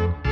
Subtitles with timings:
[0.00, 0.29] Ja,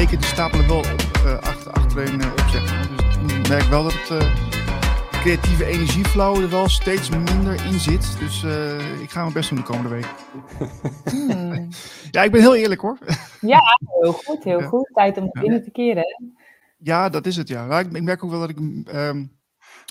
[0.00, 2.88] weken die stapelen wel op, uh, achter, achtereen uh, op, zeg maar.
[2.96, 4.06] Dus ik merk wel dat het,
[5.10, 8.18] de creatieve energieflow er wel steeds minder in zit.
[8.18, 8.44] Dus
[9.00, 10.06] ik ga mijn best doen de komende week.
[11.04, 11.68] Hmm.
[12.10, 12.98] ja, ik ben heel eerlijk hoor.
[13.40, 13.60] ja,
[14.00, 14.90] heel goed, heel goed.
[14.92, 15.40] Tijd om ja.
[15.40, 16.32] binnen te keren.
[16.78, 17.78] Ja, dat is het ja.
[17.78, 18.58] Ik, ik merk ook wel dat ik
[18.94, 19.38] um,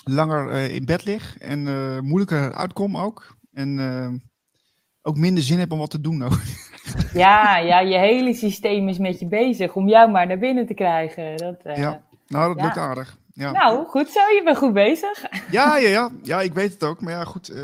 [0.04, 1.62] langer in bed lig en
[2.04, 3.36] moeilijker uitkom ook.
[3.52, 4.16] En ehm,
[5.02, 6.38] ook minder zin heb om wat te doen ook.
[7.12, 10.74] Ja, ja, je hele systeem is met je bezig om jou maar naar binnen te
[10.74, 11.36] krijgen.
[11.36, 12.64] Dat, uh, ja, nou, dat ja.
[12.64, 13.18] lukt aardig.
[13.32, 13.50] Ja.
[13.50, 15.24] Nou, goed zo, je bent goed bezig.
[15.50, 16.10] Ja, ja, ja.
[16.22, 17.00] ja ik weet het ook.
[17.00, 17.50] Maar ja, goed.
[17.50, 17.56] Uh,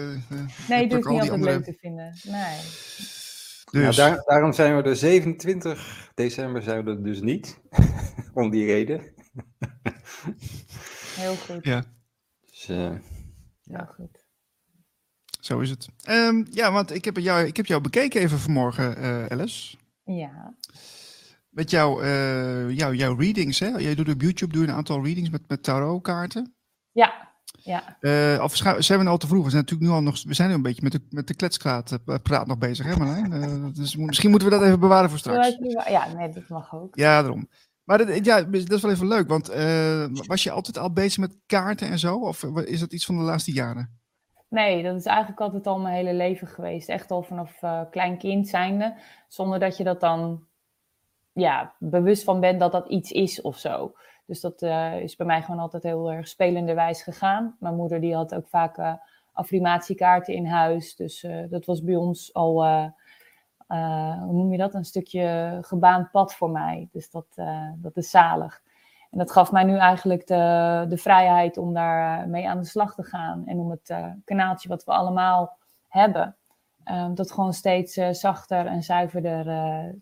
[0.69, 1.53] nee, het is niet altijd andere...
[1.53, 2.15] leuk te vinden.
[2.23, 2.57] Nee.
[3.71, 3.97] Dus.
[3.97, 7.59] Nou, daar, daarom zijn we de 27 december zijn we er dus niet.
[8.35, 9.03] om die reden.
[11.17, 11.65] Heel goed.
[11.65, 11.85] Ja.
[12.51, 12.77] Dus, uh,
[13.63, 13.77] ja.
[13.77, 14.16] Heel goed.
[15.47, 15.89] Zo is het.
[16.09, 19.77] Um, ja, want ik heb, jou, ik heb jou bekeken even vanmorgen, uh, Alice.
[20.05, 20.55] Ja.
[21.49, 23.69] Met jou, uh, jou, jouw readings, hè?
[23.69, 26.55] Jij doet op YouTube doe je een aantal readings met, met tarotkaarten.
[26.93, 27.97] Ja, ja.
[28.01, 29.45] Uh, of zijn we al te vroeg?
[29.45, 31.35] We zijn natuurlijk nu al nog, we zijn nu een beetje met de, met de
[31.35, 33.73] kletspraat praat nog bezig, hè Marlijn?
[33.73, 35.57] dus misschien moeten we dat even bewaren voor straks.
[35.89, 36.97] Ja, nee, dat mag ook.
[36.97, 37.49] Ja, daarom.
[37.85, 39.47] Maar dat, ja, dat is wel even leuk, want
[40.27, 42.17] was je altijd al bezig met kaarten en zo?
[42.17, 44.05] Of is dat iets van de laatste jaren?
[44.57, 46.89] Nee, dat is eigenlijk altijd al mijn hele leven geweest.
[46.89, 48.95] Echt al vanaf uh, klein kind zijnde.
[49.29, 50.47] Zonder dat je dat dan
[51.33, 53.95] ja, bewust van bent dat dat iets is of zo.
[54.27, 57.57] Dus dat uh, is bij mij gewoon altijd heel erg spelenderwijs gegaan.
[57.61, 58.95] Mijn moeder die had ook vaak uh,
[59.33, 60.97] affirmatiekaarten in huis.
[60.97, 62.65] Dus dat was bij ons al,
[63.67, 66.89] hoe noem je dat, een stukje gebaand pad voor mij.
[66.93, 67.27] Dus dat,
[67.77, 68.63] dat is zalig.
[69.17, 72.65] En dat gaf mij nu eigenlijk de, de vrijheid om daar eh, mee aan de
[72.65, 73.47] slag te gaan.
[73.47, 76.37] En om het uh, kanaaltje wat we allemaal hebben,
[76.85, 79.45] um, dat gewoon steeds uh, zachter en zuiverder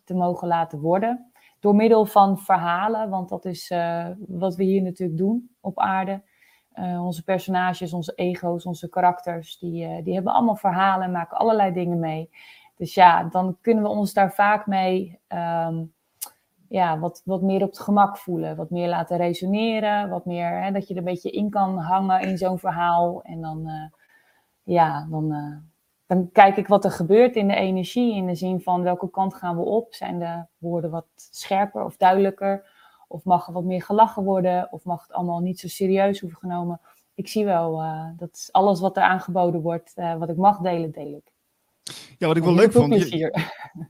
[0.05, 1.33] te mogen laten worden.
[1.61, 3.73] Door middel van verhalen, want dat is
[4.27, 6.23] wat we hier natuurlijk doen op aarde.
[6.77, 11.99] onze personages, onze ego's, onze karakters, die, die hebben allemaal verhalen en maken allerlei dingen
[11.99, 12.31] mee.
[12.77, 15.94] Dus ja, dan kunnen we ons daar vaak mee um,
[16.69, 18.57] ja, wat, wat meer op het gemak voelen.
[18.57, 20.09] Wat meer laten resoneren.
[20.09, 23.23] Wat meer hè, dat je er een beetje in kan hangen in zo'n verhaal.
[23.23, 23.85] En dan, uh,
[24.63, 25.57] ja, dan, uh,
[26.07, 28.15] dan kijk ik wat er gebeurt in de energie.
[28.15, 29.95] In de zin van welke kant gaan we op?
[29.95, 32.73] Zijn de woorden wat scherper of duidelijker?
[33.09, 34.73] Of mag er wat meer gelachen worden?
[34.73, 36.81] Of mag het allemaal niet zo serieus worden genomen?
[37.15, 41.15] Ik zie wel, uh, dat alles wat er aangeboden wordt, wat ik mag delen, deel
[41.15, 41.34] ik.
[42.19, 43.11] Ja, wat ik wel leuk vond.
[43.11, 43.41] Je,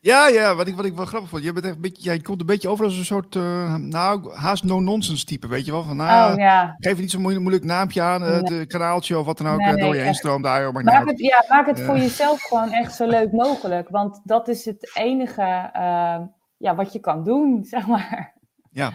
[0.00, 1.42] ja, ja, wat ik, wat ik wel grappig vond.
[1.42, 4.34] Je, bent echt een beetje, jij komt een beetje over als een soort, uh, nou,
[4.34, 5.82] haast no-nonsense type, weet je wel.
[5.82, 6.76] Van, nou, oh, ja.
[6.78, 8.66] geef niet zo'n moeilijk, moeilijk naampje aan, het nee.
[8.66, 10.44] kanaaltje of wat dan ook, nee, door je heen stroomt.
[10.44, 13.88] Daar, maak, maak het, ja, maak het voor jezelf gewoon echt zo leuk mogelijk.
[13.88, 16.20] Want dat is het enige uh,
[16.56, 18.32] ja, wat je kan doen, zeg maar.
[18.70, 18.92] Ja.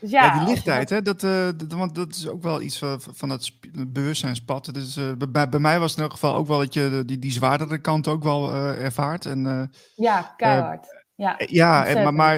[0.00, 2.78] Dus ja, ja, die lichtheid, hè, dat, uh, dat, want dat is ook wel iets
[2.78, 3.52] van, van het
[3.88, 4.74] bewustzijnspad.
[4.74, 7.18] Dus, uh, bij, bij mij was het in elk geval ook wel dat je die,
[7.18, 9.26] die zwaardere kant ook wel uh, ervaart.
[9.26, 10.86] En, ja, keihard.
[11.14, 12.36] ja, ja en, maar, maar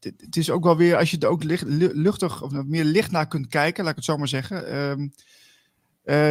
[0.00, 3.10] het, het, is ook wel weer, als je er ook licht, luchtig of meer licht
[3.10, 4.76] naar kunt kijken, laat ik het zo maar zeggen.
[4.76, 5.12] Um,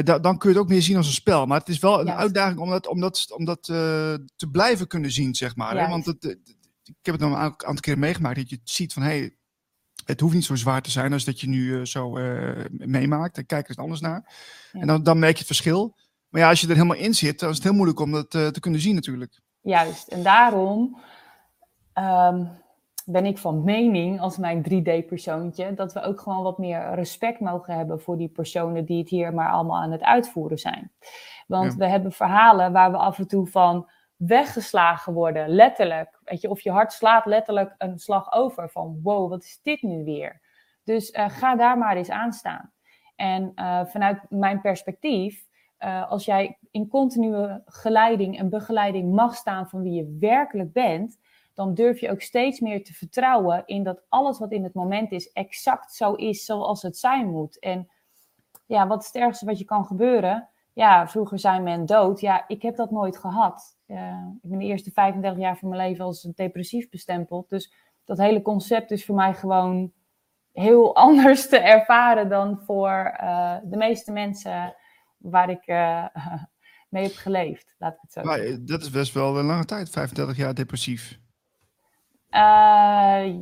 [0.03, 1.45] da, dan kun je het ook meer zien als een spel.
[1.45, 5.11] Maar het is wel een uitdaging om dat, om dat, om dat te blijven kunnen
[5.11, 5.77] zien, zeg maar.
[5.77, 5.87] Hè?
[5.87, 6.25] Want het,
[6.83, 9.03] ik heb het nog een aantal keer meegemaakt dat je ziet van...
[9.03, 9.35] Hey,
[10.05, 13.35] het hoeft niet zo zwaar te zijn als dat je nu uh, zo uh, meemaakt.
[13.35, 14.33] Dan kijk er anders naar.
[14.71, 14.79] Ja.
[14.79, 15.95] En dan, dan merk je het verschil.
[16.29, 18.33] Maar ja, als je er helemaal in zit, dan is het heel moeilijk om dat
[18.33, 19.39] uh, te kunnen zien natuurlijk.
[19.61, 20.97] Juist, en daarom
[21.93, 22.49] um,
[23.05, 25.73] ben ik van mening als mijn 3D-persoontje...
[25.73, 28.85] dat we ook gewoon wat meer respect mogen hebben voor die personen...
[28.85, 30.91] die het hier maar allemaal aan het uitvoeren zijn.
[31.47, 31.77] Want ja.
[31.77, 33.89] we hebben verhalen waar we af en toe van
[34.27, 36.19] weggeslagen worden, letterlijk.
[36.23, 39.81] Weet je, of je hart slaat letterlijk een slag over van wow, wat is dit
[39.81, 40.41] nu weer?
[40.83, 42.71] Dus uh, ga daar maar eens aan staan.
[43.15, 45.45] En uh, vanuit mijn perspectief,
[45.79, 51.19] uh, als jij in continue geleiding en begeleiding mag staan van wie je werkelijk bent,
[51.53, 55.11] dan durf je ook steeds meer te vertrouwen in dat alles wat in het moment
[55.11, 57.59] is exact zo is zoals het zijn moet.
[57.59, 57.89] En
[58.65, 60.49] ja, wat is het ergste wat je kan gebeuren?
[60.73, 62.19] Ja, vroeger zei men dood.
[62.19, 63.77] Ja, ik heb dat nooit gehad.
[63.87, 67.49] Uh, ik ben de eerste 35 jaar van mijn leven als depressief bestempeld.
[67.49, 67.73] Dus
[68.05, 69.91] dat hele concept is voor mij gewoon
[70.51, 74.75] heel anders te ervaren dan voor uh, de meeste mensen
[75.17, 76.05] waar ik uh,
[76.89, 77.75] mee heb geleefd.
[77.77, 78.65] Laat ik het zo maar, zeggen.
[78.65, 81.21] Dat is best wel een lange tijd, 35 jaar depressief.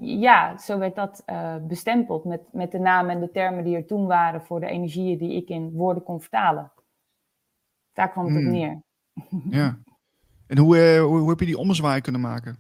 [0.02, 1.24] Ja, zo werd dat
[1.68, 5.18] bestempeld met, met de namen en de termen die er toen waren voor de energieën
[5.18, 6.72] die ik in woorden kon vertalen.
[7.94, 8.52] Daar kwam het op Hmm.
[8.52, 8.82] neer.
[9.50, 9.78] Ja.
[10.48, 12.58] En hoe, eh, hoe, hoe heb je die ommezwaai kunnen maken?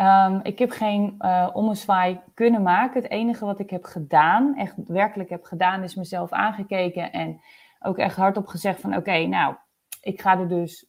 [0.00, 3.02] Um, ik heb geen uh, ommezwaai kunnen maken.
[3.02, 7.40] Het enige wat ik heb gedaan, echt werkelijk heb gedaan, is mezelf aangekeken en
[7.80, 9.54] ook echt hardop gezegd van oké, nou,
[10.00, 10.86] ik ga er dus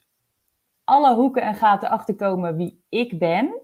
[0.84, 3.62] alle hoeken en gaten achter komen wie ik ben.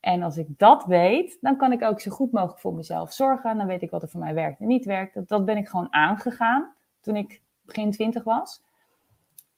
[0.00, 3.58] En als ik dat weet, dan kan ik ook zo goed mogelijk voor mezelf zorgen.
[3.58, 5.14] Dan weet ik wat er voor mij werkt en niet werkt.
[5.14, 8.62] Dat, dat ben ik gewoon aangegaan toen ik begin twintig was.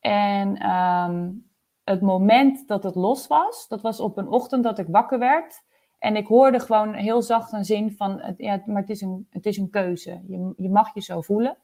[0.07, 1.51] En um,
[1.85, 5.63] het moment dat het los was, dat was op een ochtend dat ik wakker werd.
[5.99, 9.47] En ik hoorde gewoon heel zacht een zin van, ja, maar het is een, het
[9.47, 10.23] is een keuze.
[10.27, 11.57] Je, je mag je zo voelen,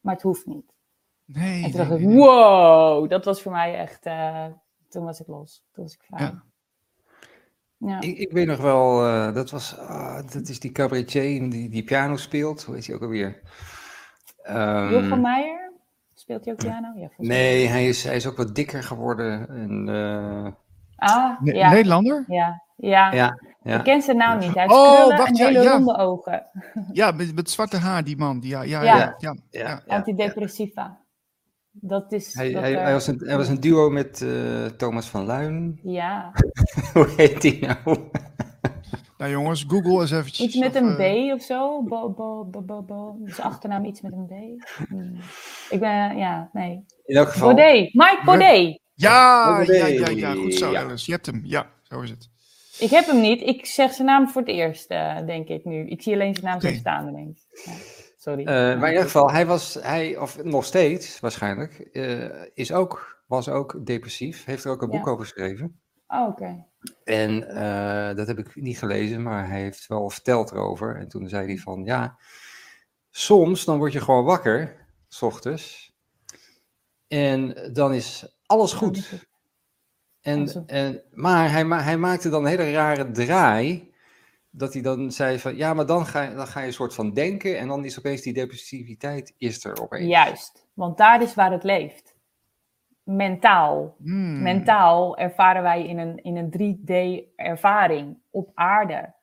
[0.00, 0.72] maar het hoeft niet.
[1.24, 1.64] Nee.
[1.64, 2.16] En toen dacht nee, ik, nee.
[2.16, 4.46] wow, dat was voor mij echt, uh,
[4.88, 5.64] toen was ik los.
[5.72, 6.20] Toen was ik vrij.
[6.20, 6.42] Ja.
[7.76, 8.00] Ja.
[8.00, 11.84] Ik, ik weet nog wel, uh, dat was, uh, dat is die cabaretier die, die
[11.84, 12.62] piano speelt.
[12.62, 13.40] Hoe heet hij ook alweer?
[14.48, 15.59] Um, Jochem Meijer?
[16.30, 17.00] Speelt hij ook piano?
[17.00, 19.48] Ja, nee, hij is, hij is ook wat dikker geworden.
[19.48, 20.52] En, uh...
[20.96, 21.70] ah, ne ja.
[21.70, 22.24] Nederlander?
[22.26, 22.62] Ja.
[22.76, 23.12] Ja.
[23.12, 23.78] ja, ja.
[23.78, 24.54] ik ken zijn naam niet.
[24.54, 25.72] Hij heeft Oh, wacht, en ja, hele ja.
[25.72, 26.46] ronde ogen.
[26.92, 28.40] Ja, met, met zwarte haar, die man.
[28.40, 28.96] Die, ja, ja, Ja.
[28.96, 29.14] ja.
[29.18, 29.82] ja, Ja.
[29.86, 29.94] ja.
[29.96, 30.98] Antidepressiva.
[31.70, 32.34] Dat is...
[32.34, 35.24] Hij, dat hij, er- hij, was een, hij was een duo met uh, Thomas van
[35.24, 35.80] Luin.
[35.82, 36.30] Ja.
[36.92, 38.10] Hoe heet die nou?
[39.20, 40.46] Nou jongens, Google eens eventjes.
[40.46, 41.82] Iets met of, een eh, B of zo.
[41.82, 43.18] Bo, bo, bo, bo, bo.
[43.24, 44.30] Zijn achternaam iets met een B.
[44.88, 45.16] Hmm.
[45.70, 46.84] Ik ben, ja, nee.
[47.04, 47.54] In elk geval.
[47.54, 47.94] Baudet.
[47.94, 48.80] Mike Baudet.
[48.94, 49.76] Ja, Baudet.
[49.76, 50.82] ja, ja, ja, goed zo, Ja.
[50.82, 51.04] Alice.
[51.06, 51.40] Je hebt hem.
[51.44, 52.28] Ja, zo is het.
[52.78, 53.40] Ik heb hem niet.
[53.40, 55.86] Ik zeg zijn naam voor het eerst, eh, denk ik nu.
[55.88, 57.46] Ik zie alleen zijn naam zo staan ineens.
[57.64, 57.72] Ja.
[58.18, 58.40] Sorry.
[58.40, 62.24] Eh, maar in ieder geval, hij was, hij, of nog steeds waarschijnlijk, eh,
[62.54, 64.44] is ook, was ook depressief.
[64.44, 64.98] Heeft er ook een Ja.
[64.98, 65.80] boek over geschreven.
[66.08, 66.64] Oh, oké.
[67.04, 70.96] En eh, dat heb ik niet gelezen, maar hij heeft wel verteld erover.
[70.96, 72.18] En toen zei hij van, ja,
[73.10, 75.92] soms dan word je gewoon wakker, s ochtends.
[77.08, 78.96] En dan is alles goed.
[80.20, 83.88] En, en, maar hij, ma- hij maakte dan een hele rare draai.
[84.50, 86.94] Dat hij dan zei van, ja, maar dan ga, je- dan ga je een soort
[86.94, 87.58] van denken.
[87.58, 90.08] En dan is opeens die depressiviteit, is er opeens.
[90.08, 90.66] Juist.
[90.74, 92.09] Want daar is waar het leeft.
[93.16, 93.96] Mentaal.
[93.98, 94.42] Hmm.
[94.42, 99.14] Mentaal ervaren wij in een, in een 3D-ervaring op aarde.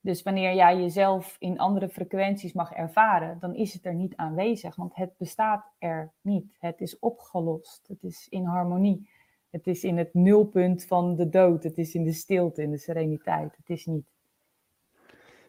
[0.00, 4.76] Dus wanneer jij jezelf in andere frequenties mag ervaren, dan is het er niet aanwezig,
[4.76, 6.56] want het bestaat er niet.
[6.58, 9.08] Het is opgelost, het is in harmonie.
[9.50, 12.78] Het is in het nulpunt van de dood, het is in de stilte, in de
[12.78, 13.56] sereniteit.
[13.56, 14.06] Het is niet.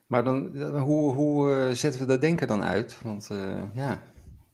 [0.05, 3.01] Maar dan, hoe, hoe eh, zetten we dat denken dan uit?
[3.01, 4.01] Want eh, ja,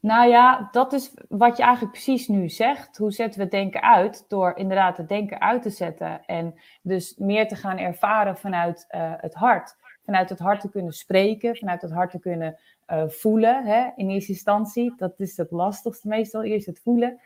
[0.04, 2.98] Nou ja, dat is wat je eigenlijk precies nu zegt.
[2.98, 4.26] Hoe zetten we denken uit?
[4.28, 6.26] Door inderdaad het denken uit te zetten.
[6.26, 9.76] En dus meer te gaan ervaren vanuit eh, het hart.
[10.06, 13.66] Vanuit het hart te kunnen spreken, vanuit het hart te kunnen eh, voelen.
[13.66, 13.90] Hè?
[13.96, 17.20] In eerste instantie, dat is het lastigste meestal, eerst het voelen.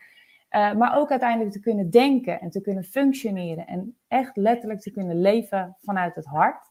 [0.48, 3.66] Eh, maar ook uiteindelijk te kunnen denken en te kunnen functioneren.
[3.66, 6.66] En echt letterlijk te kunnen leven vanuit het hart.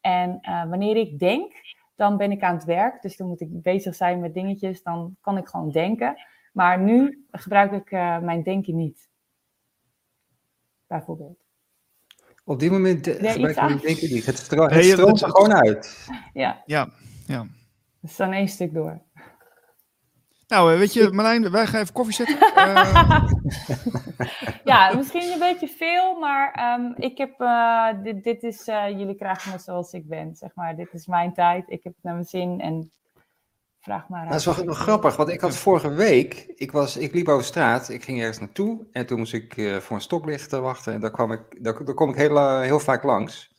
[0.00, 1.52] En wanneer ik denk,
[1.94, 3.02] dan ben ik aan het werk.
[3.02, 4.82] Dus dan moet ik bezig zijn met dingetjes.
[4.82, 6.16] Dan kan ik gewoon denken.
[6.52, 9.08] Maar nu gebruik ik eh, mijn denken niet.
[10.86, 11.38] Bijvoorbeeld.
[12.44, 13.72] op dit moment eh, Ja, gebruik aan.
[13.72, 14.26] het denken niet.
[14.26, 16.08] Het, stro het stroomt er gewoon uit.
[16.32, 16.88] Ja, Ja,
[17.26, 17.46] ja.
[18.00, 19.00] dus dan één stuk door.
[20.52, 22.38] Nou, eh, weet je, Marlijn, wij gaan even koffie zetten.
[22.54, 23.28] Eh,
[24.64, 29.14] ja, misschien een beetje veel, maar ehm, ik heb, eh, dit, dit is, eh, jullie
[29.14, 30.76] krijgen me zoals ik ben, zeg maar.
[30.76, 32.92] Dit is mijn tijd, ik heb het naar mijn zin en
[33.80, 37.14] vraag maar Dat is wel nog grappig, want ik had vorige week, ik, was, ik
[37.14, 40.50] liep over straat, ik ging ergens naartoe en toen moest ik eh, voor een stoplicht
[40.50, 43.50] wachten en daar, kwam ik, daar, daar kom ik heel, heel vaak langs.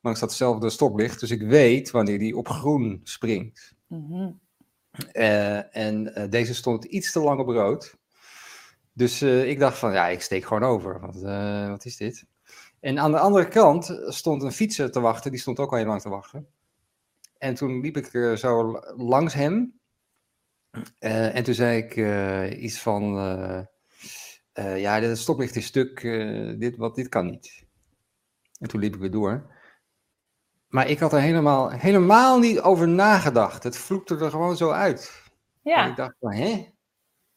[0.00, 3.74] Langs datzelfde stoplicht, dus ik weet wanneer die op groen springt.
[3.86, 4.30] Mhm.
[4.92, 7.96] Eh, en eh, deze stond iets te lang op rood.
[8.92, 11.00] Dus eh, ik dacht van, ja, ik steek gewoon over.
[11.00, 11.20] Want,
[11.70, 12.26] wat is dit?
[12.80, 15.30] En aan de andere kant stond een fietser te wachten.
[15.30, 16.46] Die stond ook al heel lang te wachten.
[17.38, 19.80] En toen liep ik zo langs hem.
[20.98, 21.96] En toen zei ik
[22.58, 23.14] iets van...
[24.54, 26.00] ja, het stoplicht is stuk.
[26.58, 27.64] dit, wat, dit kan niet.
[28.58, 29.51] En toen liep ik weer door.
[30.72, 33.62] Maar ik had er helemaal, helemaal niet over nagedacht.
[33.62, 35.30] Het vloekte er gewoon zo uit.
[35.62, 35.84] Ja.
[35.84, 36.66] En ik dacht van, hè?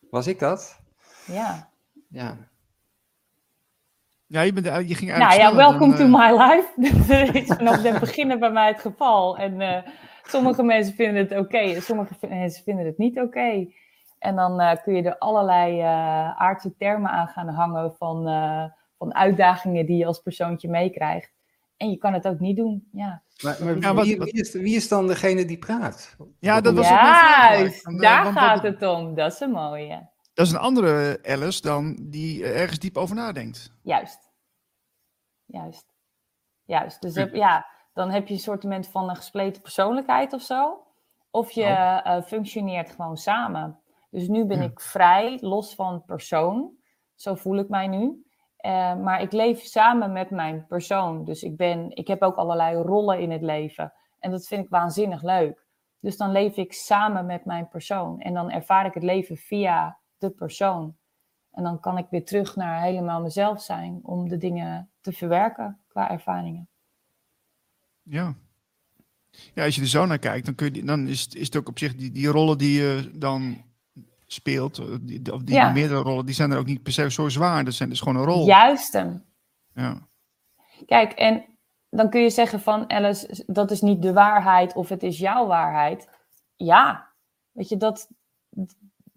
[0.09, 0.79] Was ik dat?
[1.25, 1.69] Ja.
[2.09, 2.37] Ja.
[4.25, 6.11] Ja, je, bent, je ging Nou ja, welcome to uh...
[6.11, 6.71] my life.
[7.25, 9.37] Dat is vanaf het begin bij mij het geval.
[9.37, 9.77] En uh,
[10.23, 13.67] sommige mensen vinden het oké, okay, sommige mensen vinden het niet oké.
[14.19, 15.79] En dan uh, kun je er allerlei
[16.37, 18.23] aardse termen aan gaan hangen van,
[18.97, 21.34] van uitdagingen die je als persoontje meekrijgt.
[21.77, 23.23] En je kan het ook niet doen, ja.
[23.43, 26.15] Maar, maar ja, wie, wie, is, wie, is, dan degene die praat?
[26.39, 29.15] Ja, dat was Juist, ook daar gaat het om.
[29.15, 30.09] Dat is een mooie.
[30.33, 33.71] Dat is een andere Alice dan die ergens diep over nadenkt.
[33.81, 34.31] Juist.
[35.45, 35.85] Juist.
[36.65, 37.01] Juist.
[37.01, 40.83] Dus ja, dan heb je een soort van een gespleten persoonlijkheid of zo.
[41.31, 41.99] Of je oh.
[42.05, 43.79] uh, functioneert gewoon samen.
[44.09, 46.71] Dus nu ben ik vrij, los van persoon.
[47.15, 48.24] Zo voel ik mij nu.
[48.65, 51.25] Uh, maar ik leef samen met mijn persoon.
[51.25, 53.93] Dus ik, ben, ik heb ook allerlei rollen in het leven.
[54.19, 55.65] En dat vind ik waanzinnig leuk.
[55.99, 58.21] Dus dan leef ik samen met mijn persoon.
[58.21, 60.95] En dan ervaar ik het leven via de persoon.
[61.51, 65.79] En dan kan ik weer terug naar helemaal mezelf zijn om de dingen te verwerken
[65.87, 66.69] qua ervaringen.
[68.01, 68.35] Ja.
[69.53, 71.69] Ja, als je er zo naar kijkt, dan, kun je, dan is, is het ook
[71.69, 73.64] op zich die, die rollen die je dan
[74.27, 77.63] speelt, of die, die meerdere rollen, die zijn er ook niet per se zo zwaar.
[77.63, 78.45] Dat zijn dus gewoon een rol.
[78.45, 79.25] Juist hem.
[79.73, 80.07] Ja.
[80.85, 81.45] Kijk, en
[81.89, 85.47] dan kun je zeggen van Alice, dat is niet de waarheid of het is jouw
[85.47, 86.09] waarheid.
[86.55, 87.13] Ja,
[87.51, 88.09] weet je, dat,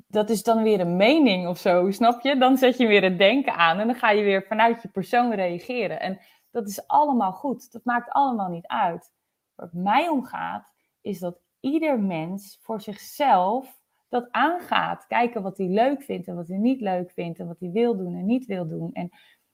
[0.06, 2.38] dat is dan weer een mening of zo, snap je?
[2.38, 5.34] Dan zet je weer het denken aan en dan ga je weer vanuit je persoon
[5.34, 6.00] reageren.
[6.00, 7.72] En dat is allemaal goed.
[7.72, 9.12] Dat maakt allemaal niet uit.
[9.56, 13.77] Het mij om gaat, is dat ieder mens voor zichzelf
[14.08, 15.06] dat aangaat.
[15.06, 17.96] Kijken wat hij leuk vindt en wat hij niet leuk vindt en wat hij wil
[17.96, 18.92] doen en niet wil doen.
[18.92, 19.10] En,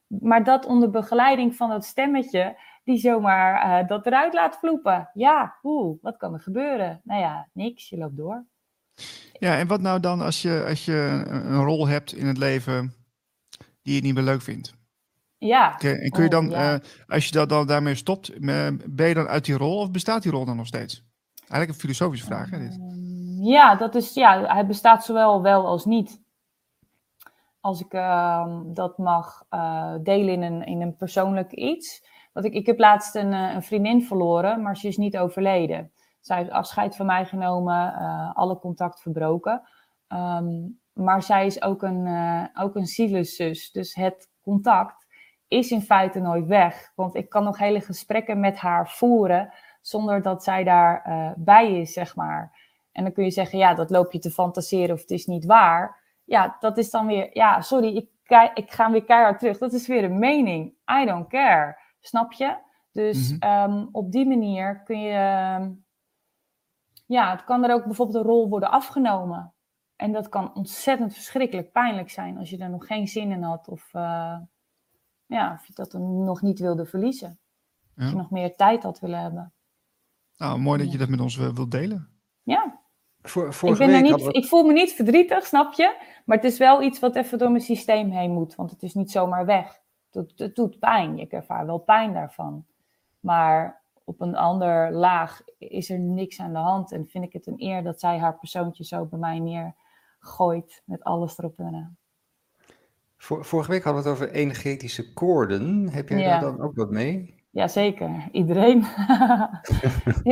[0.06, 5.10] maar dat onder begeleiding van dat stemmetje die zomaar uh, dat eruit laat vloepen.
[5.14, 7.00] Ja, oeh, wat kan er gebeuren?
[7.04, 8.44] Nou ja, niks, je loopt door.
[9.38, 12.94] Ja, en wat nou dan als je, als je een rol hebt in het leven
[13.82, 14.74] die je niet meer leuk vindt?
[15.38, 15.78] Ja.
[15.78, 19.26] en kun je dan, oh, eh, als je dat dan daarmee stopt, ben je dan
[19.26, 21.04] uit die rol of bestaat die rol dan nog steeds?
[21.38, 22.78] Eigenlijk een filosofische vraag, hè, dit?
[23.44, 26.22] Ehm, ja, dat is, ja, hij bestaat zowel wel als niet.
[27.60, 32.06] Als ik uh, dat mag uh, delen in een, in een persoonlijk iets.
[32.32, 35.92] Want ik, ik heb laatst een, een vriendin verloren, maar ze is niet overleden.
[36.20, 39.62] Zij heeft afscheid van mij genomen, uh, alle contact verbroken.
[40.08, 42.08] Um, maar zij is ook een,
[42.54, 43.72] ook een zieleszus.
[43.72, 45.06] Dus het contact
[45.48, 46.92] is in feite nooit weg.
[46.94, 51.92] Want ik kan nog hele gesprekken met haar voeren zonder dat zij daarbij bij is,
[51.92, 52.63] zeg maar.
[52.94, 55.44] En dan kun je zeggen, ja, dat loop je te fantaseren of het is niet
[55.44, 56.02] waar.
[56.24, 58.08] Ja, dat is dan weer, ja, sorry, ik,
[58.54, 59.58] ik ga weer keihard terug.
[59.58, 60.74] Dat is weer een mening.
[61.02, 61.78] I don't care.
[62.00, 62.56] Snap je?
[62.92, 63.72] Dus mm -hmm.
[63.72, 65.70] um, op die manier kun je ehm,
[67.06, 69.54] ja, het kan er ook bijvoorbeeld een rol worden afgenomen.
[69.96, 73.68] En dat kan ontzettend verschrikkelijk pijnlijk zijn als je er nog geen zin in had
[73.68, 74.38] of, uh,
[75.26, 77.38] ja, of je dat dan nog niet wilde verliezen.
[77.94, 78.02] Ja.
[78.02, 79.52] Als je nog meer tijd had willen hebben.
[80.36, 82.08] Nou, mooi dat je dat met ons uh, wilt delen.
[82.42, 82.82] Ja.
[83.62, 85.96] Ik, ben niet, ik voel me niet verdrietig, snap je?
[86.24, 88.94] Maar het is wel iets wat even door mijn systeem heen moet, want het is
[88.94, 89.80] niet zomaar weg.
[90.10, 92.64] Het, het doet pijn, ik ervaar wel pijn daarvan.
[93.20, 96.92] Maar op een ander laag is er niks aan de hand.
[96.92, 101.04] En vind ik het een eer dat zij haar persoontje zo bij mij neergooit met
[101.04, 101.96] alles erop en eraan.
[103.16, 105.88] Vorige week hadden we het over energetische koorden.
[105.90, 107.42] Heb jij daar dan ook wat mee?
[107.50, 108.80] Jazeker, iedereen.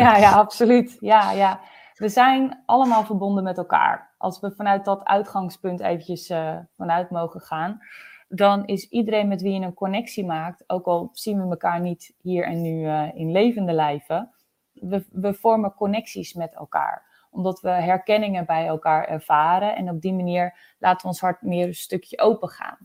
[0.03, 0.97] ja, ja, absoluut.
[1.01, 1.61] Ja, ja.
[2.03, 4.15] We zijn allemaal verbonden met elkaar.
[4.19, 7.81] Als we vanuit dat uitgangspunt eventjes uh, vanuit mogen gaan
[8.29, 12.15] dan is iedereen met wie je een connectie maakt, ook al zien we elkaar niet
[12.21, 14.31] hier en nu uh, in levende lijven,
[14.73, 19.77] we, we vormen connecties met elkaar omdat we herkenningen bij elkaar ervaren.
[19.77, 22.79] En op die manier laten we ons hart meer een stukje open gaan.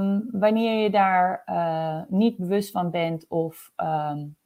[0.00, 4.36] Um, wanneer je daar uh, niet bewust van bent of um,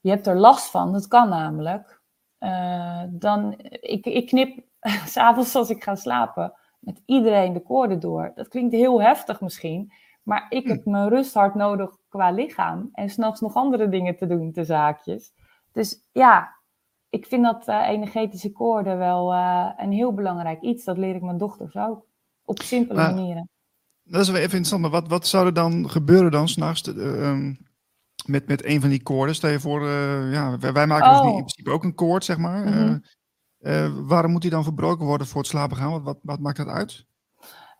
[0.00, 2.01] je hebt er last van, dat kan namelijk.
[2.42, 4.64] Uh, dan, ik, ik knip
[5.06, 8.32] s'avonds als ik ga slapen, met iedereen de koorden door.
[8.34, 10.90] Dat klinkt heel heftig misschien, maar ik heb hm.
[10.90, 15.32] mijn rust hard nodig qua lichaam en s'nachts nog andere dingen te doen, te zaakjes.
[15.72, 16.56] Dus ja,
[17.08, 20.84] ik vind dat uh, energetische koorden wel uh, een heel belangrijk iets.
[20.84, 22.06] Dat leer ik mijn dochters ook,
[22.44, 23.48] op simpele maar, manieren.
[24.02, 27.50] Dat is wel even interessant, maar wat, wat zou er dan gebeuren dan s'nachts uh,
[28.26, 29.34] met, met een van die koorden?
[29.34, 31.16] Stel je voor, uh, ja, wij, wij maken oh.
[31.16, 32.66] dus in principe ook een koord, zeg maar.
[32.66, 33.02] Mm -hmm.
[33.60, 35.90] Uh, waarom moet die dan verbroken worden voor het slapen gaan?
[35.90, 37.06] Wat, wat, wat maakt dat uit?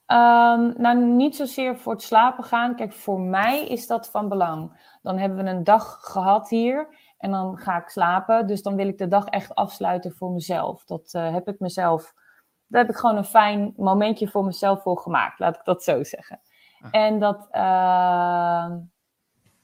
[0.06, 2.76] Um, nou, niet zozeer voor het slapen gaan.
[2.76, 4.80] Kijk, voor mij is dat van belang.
[5.02, 8.46] Dan hebben we een dag gehad hier en dan ga ik slapen.
[8.46, 10.84] Dus dan wil ik de dag echt afsluiten voor mezelf.
[10.84, 12.12] Dat heb ik mezelf,
[12.66, 15.38] daar heb ik gewoon een fijn momentje voor mezelf voor gemaakt.
[15.38, 16.40] Laat ik dat zo zeggen.
[16.80, 16.88] Ah.
[16.90, 18.66] En dat, uh,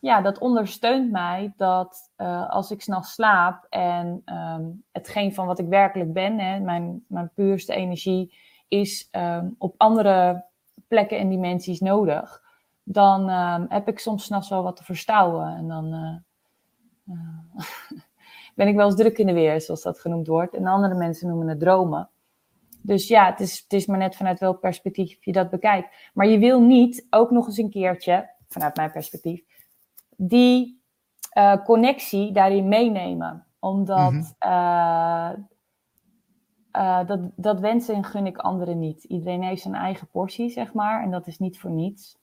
[0.00, 5.58] ja, dat ondersteunt mij dat uh, als ik s'nachts slaap en um, hetgeen van wat
[5.58, 8.34] ik werkelijk ben, hè, mijn, mijn puurste energie,
[8.68, 10.44] is um, op andere
[10.88, 12.42] plekken en dimensies nodig.
[12.82, 15.56] Dan um, heb ik soms s'nachts wel wat te verstouwen.
[15.56, 15.94] En dan
[17.06, 17.14] uh,
[18.54, 20.54] ben ik wel eens druk in de weer, zoals dat genoemd wordt.
[20.54, 22.10] En andere mensen noemen het dromen.
[22.82, 26.10] Dus ja, het is, het is maar net vanuit welk perspectief je dat bekijkt.
[26.14, 29.42] Maar je wil niet ook nog eens een keertje, vanuit mijn perspectief,
[30.20, 30.82] die
[31.38, 33.46] uh, connectie daarin meenemen.
[33.58, 34.52] Omdat mm -hmm.
[34.52, 35.30] uh,
[36.72, 39.04] uh, dat, dat wensen en gun ik anderen niet.
[39.04, 41.02] Iedereen heeft zijn eigen portie, zeg maar.
[41.02, 42.16] En dat is niet voor niets.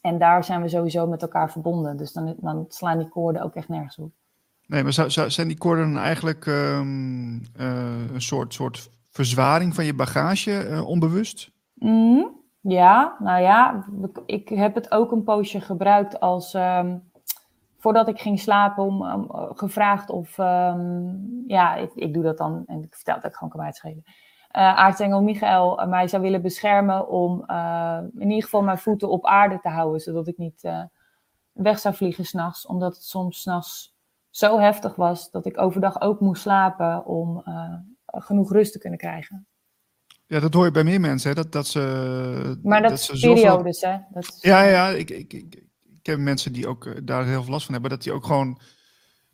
[0.00, 1.96] En daar zijn we sowieso met elkaar verbonden.
[1.96, 4.12] Dus dan, dan slaan die koorden ook echt nergens op.
[4.66, 9.84] Nee, maar zou, zou, zijn die koorden eigenlijk um, uh, een soort, soort verzwaring van
[9.84, 11.50] je bagage, uh, onbewust?
[11.74, 12.35] Mm,
[12.68, 13.84] ja, nou ja,
[14.26, 16.54] ik heb het ook een poosje gebruikt als...
[16.54, 17.10] Um,
[17.78, 22.82] voordat ik ging slapen, om, um, gevraagd of, um, ja, ik, doe dat dan en
[22.82, 24.02] ik vertel dat ik gewoon kan uitschelen.
[24.06, 24.12] Uh,
[24.52, 27.44] aartsengel Michael mij zou willen beschermen om
[28.18, 30.70] in ieder geval mijn voeten op aarde te houden, zodat ik niet
[31.52, 33.96] weg zou vliegen s'nachts, omdat het soms s'nachts
[34.30, 37.42] zo heftig was dat ik overdag ook moest slapen om
[38.06, 39.46] genoeg rust te kunnen krijgen.
[40.28, 41.34] Ja, dat hoor je bij meer mensen, hè?
[41.34, 42.58] Dat, dat ze.
[42.62, 43.98] Maar dat, dat is periodes, zoveel...
[43.98, 44.20] hè?
[44.20, 45.54] Dat ja, ja, ik, ik, ik,
[46.06, 48.26] ik heb mensen die ook uh, daar heel veel last van hebben, dat die ook
[48.26, 48.60] gewoon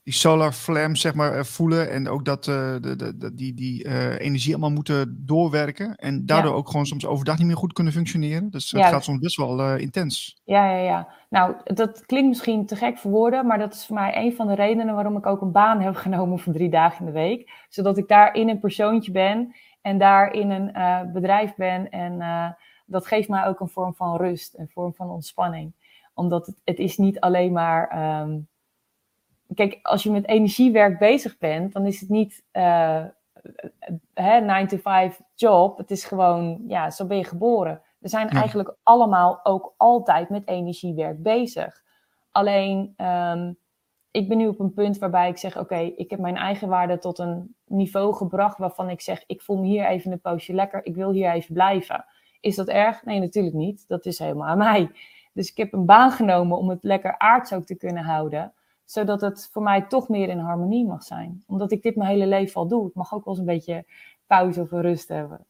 [0.02, 3.54] die solar flame zeg maar uh, voelen en ook dat uh, de, de, de, die,
[3.54, 6.56] die energie allemaal moeten doorwerken en daardoor ja.
[6.56, 8.50] ook gewoon soms overdag niet meer goed kunnen functioneren.
[8.50, 10.40] Dus het gaat soms best wel intens.
[10.44, 11.08] Ja, ja, ja.
[11.28, 14.46] Nou, dat klinkt misschien te gek voor woorden, maar dat is voor mij een van
[14.46, 17.50] de redenen waarom ik ook een baan heb genomen voor drie dagen in de week.
[17.68, 23.06] Zodat ik daar in een persoontje ben en daar in een bedrijf ben en dat
[23.06, 25.72] geeft mij ook een vorm van rust, een vorm van ontspanning
[26.14, 28.20] omdat het, het is niet alleen maar.
[28.20, 28.48] Um,
[29.54, 33.04] kijk, als je met energiewerk bezig bent, dan is het niet uh,
[34.14, 35.78] hè, 9 to 5 job.
[35.78, 37.82] Het is gewoon, ja, zo ben je geboren.
[37.98, 38.40] We zijn ja.
[38.40, 41.82] eigenlijk allemaal ook altijd met energiewerk bezig.
[42.30, 43.58] Alleen, um,
[44.12, 46.68] ik ben nu op een punt waarbij ik zeg: Oké, okay, ik heb mijn eigen
[46.68, 50.54] waarde tot een niveau gebracht waarvan ik zeg: Ik voel me hier even een poosje
[50.54, 52.04] lekker, ik wil hier even blijven.
[52.40, 53.04] Is dat erg?
[53.04, 53.84] Nee, natuurlijk niet.
[53.88, 54.90] Dat is helemaal aan mij.
[55.32, 58.52] Dus ik heb een baan genomen om het lekker aards ook te kunnen houden.
[58.84, 61.42] Zodat het voor mij toch meer in harmonie mag zijn.
[61.46, 62.88] Omdat ik dit mijn hele leven al doe.
[62.88, 63.84] Ik mag ook wel eens een beetje
[64.26, 65.46] pauze of rust hebben.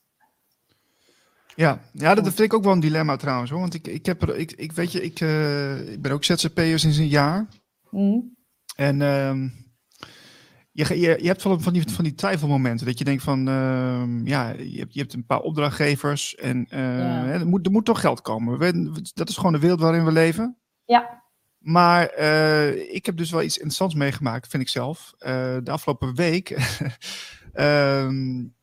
[1.55, 3.51] Ja, ja, dat vind ik ook wel een dilemma trouwens.
[3.51, 3.61] Hoor.
[3.61, 6.79] Want ik, ik, heb er, ik, ik weet je, ik, uh, ik ben ook ZZP'er
[6.79, 7.47] sinds een jaar.
[7.91, 8.37] Mm.
[8.83, 9.51] En uh,
[10.73, 12.87] je, je, je hebt wel van die, van die twijfelmomenten.
[12.87, 16.99] Dat je denkt van, uh, ja, je hebt, je hebt een paar opdrachtgevers en uh,
[16.99, 17.25] ja.
[17.25, 18.59] hè, er, moet, er moet toch geld komen.
[18.59, 20.57] We, dat is gewoon de wereld waarin we leven.
[20.85, 21.23] Ja.
[21.59, 25.15] Maar uh, ik heb dus wel iets interessants meegemaakt, vind ik zelf.
[25.19, 26.51] de afgelopen week.
[27.55, 28.55] um,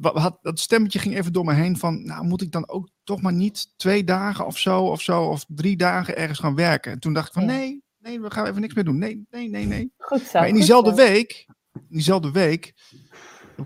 [0.00, 3.22] had, dat stemmetje ging even door me heen van, nou moet ik dan ook toch
[3.22, 6.92] maar niet twee dagen of zo, of zo, of drie dagen ergens gaan werken.
[6.92, 7.48] En toen dacht ik van, ja.
[7.48, 8.98] nee, nee, we gaan even niks meer doen.
[8.98, 9.92] Nee, nee, nee, nee.
[9.98, 10.38] Goed zo.
[10.38, 12.74] Maar in diezelfde week, in diezelfde week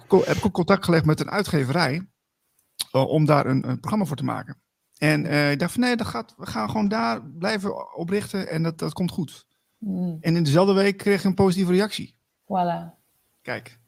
[0.08, 2.06] heb ik ook contact gelegd met een uitgeverij
[2.92, 4.60] uh, om daar een, een, programma voor te maken.
[4.98, 8.62] En uh, ik dacht van nee, dat gaat, we gaan gewoon daar blijven oprichten en
[8.62, 9.46] dat, dat komt goed.
[9.78, 10.16] Mm.
[10.20, 12.16] En in dezelfde week kreeg ik een positieve reactie.
[12.42, 13.00] Voilà.
[13.42, 13.78] Kijk.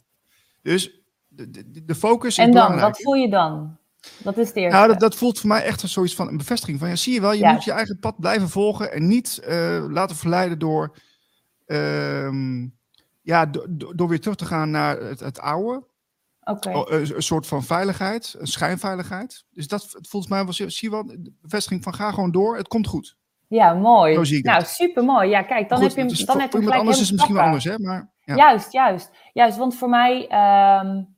[0.63, 3.79] Dus de, de, de focus en is dan, wat voel je dan?
[4.23, 4.77] Dat is het eerste.
[4.77, 6.79] Nou, dat, dat, voelt voor mij echt een zoiets van een bevestiging.
[6.79, 7.53] Van ja, zie je wel, je ja.
[7.53, 10.97] moet je eigen pad blijven volgen en niet uh, laten verleiden door,
[11.67, 12.65] uh,
[13.23, 15.85] ja, do, do, door weer terug te gaan naar het, het oude.
[16.45, 16.75] Okay.
[16.75, 19.45] Een, een, soort van veiligheid, een schijnveiligheid.
[19.51, 22.69] Dus dat volgens mij was, zie je wel, de bevestiging van ga gewoon door, het
[22.69, 23.17] komt goed.
[23.49, 24.41] Ja, mooi.
[24.43, 25.29] nou, super mooi.
[25.29, 27.45] Ja, kijk, dan goed, heb je dan heb je iemand anders is het misschien wel
[27.45, 27.79] anders, hè?
[27.79, 28.35] Maar, ja.
[28.35, 29.11] Juist, juist.
[29.33, 30.29] Juist, want voor mij...
[30.83, 31.14] Um,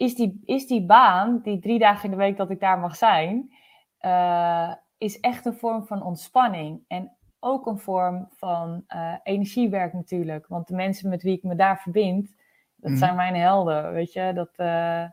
[0.00, 2.96] is die, is die baan, die drie dagen in de week dat ik daar mag
[2.96, 3.52] zijn,
[4.00, 6.80] uh, is echt een vorm van ontspanning.
[6.88, 10.46] En ook een vorm van uh, energiewerk natuurlijk.
[10.46, 12.34] Want de mensen met wie ik me daar verbind,
[12.76, 12.96] dat mm.
[12.96, 14.32] zijn mijn helden, weet je.
[14.34, 15.04] Dat, uh,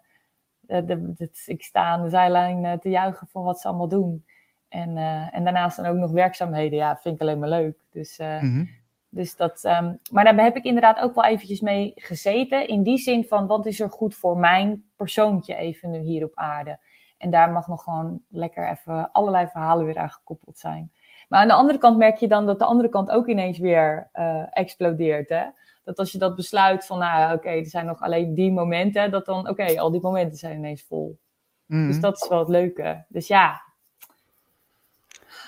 [0.59, 4.25] de, de, ik sta aan de zijlijn te juichen voor wat ze allemaal doen.
[4.69, 4.97] En,
[5.31, 7.77] en daarnaast dan ook nog werkzaamheden, ja, vind ik alleen maar leuk.
[7.91, 8.69] Dus mm -hmm.
[9.17, 12.67] Dus dat, um, maar daar heb ik inderdaad ook wel eventjes mee gezeten.
[12.67, 16.31] In die zin van, wat is er goed voor mijn persoontje even nu hier op
[16.35, 16.79] aarde?
[17.17, 20.91] En daar mag nog gewoon lekker even allerlei verhalen weer aan gekoppeld zijn.
[21.27, 24.09] Maar aan de andere kant merk je dan dat de andere kant ook ineens weer
[24.13, 25.29] uh, explodeert.
[25.29, 25.43] Hè?
[25.83, 29.25] Dat als je dat besluit van, nou oké, er zijn nog alleen die momenten, dat
[29.25, 31.19] dan, oké, al die momenten zijn ineens vol.
[31.65, 31.99] Dus mhm.
[31.99, 33.05] dat is wel het leuke.
[33.07, 33.65] Dus ja.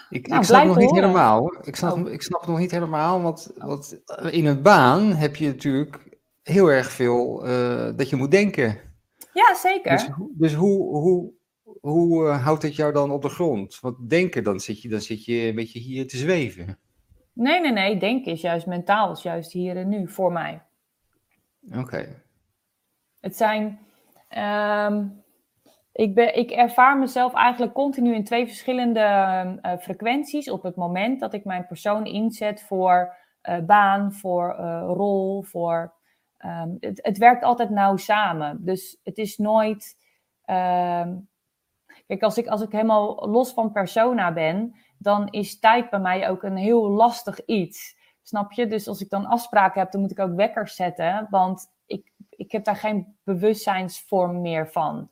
[0.09, 1.55] Ik, nou, ik snap nog niet helemaal.
[1.61, 2.11] Ik snap, oh.
[2.11, 6.91] ik snap nog niet helemaal, want, want in een baan heb je natuurlijk heel erg
[6.91, 8.77] veel uh, dat je moet denken.
[9.33, 9.91] Ja, zeker.
[9.91, 11.31] Dus, dus hoe, hoe,
[11.81, 13.79] hoe uh, houdt het jou dan op de grond?
[13.79, 16.79] Want denken, dan zit, je, dan zit je een beetje hier te zweven.
[17.33, 17.99] Nee, nee, nee.
[17.99, 20.63] Denken is juist mentaal, is juist hier en nu voor mij.
[21.75, 22.23] Oké.
[23.19, 23.79] Het zijn.
[24.37, 25.23] Um,
[25.99, 28.99] ik, ben, ik ervaar mezelf eigenlijk continu in twee verschillende
[29.61, 30.49] uh, frequenties.
[30.49, 33.15] Op het moment dat ik mijn persoon inzet voor
[33.49, 35.93] uh, baan, voor uh, rol, voor.
[36.45, 38.65] Um, het, het, werkt altijd nauw samen.
[38.65, 39.97] Dus het is nooit.
[40.45, 41.29] Um,
[42.07, 46.29] Kijk, als ik, als ik helemaal los van persona ben, dan is tijd bij mij
[46.29, 47.97] ook een heel lastig iets.
[48.21, 48.67] Snap je?
[48.67, 51.27] Dus als ik dan afspraken heb, dan moet ik ook wekkers zetten.
[51.29, 55.09] Want ik, ik heb daar geen bewustzijnsvorm meer van.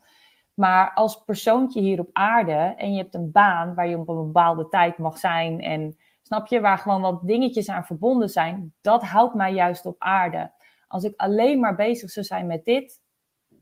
[0.58, 4.26] Maar als persoontje hier op aarde en je hebt een baan waar je op een
[4.26, 9.04] bepaalde tijd mag zijn en snap je, waar gewoon wat dingetjes aan verbonden zijn, dat
[9.04, 10.52] houdt mij juist op aarde.
[10.88, 13.02] Als ik alleen maar bezig zou zijn met dit,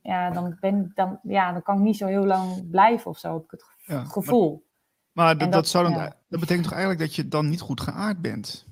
[0.02, 3.34] ja, dan, ben, dan, ja, dan kan ik niet zo heel lang blijven of zo,
[3.34, 4.66] heb ik het gevoel.
[5.12, 8.22] maar, maar dat, zou dan, dat betekent toch eigenlijk dat je dan niet goed geaard
[8.22, 8.66] bent?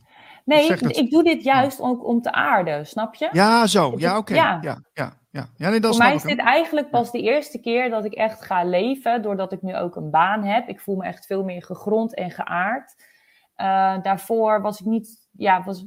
[0.45, 3.29] Nee, ik, ik, doe dit juist ook om te aarden, snap je?
[3.31, 3.93] Ja, zo.
[3.95, 4.33] Ja, oké.
[4.33, 4.59] Ja.
[4.61, 4.83] ja.
[4.93, 5.47] Ja, ja.
[5.55, 8.63] ja nee, Voor mij is dit eigenlijk pas de eerste keer dat ik echt ga
[8.63, 10.67] leven, doordat ik nu ook een baan heb.
[10.67, 12.95] Ik voel me echt veel meer gegrond en geaard.
[13.57, 15.85] Uh, daarvoor was ik niet, ja, was,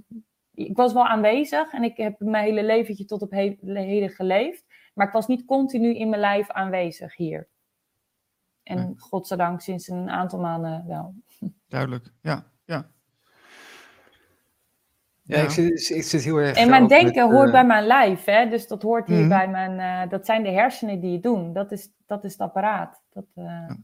[0.54, 4.64] ik was wel aanwezig en ik heb mijn hele leventje tot op heden geleefd.
[4.94, 7.48] Maar ik was niet continu in mijn lijf aanwezig hier.
[8.62, 8.94] En nee.
[8.98, 11.14] godzijdank sinds een aantal maanden wel.
[11.68, 12.46] Duidelijk, ja.
[12.64, 12.90] ja.
[15.26, 16.56] Ja, Ik, zit, ik zit heel erg.
[16.56, 17.52] En mijn denken hoort uh...
[17.52, 18.48] bij mijn lijf, hè?
[18.48, 19.28] Dus dat hoort hier mm -hmm.
[19.28, 20.04] bij mijn.
[20.04, 21.52] Uh, dat zijn de hersenen die het doen.
[21.52, 23.00] Dat is, dat is het apparaat.
[23.12, 23.44] Dat, uh...
[23.44, 23.76] ja.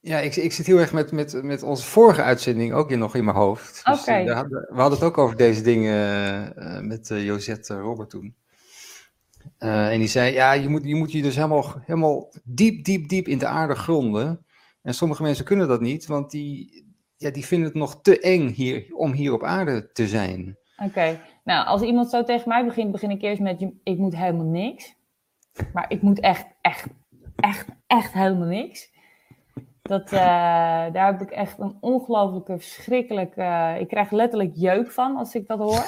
[0.00, 3.14] Ja, ik, ik zit heel erg met, met, met onze vorige uitzending ook in, nog
[3.14, 3.84] in mijn hoofd.
[3.84, 4.24] Dus, okay.
[4.24, 8.34] we hadden het ook over deze dingen met Josette Robert toen.
[9.58, 13.28] en die zei, ja, je moet, je moet je dus helemaal, helemaal diep, diep, diep
[13.28, 14.46] in de aarde gronden.
[14.82, 16.84] En sommige mensen kunnen dat niet, want die,
[17.16, 20.58] ja, die vinden het nog te eng hier, om hier op aarde te zijn.
[20.76, 21.20] Oké, okay.
[21.44, 24.94] nou, als iemand zo tegen mij begint, begin ik eerst met, ik moet helemaal niks.
[25.72, 26.86] Maar ik moet echt, echt,
[27.36, 28.92] echt, echt helemaal niks.
[29.82, 30.20] Dat, uh,
[30.92, 33.40] daar heb ik echt een ongelooflijke, verschrikkelijke...
[33.40, 35.84] Uh, ik krijg letterlijk jeuk van als ik dat hoor.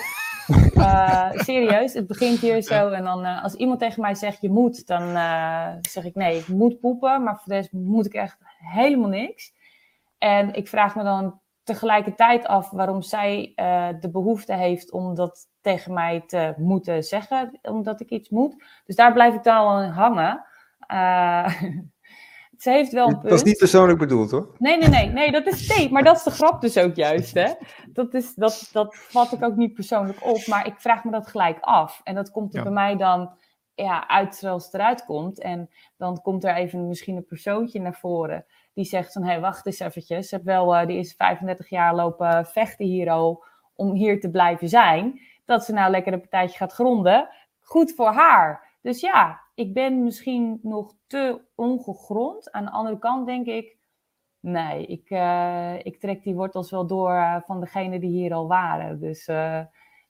[0.74, 2.88] Uh, serieus, het begint hier zo.
[2.88, 5.08] En dan als iemand tegen mij zegt je moet, dan
[5.80, 7.22] zeg ik nee, ik moet poepen.
[7.22, 9.52] Maar voor deze moet ik echt helemaal niks.
[10.18, 13.52] En ik vraag me dan tegelijkertijd af waarom zij
[14.00, 18.64] de behoefte heeft om dat tegen mij te moeten zeggen, omdat ik iets moet.
[18.84, 20.44] Dus daar blijf ik dan al in hangen.
[22.58, 23.28] Ze heeft wel een punt.
[23.28, 24.54] Dat is niet persoonlijk bedoeld, hoor.
[24.58, 25.08] Nee, nee, nee.
[25.08, 27.52] nee, dat is, nee maar dat is de grap dus ook juist, hè.
[27.92, 31.26] Dat, is, dat, dat vat ik ook niet persoonlijk op, maar ik vraag me dat
[31.26, 32.00] gelijk af.
[32.04, 32.64] En dat komt er ja.
[32.64, 33.36] bij mij dan
[33.74, 35.40] ja, uit zoals het eruit komt.
[35.40, 38.46] En dan komt er even misschien een persoontje naar voren
[38.76, 40.28] die zegt van, hé, wacht eens eventjes.
[40.28, 44.30] Ze heeft wel uh, die is 35 jaar lopen vechten hier al om hier te
[44.30, 45.20] blijven zijn.
[45.44, 47.28] Dat ze nou lekker een partijtje gaat gronden.
[47.60, 48.78] Goed voor haar.
[48.82, 52.52] Dus ja, ik ben misschien nog te ongegrond.
[52.52, 53.76] Aan de andere kant denk ik,
[54.40, 58.48] nee, ik, uh, ik trek die wortels wel door uh, van degene die hier al
[58.48, 59.00] waren.
[59.00, 59.28] Dus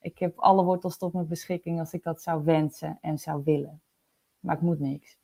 [0.00, 3.80] ik heb alle wortels tot mijn beschikking als ik dat zou wensen en zou willen.
[4.40, 5.18] Maar ik moet niks.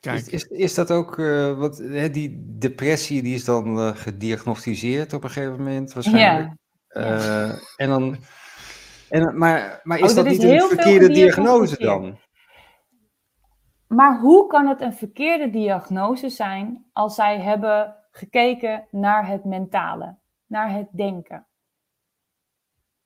[0.00, 0.18] Kijk.
[0.18, 1.16] Is, is, is dat ook,
[1.56, 6.52] wat, hè, die depressie die is dan gediagnosticeerd op een gegeven moment waarschijnlijk?
[6.88, 7.00] Ja.
[7.00, 7.58] ja.
[7.76, 8.16] En dan...
[9.08, 12.18] En, maar, maar is oh, dat, dat is niet een verkeerde diagnose dan?
[13.86, 20.16] Maar hoe kan het een verkeerde diagnose zijn als zij hebben gekeken naar het mentale,
[20.46, 21.46] naar het denken?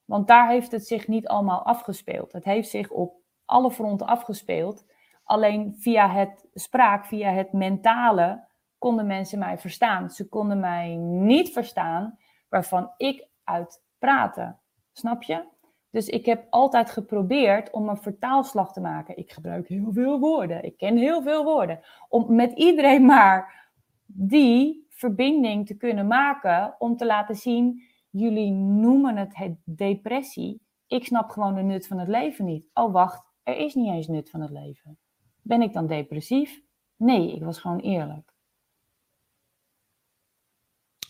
[0.04, 2.32] Want daar heeft het zich niet allemaal afgespeeld.
[2.32, 4.84] Het heeft zich op alle fronten afgespeeld.
[5.26, 8.46] Alleen via het spraak, via het mentale,
[8.78, 10.10] konden mensen mij verstaan.
[10.10, 14.56] Ze konden mij niet verstaan waarvan ik uit praatte.
[14.92, 15.44] Snap je?
[15.90, 19.16] Dus ik heb altijd geprobeerd om een vertaalslag te maken.
[19.16, 20.64] Ik gebruik heel veel woorden.
[20.64, 21.80] Ik ken heel veel woorden.
[22.08, 23.70] Om met iedereen maar
[24.06, 26.74] die verbinding te kunnen maken.
[26.78, 30.60] Om te laten zien, jullie noemen het depressie.
[30.86, 32.66] Ik snap gewoon de nut van het leven niet.
[32.74, 34.98] Oh wacht, er is niet eens nut van het leven.
[35.46, 36.60] Ben ik dan depressief?
[36.96, 38.32] Nee, ik was gewoon eerlijk.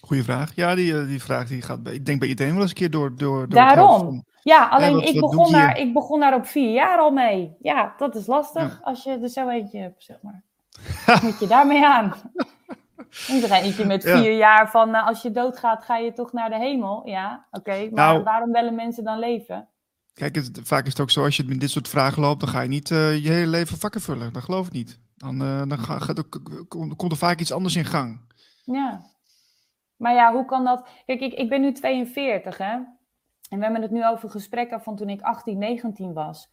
[0.00, 0.54] Goeie vraag.
[0.54, 2.90] Ja, die, eh, die vraag die gaat, ik denk bij iedereen wel eens een keer
[2.90, 3.16] door.
[3.16, 4.24] door, door Daarom.
[4.42, 7.56] Ja, alleen ik, begon daar, ik begon daar op vier jaar al mee.
[7.60, 10.42] Ja, dat is lastig als je er zo eentje hebt, zeg maar.
[11.22, 12.12] moet je daarmee aan.
[13.28, 16.58] Iedereen eentje met vier jaar van uh, als je doodgaat, ga je toch naar de
[16.58, 17.02] hemel.
[17.04, 17.88] Ja, oké.
[17.90, 19.68] maar nou, waarom willen mensen dan leven?
[20.16, 22.48] Kijk, het, vaak is het ook zo, als je met dit soort vragen loopt, dan
[22.48, 24.32] ga je niet uh, je hele leven vakken vullen.
[24.32, 25.00] Dat geloof ik niet.
[25.16, 26.12] Dan, uh, dan ga, ga,
[26.96, 28.20] komt er vaak iets anders in gang.
[28.64, 29.00] Ja.
[29.96, 30.88] Maar ja, hoe kan dat?
[31.06, 32.72] Kijk, ik, ik ben nu 42, hè.
[33.48, 36.48] En we hebben het nu over gesprekken van toen ik 18, 19 was.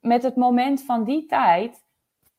[0.00, 1.84] Met het moment van die tijd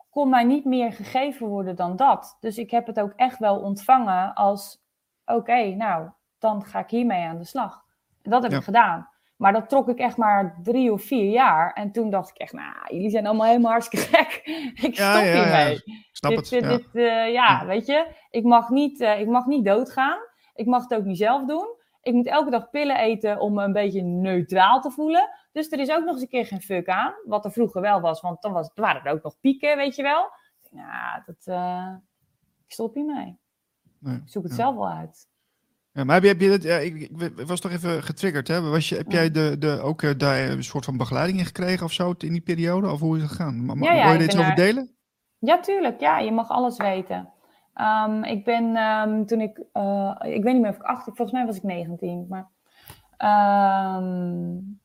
[0.10, 2.38] kon mij niet meer gegeven worden dan dat.
[2.40, 4.82] Dus ik heb het ook echt wel ontvangen als:
[5.26, 6.10] oké, nou,
[6.40, 7.84] dan ga ik hiermee aan de slag.
[8.22, 9.10] Dat heb ik gedaan.
[9.38, 11.74] Maar dat trok ik echt maar drie of vier jaar.
[11.74, 14.42] En toen dacht ik echt, nou, jullie zijn allemaal helemaal hartstikke gek.
[14.74, 15.82] ik stop hiermee.
[16.12, 16.64] Snap dit, het.
[16.64, 20.20] Dit, uh, ja, weet je, ik mag, niet, uh, ik mag niet doodgaan.
[20.54, 21.76] Ik mag het ook niet zelf doen.
[22.02, 25.30] Ik moet elke dag pillen eten om me een beetje neutraal te voelen.
[25.52, 27.14] Dus er is ook nog eens een keer geen fuck aan.
[27.26, 30.04] Wat er vroeger wel was, want dan was, waren er ook nog pieken, weet je
[30.04, 30.32] wel.
[30.72, 31.96] Ja, dat, uh,
[32.66, 33.40] ik stop hiermee.
[34.00, 35.28] Nee, ik zoek het zelf wel uit.
[35.98, 38.62] Ja, maar heb je, heb je dat, ja, ik, ik, was toch even getriggerd, hè?
[38.62, 41.86] Was je, heb jij de, de, ook uh, daar een soort van begeleiding in gekregen
[41.86, 42.92] of zo in die periode?
[42.92, 43.66] Of hoe is het gegaan?
[43.66, 44.92] Maar, ja, ja, wil je dit over delen?
[45.40, 46.00] Ja, tuurlijk.
[46.00, 47.30] Ja, je mag alles weten.
[47.76, 51.38] Um, ik ben um, toen ik, uh, ik weet niet meer of ik 18, volgens
[51.38, 52.48] mij was ik 19, maar
[53.98, 54.80] um,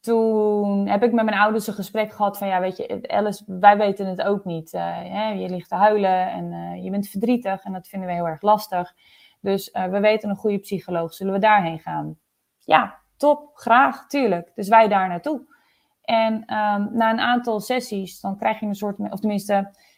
[0.00, 3.76] toen heb ik met mijn ouders een gesprek gehad van, ja, weet je, Alice, wij
[3.76, 4.72] weten het ook niet.
[4.72, 5.28] Uh, hè?
[5.28, 8.42] Je ligt te huilen en uh, je bent verdrietig en dat vinden we heel erg
[8.42, 8.94] lastig.
[9.40, 12.18] Dus uh, we weten een goede psycholoog, zullen we daarheen gaan?
[12.58, 14.52] Ja, top, graag, tuurlijk.
[14.54, 15.54] Dus wij daar naartoe.
[16.02, 19.52] En um, na een aantal sessies, dan krijg je een soort, of tenminste,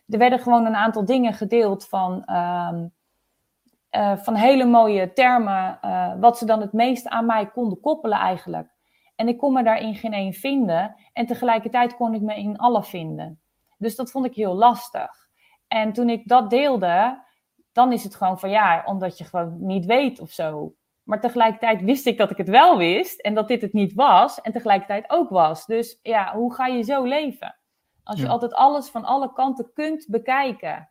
[0.07, 2.92] er werden gewoon een aantal dingen gedeeld van, um,
[3.90, 8.18] uh, van hele mooie termen, uh, wat ze dan het meest aan mij konden koppelen
[8.18, 8.77] eigenlijk.
[9.16, 12.83] En ik kon me daarin geen één vinden en tegelijkertijd kon ik me in alle
[12.83, 13.40] vinden.
[13.79, 15.11] Dus dat vond ik heel lastig.
[15.68, 17.22] En toen ik dat deelde,
[17.78, 20.74] dan is het gewoon van ja, omdat je gewoon niet weet of zo.
[21.02, 24.40] Maar tegelijkertijd wist ik dat ik het wel wist en dat dit het niet was
[24.40, 25.66] en tegelijkertijd ook was.
[25.66, 27.58] Dus ja, hoe ga je zo leven?
[28.02, 30.90] Als je altijd alles van alle kanten kunt bekijken,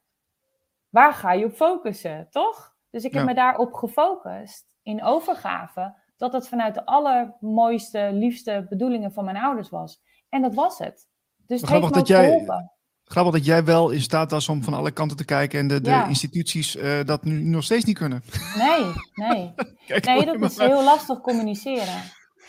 [0.89, 2.75] waar ga je op focussen, toch?
[2.89, 9.11] Dus ik heb me daarop gefocust in overgave, dat het vanuit de allermooiste, liefste bedoelingen
[9.11, 10.01] van mijn ouders was.
[10.29, 11.07] En dat was het.
[11.37, 12.71] Dus het heeft me dat jij, geholpen.
[13.07, 15.81] Grappig dat jij wel in staat was om van alle kanten te kijken en de,
[15.81, 18.23] de instituties uh, dat nu nog steeds niet kunnen.
[18.57, 19.53] Nee, nee.
[20.05, 22.03] nee, dat is heel lastig communiceren.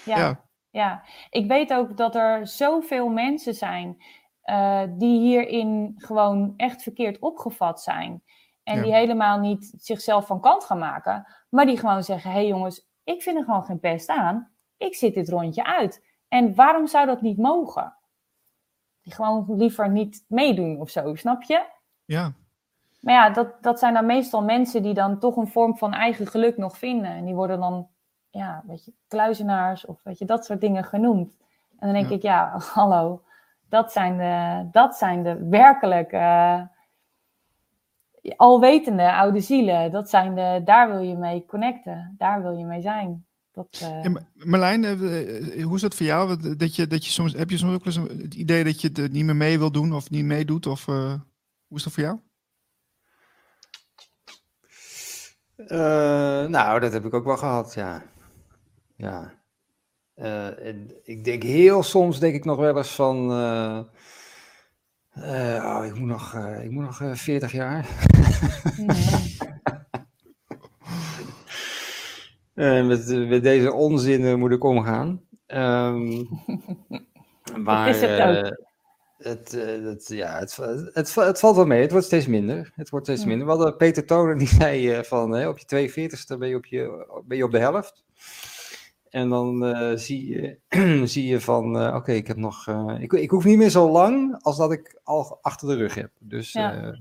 [0.05, 0.41] Ja, ja,
[0.71, 1.03] ja.
[1.31, 3.97] Ik weet ook dat er zoveel mensen zijn
[4.45, 8.23] uh, die hierin gewoon echt verkeerd opgevat zijn.
[8.63, 8.83] En ja.
[8.83, 12.89] die helemaal niet zichzelf van kant gaan maken, maar die gewoon zeggen: hé hey jongens,
[13.05, 14.51] ik vind er gewoon geen pest aan.
[14.77, 16.07] Ik zit dit rondje uit.
[16.29, 17.98] En waarom zou dat niet mogen?
[19.09, 21.65] Die gewoon liever niet meedoen of zo, snap je?
[22.05, 22.33] Ja.
[23.01, 26.27] Maar ja, dat, dat zijn dan meestal mensen die dan toch een vorm van eigen
[26.27, 27.11] geluk nog vinden.
[27.11, 27.89] En die worden dan,
[28.31, 31.37] ja, weet je, kluizenaars of weet je, dat soort dingen genoemd.
[31.79, 32.15] En dan denk ja.
[32.15, 33.23] ik, ja, hallo,
[33.69, 36.63] dat zijn de, dat zijn de werkelijk uh,
[38.37, 39.91] alwetende oude zielen.
[39.93, 43.27] Dat zijn de, daar wil je mee connecten, daar wil je mee zijn.
[43.59, 44.03] Dat, uh...
[44.03, 46.57] ja, Marlijn, uh, hoe is dat voor jou?
[46.57, 49.13] Dat je, dat je soms, heb je soms ook eens het idee dat je het
[49.13, 50.67] niet meer mee wil doen of niet meedoet?
[50.67, 52.19] Of hoe is dat voor jou?
[56.51, 58.03] nou, dat heb ik ook wel gehad, ja.
[58.97, 59.39] Ja.
[60.17, 63.31] Uh, en ik denk heel soms denk ik nog wel eens van.
[63.31, 63.81] Uh,
[65.15, 67.89] uh, oh, ik moet nog, ik moet nog 40 jaar.
[72.87, 75.21] met, met deze onzin moet ik omgaan.
[75.55, 76.29] Um,
[77.65, 78.67] maar is het ook.
[79.19, 80.57] Het, het, ja, het,
[80.93, 81.81] het, het, valt wel mee.
[81.81, 82.73] Het wordt steeds minder.
[82.75, 83.47] Het wordt steeds minder.
[83.47, 87.37] We hadden Peter Toner die zei van op je 42ste ben je op, je, ben
[87.37, 88.05] je op de helft.
[89.11, 93.13] En dan uh, zie, je, zie je van, uh, oké, ik heb nog, uh, ik,
[93.13, 96.11] ik hoef niet meer zo lang als dat ik al achter de rug heb.
[96.19, 96.97] Dus, ja.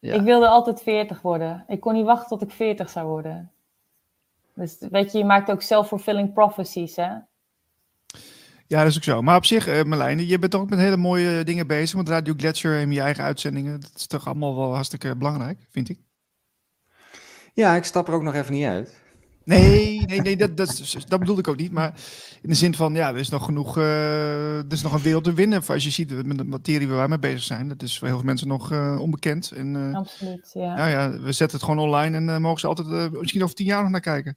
[0.00, 0.14] ja.
[0.14, 1.64] Ik wilde altijd 40 worden.
[1.68, 3.50] Ik kon niet wachten tot ik 40 zou worden.
[4.56, 7.08] Dus weet je, je maakt ook self-fulfilling prophecies, hè?
[8.66, 9.22] Ja, dat is ook zo.
[9.22, 12.08] Maar op zich, uh, Marlijn, je bent toch ook met hele mooie dingen bezig met
[12.08, 13.80] Radio Gletscher en je eigen uitzendingen.
[13.80, 15.98] Dat is toch allemaal wel hartstikke belangrijk, vind ik.
[17.52, 18.94] Ja, ik stap er ook nog even niet uit.
[19.46, 21.72] Nee, nee, nee, dat, dat, dat bedoelde ik ook niet.
[21.72, 21.92] Maar
[22.42, 25.24] in de zin van, ja, er is nog genoeg, uh, er is nog een wereld
[25.24, 25.62] te winnen.
[25.66, 28.16] Als je ziet met de materie waar wij mee bezig zijn, dat is voor heel
[28.16, 29.50] veel mensen nog uh, onbekend.
[29.50, 30.74] En, uh, Absoluut, ja.
[30.74, 33.82] Nou ja, we zetten het gewoon online en mogen ze altijd misschien over tien jaar
[33.82, 34.36] nog naar kijken.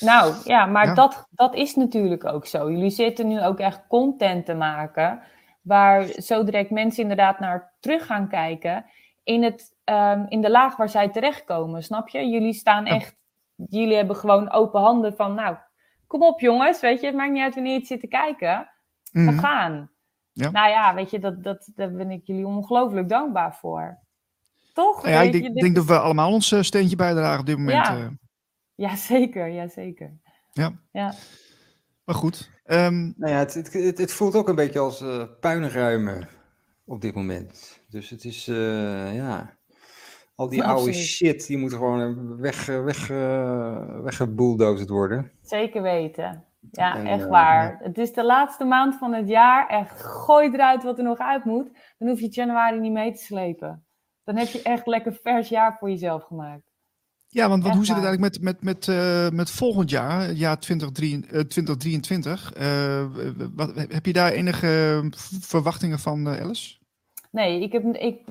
[0.00, 2.70] Nou ja, maar Dat, dat is natuurlijk ook zo.
[2.70, 5.20] Jullie zitten nu ook echt content te maken,
[5.62, 8.84] waar zo direct mensen inderdaad naar terug gaan kijken
[9.24, 12.28] in, het, um, in de laag waar zij terechtkomen, snap je?
[12.28, 13.20] Jullie staan echt
[13.54, 15.56] jullie hebben gewoon open handen van, nou,
[16.06, 18.70] kom op jongens, weet je, het maakt niet uit wanneer je het zit te kijken.
[19.12, 19.38] We mhm.
[19.38, 19.90] gaan.
[20.32, 20.50] Ja.
[20.50, 23.98] Nou ja, weet je, dat, dat, daar ben ik jullie ongelooflijk dankbaar voor.
[24.72, 25.02] Toch?
[25.02, 27.86] Nou ja, ik denk, denk, dat we allemaal ons eh, steentje bijdragen op dit moment.
[27.86, 28.08] Ja, uh.
[28.74, 30.20] ja zeker, ja, zeker.
[30.52, 30.72] Ja.
[30.92, 31.14] ja.
[32.04, 32.50] Maar goed.
[32.66, 33.14] Um...
[33.16, 36.28] Nou ja, het, het, het, voelt ook een beetje als uh, puinruimen
[36.84, 37.80] op dit moment.
[37.88, 39.56] Dus het is, uh, ja...
[40.42, 43.08] Al die oude shit, die moet gewoon weg, weg,
[44.02, 45.30] weggebulldozerd worden.
[45.42, 46.44] Zeker weten.
[46.70, 47.78] Ja, echt waar.
[47.82, 49.68] Het is de laatste maand van het jaar.
[49.68, 51.70] Echt, gooi eruit wat er nog uit moet.
[51.98, 53.84] Dan hoef je januari niet mee te slepen.
[54.24, 56.62] Dan heb je echt lekker vers jaar voor jezelf gemaakt.
[57.28, 60.58] Ja, want, want hoe zit het eigenlijk met, met, met, uh, met volgend jaar, jaar
[60.58, 62.52] 2023?
[62.56, 63.06] Uh,
[63.54, 65.02] wat, heb je daar enige
[65.40, 66.74] verwachtingen van, Alice?
[67.32, 68.28] Nee, ik, heb, ik,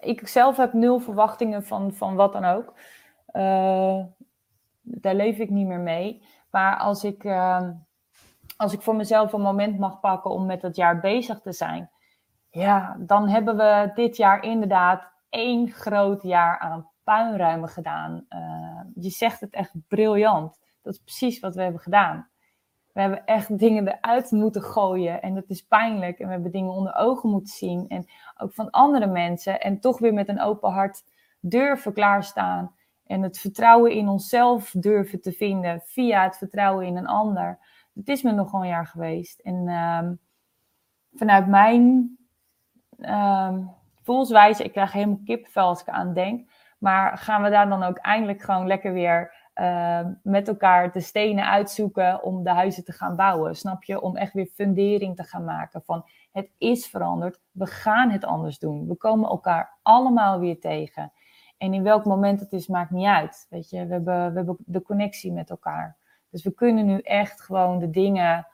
[0.00, 2.74] ik zelf heb nul verwachtingen van, van wat dan ook.
[3.32, 4.04] Uh,
[4.82, 6.22] daar leef ik niet meer mee.
[6.50, 7.68] Maar als ik, uh,
[8.56, 11.90] als ik voor mezelf een moment mag pakken om met dat jaar bezig te zijn,
[12.50, 18.26] ja, dan hebben we dit jaar inderdaad één groot jaar aan puinruimen gedaan.
[18.28, 20.60] Uh, je zegt het echt briljant.
[20.82, 22.28] Dat is precies wat we hebben gedaan.
[22.92, 26.18] We hebben echt dingen eruit moeten gooien en dat is pijnlijk.
[26.18, 29.60] En we hebben dingen onder ogen moeten zien en ook van andere mensen.
[29.60, 31.02] En toch weer met een open hart
[31.40, 32.74] durven klaarstaan.
[33.06, 37.58] En het vertrouwen in onszelf durven te vinden via het vertrouwen in een ander.
[37.94, 39.40] Het is me nog een jaar geweest.
[39.40, 40.20] En um,
[41.12, 42.16] vanuit mijn
[42.98, 43.70] um,
[44.02, 46.50] voelswijze, ik krijg helemaal kipvel als ik aan denk.
[46.78, 49.34] Maar gaan we daar dan ook eindelijk gewoon lekker weer
[50.22, 53.56] met elkaar de stenen uitzoeken om de huizen te gaan bouwen.
[53.56, 54.00] Snap je?
[54.00, 58.58] Om echt weer fundering te gaan maken van het is veranderd, we gaan het anders
[58.58, 58.88] doen.
[58.88, 61.12] We komen elkaar allemaal weer tegen.
[61.58, 63.46] En in welk moment het is, maakt niet uit.
[63.50, 65.96] Weet je, we hebben, we hebben de connectie met elkaar.
[66.30, 68.46] Dus we kunnen nu echt gewoon de dingen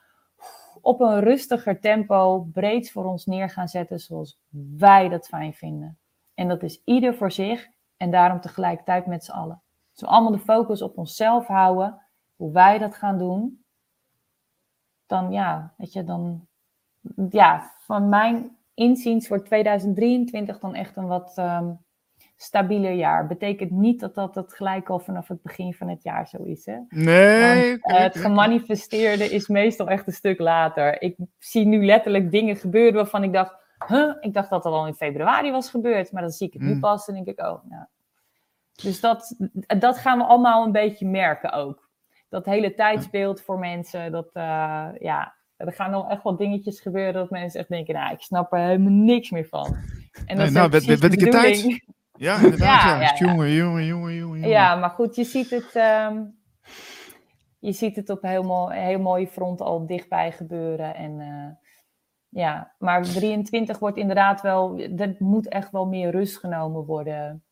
[0.80, 4.40] op een rustiger tempo breed voor ons neer gaan zetten zoals
[4.76, 5.98] wij dat fijn vinden.
[6.34, 9.62] En dat is ieder voor zich en daarom tegelijkertijd met z'n allen.
[9.98, 12.00] Dus we allemaal de focus op onszelf houden,
[12.37, 13.64] hoe wij dat gaan doen.
[15.06, 16.46] Dan ja, weet je, dan
[17.30, 21.78] ja, van mijn inziens wordt 2023 dan echt een wat um,
[22.37, 23.26] stabieler jaar.
[23.26, 26.66] Betekent niet dat dat het gelijk al vanaf het begin van het jaar zo is.
[26.66, 26.78] Hè?
[26.88, 27.78] Nee.
[27.80, 31.02] Want, uh, het gemanifesteerde is meestal echt een stuk later.
[31.02, 33.54] Ik zie nu letterlijk dingen gebeuren waarvan ik dacht,
[33.87, 34.14] huh?
[34.20, 36.70] ik dacht dat dat al in februari was gebeurd, maar dan zie ik het nu
[36.70, 36.80] hmm.
[36.80, 37.84] pas en denk ik, oh, nou.
[38.82, 39.36] Dus dat,
[39.78, 41.88] dat gaan we allemaal een beetje merken ook.
[42.28, 47.12] Dat hele tijdsbeeld voor mensen, dat, uh, ja, er gaan nog echt wel dingetjes gebeuren
[47.12, 49.76] dat mensen echt denken, nou, ik snap er helemaal niks meer van.
[50.26, 51.86] En dat nee, nou, ben, ben ik de tijd?
[52.12, 52.82] Ja, inderdaad.
[52.82, 54.48] ja, ja, ja, Jongen, jongen, jongen, jongen.
[54.48, 55.74] Ja, maar goed, je ziet het,
[56.10, 56.38] um,
[57.58, 60.94] je ziet het op heel, mo heel mooie front al dichtbij gebeuren.
[60.94, 61.50] En uh,
[62.28, 67.42] ja, maar 23 wordt inderdaad wel, er moet echt wel meer rust genomen worden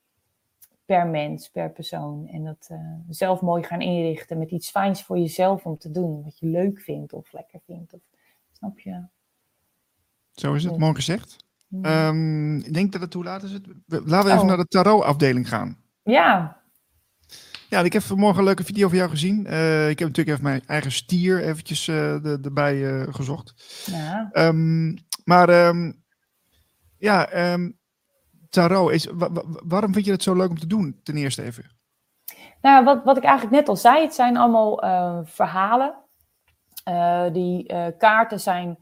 [0.86, 2.28] per mens, per persoon.
[2.28, 6.22] En dat uh, zelf mooi gaan inrichten met iets fijns voor jezelf om te doen.
[6.22, 7.92] Wat je leuk vindt of lekker vindt.
[7.92, 8.00] Of,
[8.52, 9.04] snap je?
[10.32, 11.44] Zo is het, mooi gezegd.
[11.82, 13.66] Um, ik denk dat het, hoe laat is het?
[13.86, 14.46] Laten we even oh.
[14.46, 15.76] naar de tarot-afdeling gaan.
[16.02, 16.60] Ja.
[17.68, 19.46] Ja, ik heb vanmorgen een leuke video van jou gezien.
[19.46, 23.54] Uh, ik heb natuurlijk even mijn eigen stier eventjes uh, de, erbij gezocht.
[23.86, 24.30] Ja.
[24.32, 26.02] Um, maar um,
[26.98, 27.75] ja, um,
[28.50, 29.08] tarot is.
[29.66, 31.64] waarom vind je het zo leuk om te doen, ten eerste even?
[32.60, 35.94] Nou, wat, wat ik eigenlijk net al zei, het zijn allemaal uh, verhalen.
[36.88, 38.78] Uh, die uh, kaarten zijn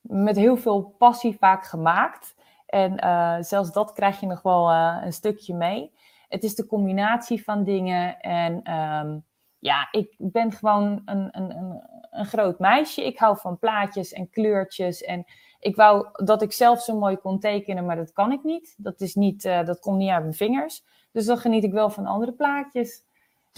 [0.00, 2.34] met heel veel passie vaak gemaakt.
[2.66, 5.92] En zelfs dat krijg je nog wel een stukje mee.
[6.28, 8.20] Het is de combinatie van dingen.
[8.20, 9.24] En um,
[9.58, 13.06] ja, ik ben gewoon een, een, een, een groot meisje.
[13.06, 15.24] Ik hou van plaatjes en kleurtjes en
[15.58, 18.74] ik wou dat ik zelf zo mooi kon tekenen, maar dat kan ik niet.
[18.76, 20.84] Dat, is niet, uh, dat komt niet uit mijn vingers.
[21.12, 23.02] Dus dan geniet ik wel van andere plaatjes.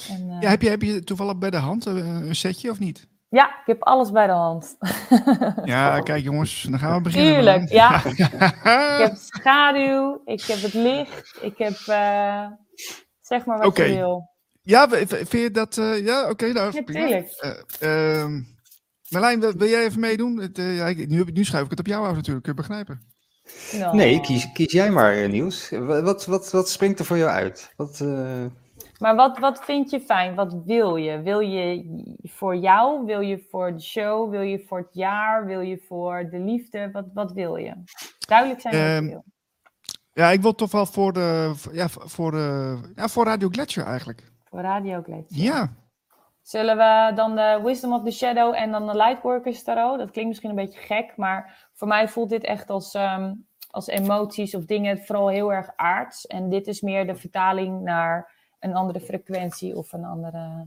[0.09, 0.41] En, uh...
[0.41, 3.09] ja, heb, je, heb je toevallig bij de hand eh, een setje of niet?
[3.29, 4.77] Ja, ik heb alles bij de hand.
[5.65, 7.35] ja, kijk jongens, dan gaan we beginnen.
[7.35, 8.05] Tuurlijk, ja.
[8.05, 12.47] ik heb schaduw, ik heb het licht, ik heb, uh,
[13.21, 14.29] zeg maar wat je wil.
[14.63, 15.75] Ja, vind je dat...
[16.03, 16.31] ja, oké.
[16.31, 17.31] Okay, nou, Natuurlijk.
[17.81, 18.41] Ehm,
[19.11, 20.39] Marlijn, wil, wil, jij even meedoen?
[20.39, 23.09] Het, ja, nu, nu schuif ik het op jou af natuurlijk, kun je begrijpen.
[23.73, 23.97] Nou.
[23.97, 25.71] Nee, kies, kies jij maar, Niels.
[25.71, 27.73] Wat, wat, wat springt er voor jou uit?
[27.77, 28.01] Wat...
[29.01, 30.35] Maar wat, wat vind je fijn?
[30.35, 31.23] Wat wil je?
[31.23, 31.85] Wil je
[32.23, 33.05] voor jou?
[33.05, 34.31] Wil je voor de show?
[34.31, 35.47] Wil je voor het jaar?
[35.47, 36.91] Wil je voor de liefde?
[36.93, 37.75] Wat, wat wil je?
[38.19, 39.25] Duidelijk zijn wat je ehm, wil.
[40.13, 44.33] Ja, ik wil toch wel voor de, ja, voor de, ja, voor Radio Gletscher eigenlijk.
[44.45, 45.43] Voor Radio Gletscher.
[45.43, 45.75] Ja.
[46.51, 49.99] Zullen we dan de Wisdom of the Shadow en dan de Lightworkers Tarot?
[49.99, 53.35] Dat klinkt misschien een beetje gek, maar voor mij voelt dit echt als, ehm,
[53.71, 56.27] als emoties of dingen vooral heel erg aards.
[56.27, 60.67] En dit is meer de vertaling naar een andere frequentie of een andere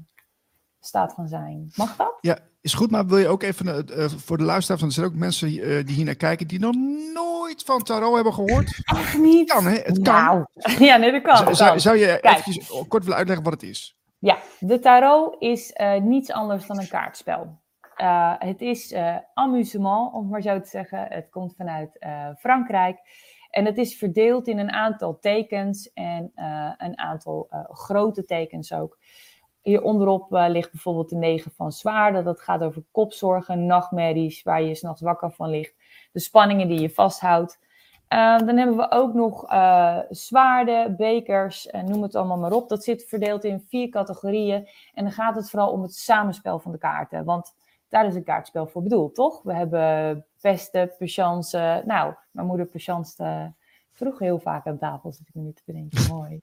[0.79, 1.71] staat van zijn.
[1.75, 2.17] Mag dat?
[2.21, 2.91] Ja, is goed.
[2.91, 5.85] Maar wil je ook even uh, voor de luisteraars, want er zijn ook mensen uh,
[5.85, 6.75] die hier naar kijken die nog
[7.13, 8.79] nooit van tarot hebben gehoord.
[8.83, 9.51] Ach, niet?
[9.51, 9.75] Kan, hè?
[9.75, 10.23] Het kan.
[10.23, 10.45] Nou.
[10.87, 11.55] Ja, nee, dat kan.
[11.55, 13.97] Zou, zou je even kort willen uitleggen wat het is?
[14.23, 17.61] Ja, de tarot is uh, niets anders dan een kaartspel.
[18.39, 18.95] het is
[19.33, 21.05] amusement, om maar zo te zeggen.
[21.09, 22.05] Het komt vanuit
[22.39, 22.99] Frankrijk.
[23.49, 26.31] En het is verdeeld in een aantal tekens en
[26.77, 28.97] een aantal grote tekens ook.
[29.61, 32.23] Hier onderop ligt bijvoorbeeld de negen van zwaarden.
[32.23, 35.75] Dat gaat over kopzorgen, nachtmerries, waar je s'nachts wakker van ligt.
[36.11, 37.59] De spanningen die je vasthoudt.
[38.45, 39.45] Dan hebben we ook nog
[40.09, 42.69] zwaarden, bekers, noem het allemaal maar op.
[42.69, 44.69] Dat zit verdeeld in vier categorieën.
[44.93, 47.25] En dan gaat het vooral om het samenspel van de kaarten.
[47.25, 47.53] Want
[47.89, 49.41] daar is een kaartspel voor bedoeld, toch?
[49.43, 51.83] We hebben pesten, patience.
[51.85, 53.53] Nou, mijn moeder patience
[53.91, 56.07] vroeg heel vaak aan tafel, zit ik me nu te bedenken.
[56.15, 56.41] Mooi.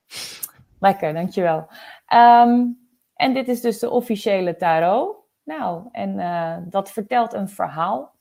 [0.78, 1.68] Lekker, dankjewel.
[2.14, 2.78] Um,
[3.14, 5.16] en dit is dus de officiële tarot.
[5.42, 8.14] Nou, en uh, dat vertelt een verhaal.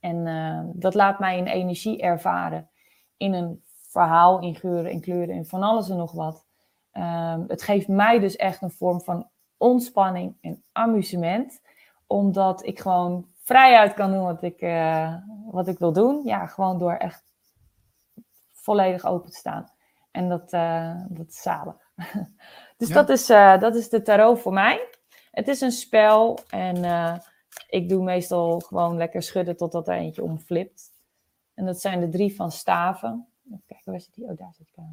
[0.00, 2.70] En uh, dat laat mij een energie ervaren
[3.16, 6.46] in een verhaal, in geuren, in kleuren, in van alles en nog wat.
[6.92, 11.60] Um, het geeft mij dus echt een vorm van ontspanning en amusement
[12.06, 15.14] omdat ik gewoon vrijuit kan doen wat ik, uh,
[15.50, 16.20] wat ik wil doen.
[16.24, 17.24] Ja, gewoon door echt
[18.52, 19.72] volledig open te staan.
[20.10, 21.76] En dat, uh, dat is zalig.
[22.76, 24.88] dus dat, is, dat is de tarot voor mij.
[25.30, 26.84] Het is een spel en
[27.68, 30.90] ik doe meestal gewoon lekker schudden totdat er eentje omflipt.
[31.54, 33.26] En dat zijn de drie van staven.
[33.46, 34.24] Even kijken, waar zit die?
[34.24, 34.84] Oh, daar zit ik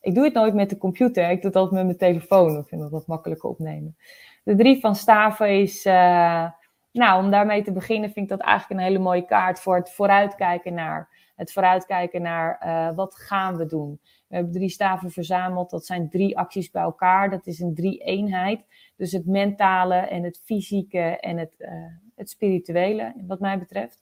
[0.00, 1.30] Ik doe het nooit met de computer.
[1.30, 2.58] Ik doe het altijd met mijn telefoon.
[2.58, 3.96] Ik vind dat wat makkelijker opnemen.
[4.44, 6.50] De drie van staven is, uh,
[6.92, 9.90] nou, om daarmee te beginnen, vind ik dat eigenlijk een hele mooie kaart voor het
[9.90, 11.09] vooruitkijken naar.
[11.40, 14.00] Het vooruitkijken naar uh, wat gaan we doen.
[14.28, 15.70] We hebben drie staven verzameld.
[15.70, 17.30] Dat zijn drie acties bij elkaar.
[17.30, 18.64] Dat is een drie-eenheid.
[18.96, 21.68] Dus het mentale en het fysieke en het, uh,
[22.14, 24.00] het spirituele, wat mij betreft.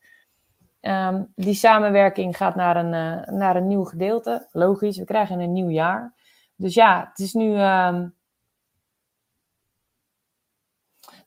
[0.80, 4.48] Um, die samenwerking gaat naar een, uh, naar een nieuw gedeelte.
[4.52, 6.14] Logisch, we krijgen een nieuw jaar.
[6.56, 8.14] Dus ja, het is nu um,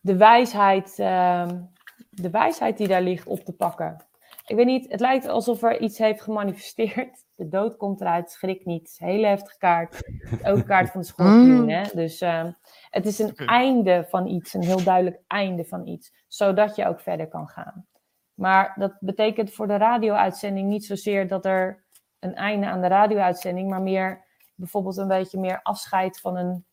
[0.02, 1.62] de wijsheid, ehm,
[2.10, 4.10] de wijsheid die daar ligt op te pakken.
[4.52, 7.26] Ik weet niet, het lijkt alsof er iets heeft gemanifesteerd.
[7.36, 8.96] De dood komt eruit, schrik niet.
[8.98, 10.12] Hele heftige kaart.
[10.44, 11.70] Ook een kaart van de schorpioen.
[11.70, 11.84] Hè?
[11.94, 12.46] Dus uh,
[12.90, 16.14] het is een einde van iets, een heel duidelijk einde van iets.
[16.28, 17.88] Zodat je ook verder kan gaan.
[18.34, 21.84] Maar dat betekent voor de radio-uitzending niet zozeer dat er
[22.20, 24.26] een einde aan de radio-uitzending, maar meer
[24.56, 26.66] bijvoorbeeld een beetje meer afscheid van een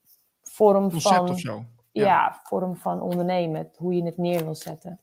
[0.42, 1.28] vorm Concept van.
[1.28, 1.64] Of zo
[2.04, 2.40] ja.
[2.42, 5.00] vorm van ondernemen, hoe je het neer wil zetten.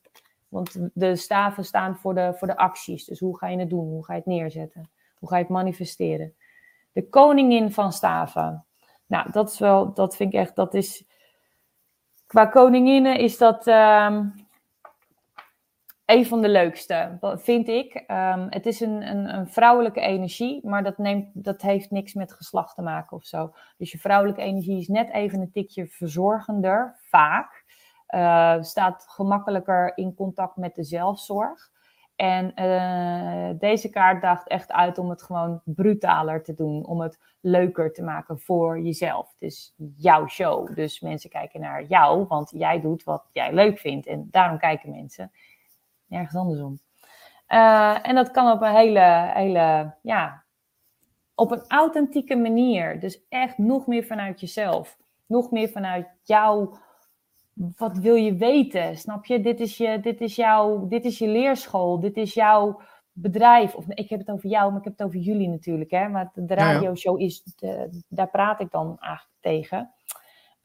[0.56, 3.06] Want de staven staan voor de, voor de acties.
[3.06, 3.88] Dus hoe ga je het doen?
[3.88, 4.89] Hoe ga je het neerzetten?
[5.20, 6.36] Hoe ga je het manifesteren?
[6.91, 8.66] De koningin van staven.
[9.06, 11.06] Nou, dat is wel, dat vind ik echt, dat is.
[12.26, 13.68] Qua koninginnen is dat.
[13.68, 14.34] Um,
[16.06, 18.03] een van de leukste, vind ik.
[18.08, 22.34] Um, het is een, een, een, vrouwelijke energie, maar dat, neemt, dat heeft niks met
[22.34, 23.53] geslacht te maken of zo.
[23.78, 27.64] Dus je vrouwelijke energie is net even een tikje verzorgender, vaak.
[28.16, 31.74] Uh, staat gemakkelijker in contact met de zelfzorg.
[32.16, 36.86] En uh, deze kaart daagt echt uit om het gewoon brutaler te doen.
[36.86, 39.36] Om het leuker te maken voor jezelf.
[39.39, 40.76] Is jouw show.
[40.76, 44.07] Dus mensen kijken naar jou, want jij doet wat jij leuk vindt.
[44.07, 45.32] En daarom kijken mensen
[46.05, 46.80] nergens andersom.
[47.49, 50.43] Uh, en dat kan op een hele, hele, ja,
[51.36, 52.99] op een authentieke manier.
[52.99, 54.97] Dus echt nog meer vanuit jezelf.
[55.26, 56.76] Nog meer vanuit jou.
[57.56, 58.97] Wat wil je weten?
[58.97, 59.41] Snap je?
[59.41, 61.99] Dit is, je, dit is, jouw, dit is je leerschool.
[61.99, 62.82] Dit is jouw
[63.12, 63.76] bedrijf.
[63.76, 65.91] Of ik heb het over jou, maar ik heb het over jullie natuurlijk.
[65.91, 66.10] Hè?
[66.10, 69.93] Maar de radioshow is, de, daar praat ik dan eigenlijk tegen.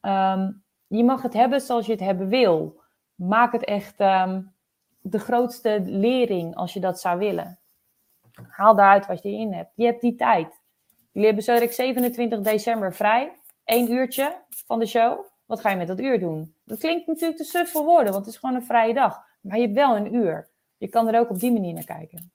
[0.00, 2.82] Um, je mag het hebben zoals je het hebben wil.
[3.14, 4.54] Maak het echt um,
[5.00, 7.58] de grootste lering als je dat zou willen.
[8.48, 9.72] Haal daaruit wat je in hebt.
[9.74, 10.60] Je hebt die tijd.
[11.12, 13.32] Jullie hebben zo 27 december vrij.
[13.64, 15.29] één uurtje van de show.
[15.50, 16.54] Wat ga je met dat uur doen?
[16.64, 19.24] Dat klinkt natuurlijk te suf voor woorden, want het is gewoon een vrije dag.
[19.40, 20.48] Maar je hebt wel een uur.
[20.76, 22.32] Je kan er ook op die manier naar kijken.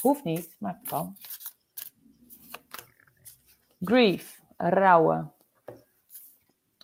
[0.00, 1.16] Hoeft niet, maar het kan.
[3.80, 5.32] Grief, rouwen.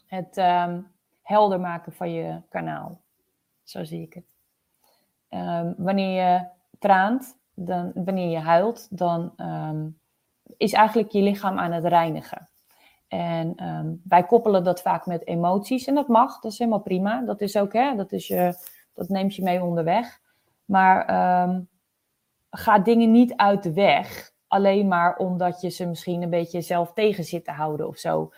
[0.06, 0.80] Het ehm,
[1.22, 3.00] helder maken van je kanaal.
[3.62, 4.26] Zo zie ik het.
[5.28, 6.46] Ehm, wanneer je
[6.78, 9.88] traant, dan, wanneer je huilt, dan ehm,
[10.56, 12.48] is eigenlijk je lichaam aan het reinigen.
[13.16, 15.86] En wij koppelen dat vaak met emoties.
[15.86, 17.22] En dat mag, dat is helemaal prima.
[17.22, 18.54] Dat is ook, hè, dat, is je,
[18.94, 20.20] dat neemt je mee onderweg.
[20.64, 21.04] Maar
[22.50, 24.30] ga dingen niet uit de weg.
[24.46, 28.30] Alleen maar omdat je ze misschien een beetje zelf tegen zit te houden of zo.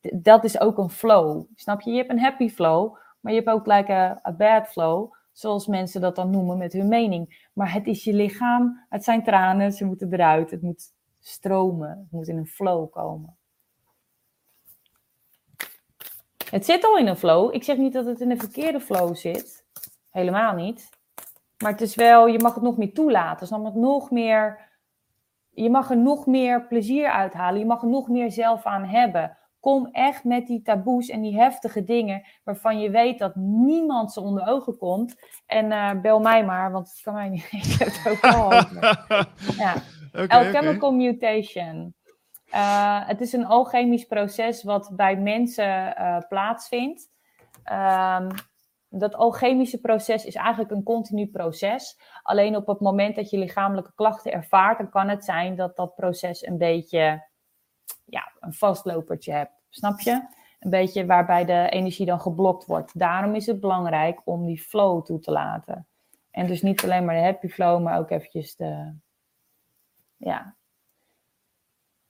[0.00, 1.44] Dat is ook een flow.
[1.54, 1.90] Snap je?
[1.90, 3.88] Je hebt een happy flow, maar je hebt ook gelijk
[4.22, 5.12] een bad flow.
[5.32, 7.48] Zoals mensen dat dan noemen met hun mening.
[7.52, 10.50] Maar het is je lichaam, het zijn tranen, ze moeten eruit.
[10.50, 13.36] Het moet stromen, het moet in een flow komen.
[16.50, 17.54] Het zit al in een flow.
[17.54, 19.64] Ik zeg niet dat het in een verkeerde flow zit.
[20.10, 20.88] Helemaal niet.
[21.62, 23.48] Maar het is wel, je mag het nog meer toelaten.
[23.48, 24.68] Dus het nog meer,
[25.50, 27.58] je mag er nog meer plezier uithalen.
[27.58, 29.36] Je mag er nog meer zelf aan hebben.
[29.60, 34.20] Kom echt met die taboes en die heftige dingen waarvan je weet dat niemand ze
[34.20, 35.14] onder ogen komt.
[35.46, 37.48] En uh, bel mij maar, want het kan mij niet.
[37.50, 38.52] Ik heb het ook al
[39.64, 39.74] ja.
[40.12, 41.94] Okay, Alchemical mutation.
[42.56, 47.10] Uh, het is een alchemisch proces wat bij mensen uh, plaatsvindt.
[47.72, 48.28] Um,
[48.88, 51.98] dat alchemische proces is eigenlijk een continu proces.
[52.22, 55.94] Alleen op het moment dat je lichamelijke klachten ervaart, dan kan het zijn dat dat
[55.94, 57.26] proces een beetje
[58.04, 59.62] ja, een vastlopertje hebt.
[59.70, 60.26] Snap je?
[60.60, 62.98] Een beetje waarbij de energie dan geblokt wordt.
[62.98, 65.86] Daarom is het belangrijk om die flow toe te laten.
[66.30, 68.94] En dus niet alleen maar de happy flow, maar ook eventjes de.
[70.16, 70.55] Ja.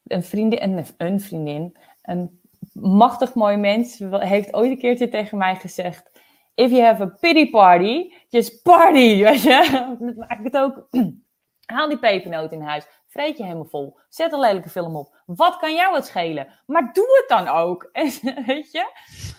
[0.07, 2.41] Een vriendin, een, vriendin, een
[2.73, 6.11] machtig mooi mens, heeft ooit een keertje tegen mij gezegd
[6.57, 9.97] if you have a pity party, just party, weet je.
[10.17, 10.89] Maak ik het ook.
[11.73, 12.87] Haal die pepernoot in huis.
[13.07, 13.99] Vreet je helemaal vol.
[14.09, 15.23] Zet een lelijke film op.
[15.27, 16.49] Wat kan jou het schelen?
[16.67, 17.91] Maar doe het dan ook.
[18.47, 18.91] weet je?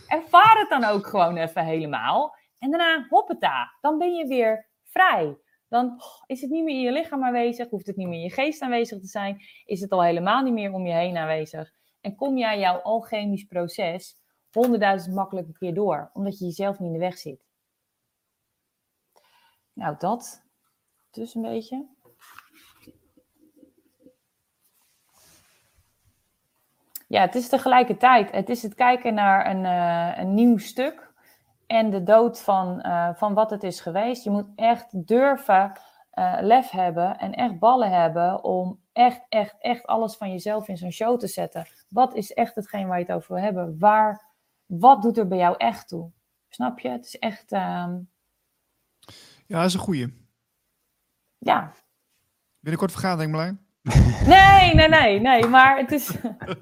[0.08, 2.36] Ervaar het dan ook gewoon even helemaal.
[2.60, 3.74] En daarna hoppeta.
[3.82, 5.38] Dan ben je weer vrij.
[5.68, 7.70] Dan is het niet meer in je lichaam aanwezig.
[7.70, 9.42] Hoeft het niet meer in je geest aanwezig te zijn.
[9.66, 11.72] Is het al helemaal niet meer om je heen aanwezig.
[12.02, 16.94] En kom jij jouw alchemisch proces honderdduizend makkelijke keer door, omdat je jezelf niet in
[16.94, 17.46] de weg zit.
[19.74, 20.46] Nou, dat
[21.12, 21.86] dus een beetje.
[27.08, 28.32] Ja, het is tegelijkertijd.
[28.32, 31.07] Het is het kijken naar een, uh, een nieuw stuk
[31.68, 34.24] en de dood van, uh, van wat het is geweest.
[34.24, 35.80] Je moet echt durven
[36.14, 40.78] uh, lef hebben en echt ballen hebben om echt, echt, echt alles van jezelf in
[40.78, 41.68] zo'n show te zetten.
[41.90, 43.80] Wat is echt hetgeen waar je het over wil hebben?
[43.80, 44.26] Waar
[44.66, 46.12] wat doet er bij jou echt toe?
[46.50, 46.90] Snap je?
[46.90, 47.52] Het is echt.
[47.52, 48.00] Ehm,
[49.46, 50.26] ja, dat is een goeie.
[51.38, 51.74] Ja.
[52.60, 53.67] Binnenkort vergadering, Marlijn?
[54.28, 55.46] Nee, nee, nee, nee.
[55.46, 56.12] Maar het is.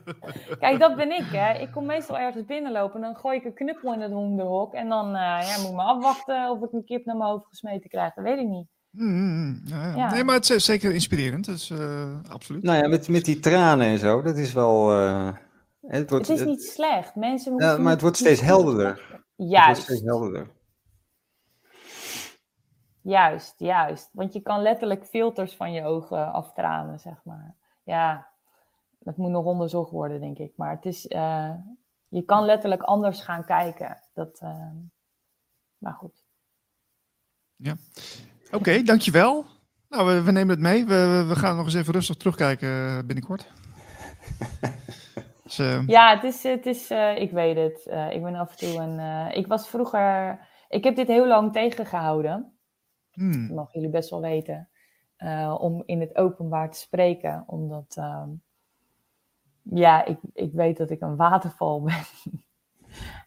[0.59, 1.59] Kijk, dat ben ik, hè.
[1.59, 4.73] Ik kom meestal ergens binnenlopen en dan gooi ik een knuppel in het hondenhok.
[4.73, 7.47] En dan uh, ja, moet ik me afwachten of ik een kip naar mijn hoofd
[7.47, 8.13] gesmeten krijg.
[8.13, 8.67] Dat weet ik niet.
[8.91, 10.11] Mm, ja, ja.
[10.11, 11.45] Nee, maar het is zeker inspirerend.
[11.45, 12.63] Dat is uh, absoluut.
[12.63, 14.99] Nou ja, met, met die tranen en zo, dat is wel.
[14.99, 15.27] Uh
[15.87, 17.15] het, wordt, het is niet slecht.
[17.15, 19.01] Mensen moeten ja, maar het wordt steeds helderder.
[19.35, 19.55] Juist.
[19.55, 20.47] Het wordt steeds helderder.
[23.05, 24.09] Juist, juist.
[24.13, 27.55] Want je kan letterlijk filters van je ogen aftranen, zeg maar.
[27.83, 28.27] Ja,
[28.99, 30.51] dat moet nog onderzocht worden, denk ik.
[30.55, 31.53] Maar het is, uh,
[32.07, 34.01] je kan letterlijk anders gaan kijken.
[34.13, 34.71] Dat, uh,
[35.77, 36.25] maar goed.
[37.55, 37.75] Ja,
[38.45, 39.45] oké, okay, dankjewel.
[39.89, 40.85] Nou, we, we, nemen het mee.
[40.85, 43.51] We, we gaan nog eens even rustig terugkijken eh, binnenkort.
[45.43, 45.87] Dus, uh...
[45.87, 47.87] Ja, het is, het is uh, ik weet het.
[47.87, 49.31] Uh, ik ben af en toe een.
[49.31, 50.39] ik was vroeger.
[50.69, 52.54] Ik heb dit heel lang tegengehouden.
[53.15, 53.47] Hmm.
[53.47, 54.69] Dat mogen jullie best wel weten.
[55.59, 57.43] om in het openbaar te spreken.
[57.47, 57.95] Omdat.
[57.99, 58.43] Um,
[59.61, 62.03] ja, ik, ik weet dat ik een waterval ben.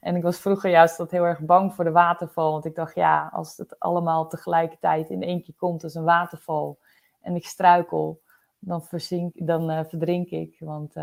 [0.01, 2.53] en ik was vroeger juist dat heel erg bang voor de waterval.
[2.53, 6.79] Want ik dacht, ja, als het allemaal tegelijkertijd in één keer komt als een waterval.
[7.21, 8.23] En ik struikel,
[8.59, 10.57] dan, verzink, dan verdrink ik.
[10.59, 10.95] Want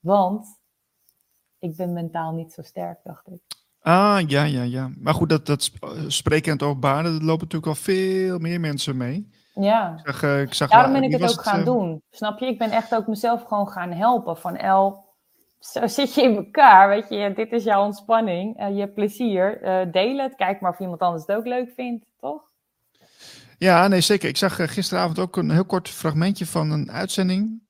[0.00, 0.60] want
[1.58, 3.42] ik ben mentaal niet zo sterk, dacht ik.
[3.88, 4.90] Ah, ja, ja, ja.
[4.98, 5.70] Maar goed, dat, dat
[6.06, 9.30] spreken en het openbaar, dat lopen natuurlijk al veel meer mensen mee.
[9.54, 9.94] Ja.
[9.96, 11.64] Ik zag, uh, ik zag Daarom ben ik het ook gaan uh...
[11.64, 12.02] doen.
[12.10, 12.46] Snap je?
[12.46, 14.36] Ik ben echt ook mezelf gewoon gaan helpen.
[14.36, 15.04] Van El,
[15.60, 17.32] zo zit je in elkaar, weet je.
[17.34, 19.58] Dit is jouw ontspanning, uh, je plezier.
[19.92, 20.34] deel het.
[20.34, 22.42] Kijk maar of iemand anders het ook leuk vindt, toch?
[23.58, 24.28] Ja, nee, zeker.
[24.28, 27.66] Ik zag gisteravond ook een heel kort fragmentje van een uitzending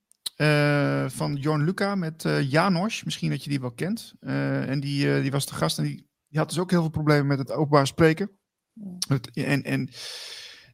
[1.06, 3.04] van Jorn Luca met uh, Janos.
[3.04, 4.14] Misschien dat je die wel kent.
[4.20, 7.26] en die, die was de gast en die, die had dus ook heel veel problemen
[7.26, 8.30] met het openbaar spreken.
[9.32, 9.88] En, en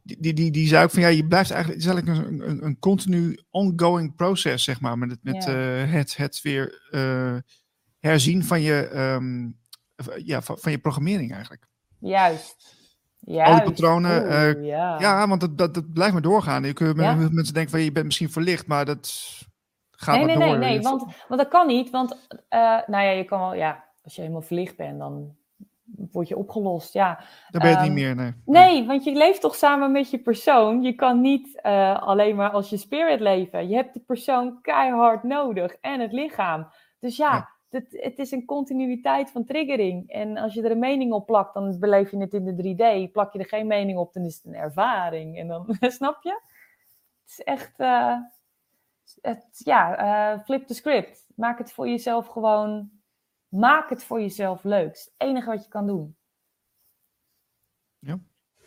[0.03, 2.65] die, die, die, zei ook van ja, je blijft eigenlijk, het is eigenlijk een, een,
[2.65, 5.45] een continu ongoing proces, zeg maar, met het, met,
[5.91, 6.91] het, het weer
[7.99, 9.59] herzien van je, um,
[10.25, 11.67] ja, van, van je programmering eigenlijk.
[11.99, 12.83] Juist.
[13.19, 13.51] Juist.
[13.51, 14.25] Al die patronen.
[14.25, 15.01] Uh, ja.
[15.01, 15.29] ja.
[15.29, 16.65] want dat, dat, dat blijft maar doorgaan.
[16.65, 17.15] Je kunt ja?
[17.15, 19.13] mensen denken van je bent misschien verlicht, maar dat
[19.91, 20.59] gaat nee, maar nee, door.
[20.59, 21.91] Nee, nee, want, want dat kan niet.
[21.91, 22.17] Want
[22.87, 25.37] nou ja, je kan wel, ja, als je helemaal verlicht bent, dan
[26.13, 26.93] word je opgelost.
[26.93, 27.25] Ja.
[27.51, 28.33] Dan ben je het niet ehm, meer, nee.
[28.45, 30.83] Nee, want je leeft toch samen met je persoon.
[30.83, 33.69] Je kan niet uh, alleen maar als je spirit leven.
[33.69, 36.67] Je hebt de persoon keihard nodig en het lichaam.
[36.99, 40.11] Dus ja, ja het, het is een continuïteit van triggering.
[40.11, 42.75] En als je er een mening op plakt, dan beleef je het in de
[43.09, 43.13] 3D.
[43.13, 45.39] Plak je er geen mening op, dan is het een ervaring.
[45.39, 46.41] En dan, snap je?
[47.23, 48.17] Het is echt, uh,
[49.21, 50.03] het, ja,
[50.35, 51.27] uh, flip the script.
[51.37, 52.91] Maak het voor jezelf gewoon,
[53.55, 54.87] maak het voor jezelf leuk.
[54.87, 56.17] Het, is het enige wat je kan doen.
[57.99, 58.19] Ja.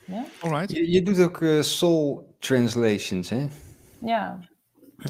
[0.06, 0.26] ja?
[0.42, 0.72] Alright.
[0.72, 3.48] Je, je doet ook uh, soul translations, hè?
[4.00, 4.40] Ja.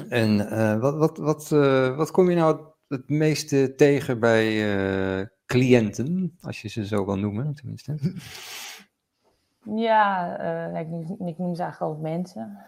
[0.08, 0.50] En
[0.80, 1.48] wat, wat, wat,
[1.96, 4.76] wat kom je nou het meeste tegen bij
[5.20, 7.98] uh, cliënten, als je ze zo wil noemen, tenminste?
[9.76, 10.40] Ja,
[10.72, 12.58] uh, ik, noem, ik, noem, ze eigenlijk altijd mensen.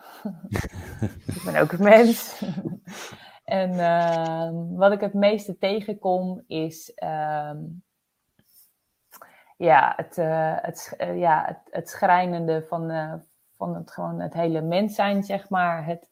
[1.37, 2.43] ik ben ook een mens.
[3.51, 7.59] en uh, wat ik het meeste tegenkom is ehm,
[9.57, 10.17] ja, het,
[10.63, 12.91] het, ja, het, schrijnende van,
[13.57, 15.87] van het, gewoon het hele mens zijn, zeg maar.
[15.87, 16.09] Het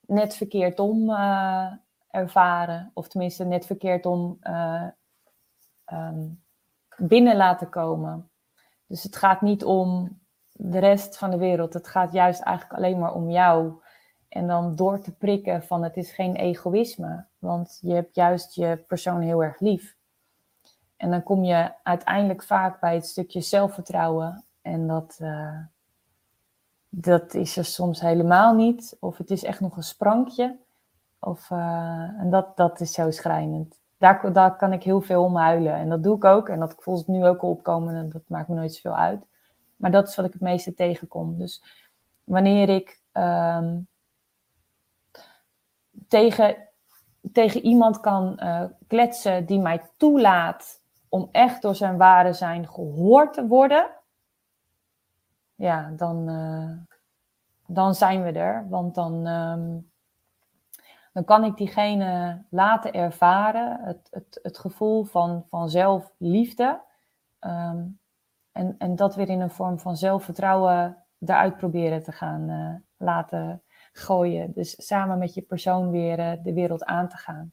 [0.00, 1.10] net verkeerd om
[2.10, 4.38] ervaren, of tenminste net verkeerd om
[5.92, 6.42] um,
[6.96, 8.30] binnen laten komen.
[8.86, 10.18] Dus het gaat niet om
[10.52, 13.82] de rest van de wereld, het gaat juist eigenlijk alleen maar om jou.
[14.28, 18.84] En dan door te prikken van het is geen egoïsme, want je hebt juist je
[18.86, 19.96] persoon heel erg lief.
[20.96, 24.44] En dan kom je uiteindelijk vaak bij het stukje zelfvertrouwen.
[24.62, 25.58] En dat, uh,
[26.88, 28.96] dat is er soms helemaal niet.
[29.00, 30.56] Of het is echt nog een sprankje.
[31.18, 33.80] Of, uh, en dat, dat is zo schrijnend.
[33.98, 35.74] Daar, daar kan ik heel veel om huilen.
[35.74, 36.48] En dat doe ik ook.
[36.48, 37.94] En dat ik nu ook opkomen.
[37.94, 39.26] En dat maakt me nooit zoveel uit.
[39.76, 41.38] Maar dat is wat ik het meeste tegenkom.
[41.38, 41.62] Dus
[42.24, 43.88] wanneer ik um,
[46.08, 46.56] tegen,
[47.32, 53.32] tegen iemand kan uh, kletsen die mij toelaat om echt door zijn ware zijn gehoord
[53.32, 53.90] te worden.
[55.54, 56.70] Ja, dan, uh,
[57.66, 58.68] dan zijn we er.
[58.68, 59.90] Want dan, um,
[61.12, 66.80] dan kan ik diegene laten ervaren, het, het, het gevoel van, van zelfliefde.
[67.40, 67.98] Um,
[68.52, 73.62] en, en dat weer in een vorm van zelfvertrouwen eruit proberen te gaan uh, laten
[73.98, 74.52] gooien.
[74.52, 77.52] Dus samen met je persoon weer uh, de wereld aan te gaan.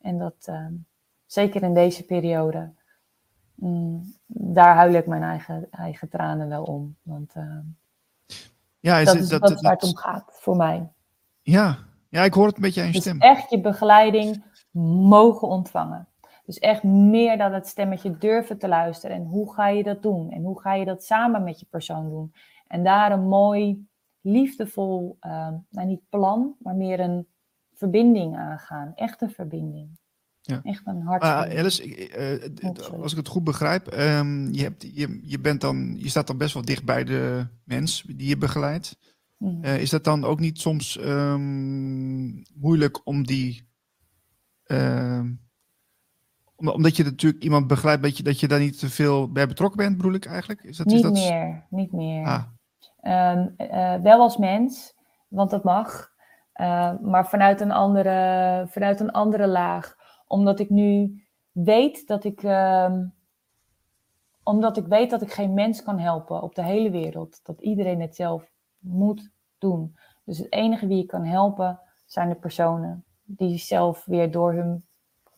[0.00, 0.86] En dat um,
[1.26, 2.72] zeker in deze periode,
[3.62, 6.96] um, daar huil ik mijn eigen, eigen tranen wel om.
[7.02, 7.58] Want uh,
[8.80, 10.88] ja, is dat, is dat, dat, waar het om gaat voor mij.
[11.42, 11.78] Ja,
[12.08, 13.20] ja, ik hoor het een beetje aan je dus stem.
[13.20, 14.44] echt je begeleiding
[15.08, 16.08] mogen ontvangen.
[16.44, 19.16] Dus echt meer dan het stemmetje durven te luisteren.
[19.16, 20.30] En hoe ga je dat doen?
[20.30, 22.34] En hoe ga je dat samen met je persoon doen?
[22.66, 23.86] En daar een mooi,
[24.26, 27.26] liefdevol, uh, nou niet plan, maar meer een
[27.72, 28.92] verbinding aangaan.
[28.94, 29.98] Echt een verbinding.
[30.40, 30.60] Ja.
[30.62, 31.22] Echt een hart.
[31.22, 32.08] Uh, Alice,
[32.60, 36.26] uh, als ik het goed begrijp, um, je, hebt, je, je, bent dan, je staat
[36.26, 38.98] dan best wel dicht bij de mens die je begeleidt.
[39.38, 43.68] Uh, is dat dan ook niet soms um, moeilijk om die.
[44.66, 45.20] Uh,
[46.56, 49.76] omdat je natuurlijk iemand begrijpt dat je, dat je daar niet te veel bij betrokken
[49.76, 50.62] bent, bedoel ik eigenlijk?
[50.62, 51.12] Is dat, niet is dat...
[51.12, 52.24] meer, niet meer.
[52.24, 52.42] Ah.
[53.02, 54.96] Um, uh, wel als mens,
[55.28, 56.14] want dat mag.
[56.60, 59.96] Uh, maar vanuit een, andere, vanuit een andere laag.
[60.26, 61.22] Omdat ik nu
[61.52, 62.42] weet dat ik.
[62.42, 63.14] Um,
[64.42, 67.40] omdat ik weet dat ik geen mens kan helpen op de hele wereld.
[67.44, 69.96] Dat iedereen het zelf moet doen.
[70.24, 74.84] Dus het enige wie je kan helpen zijn de personen die zelf weer door hun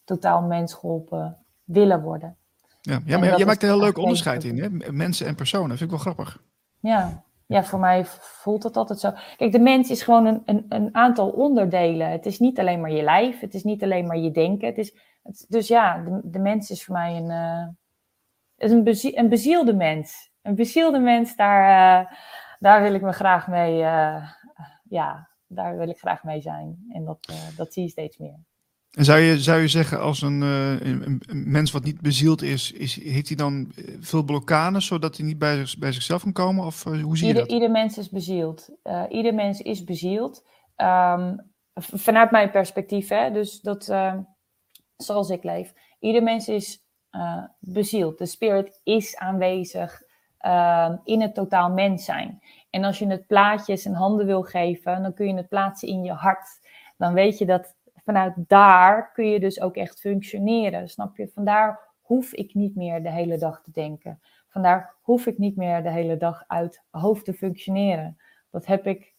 [0.05, 2.37] totaal mens geholpen willen worden.
[2.81, 4.93] Ja, ja maar je maakt een heel leuk onderscheid in, hè?
[4.93, 5.69] mensen en personen.
[5.69, 6.43] Dat vind ik wel grappig.
[6.81, 7.25] Ja.
[7.49, 9.13] Ja, voor mij voelt het altijd zo.
[9.37, 12.11] Kijk, de mens is gewoon een, een, een aantal onderdelen.
[12.11, 14.69] Het is niet alleen maar je lijf, het is niet alleen maar je denken.
[14.69, 14.95] Het is,
[15.49, 17.69] dus ja, de, de mens is voor mij een, uh,
[18.57, 20.31] een, een bezielde mens.
[20.43, 22.13] Een bezielde mens, daar, uh,
[22.59, 24.31] daar wil ik me graag mee, uh,
[24.83, 26.87] ja, daar wil ik graag mee zijn.
[26.89, 28.39] En dat, dat zie je steeds meer.
[28.91, 32.43] En zou je, zou je zeggen, als een, uh, een, een, mens wat niet bezield
[32.43, 36.65] is, is, heeft hij dan veel blokkades zodat hij niet bij, bij zichzelf kan komen?
[36.65, 37.51] Of hoe zie ieder, je dat?
[37.51, 38.69] Ieder mens is bezield.
[39.09, 40.45] ieder mens is bezield.
[40.77, 44.15] Um, vanuit mijn perspectief, hè, dus dat, uh,
[44.97, 45.75] zoals ik leef.
[45.99, 46.83] Ieder mens is
[47.13, 48.19] uh, bezield.
[48.19, 50.03] De spirit is aanwezig
[50.41, 52.43] uh, in het totaal mens zijn.
[52.71, 56.03] En als je het plaatjes en handen wil geven, dan kun je het plaatsen in
[56.03, 56.49] je hart.
[56.97, 57.75] Dan weet je dat
[58.09, 60.89] vanuit daar kun je dus ook echt functioneren.
[60.89, 61.31] Snap je?
[61.35, 64.21] Vandaar hoef ik niet meer de hele dag te denken.
[64.49, 68.17] Vandaar hoef ik niet meer de hele dag uit hoofd te functioneren.
[68.51, 69.15] Dat heb ik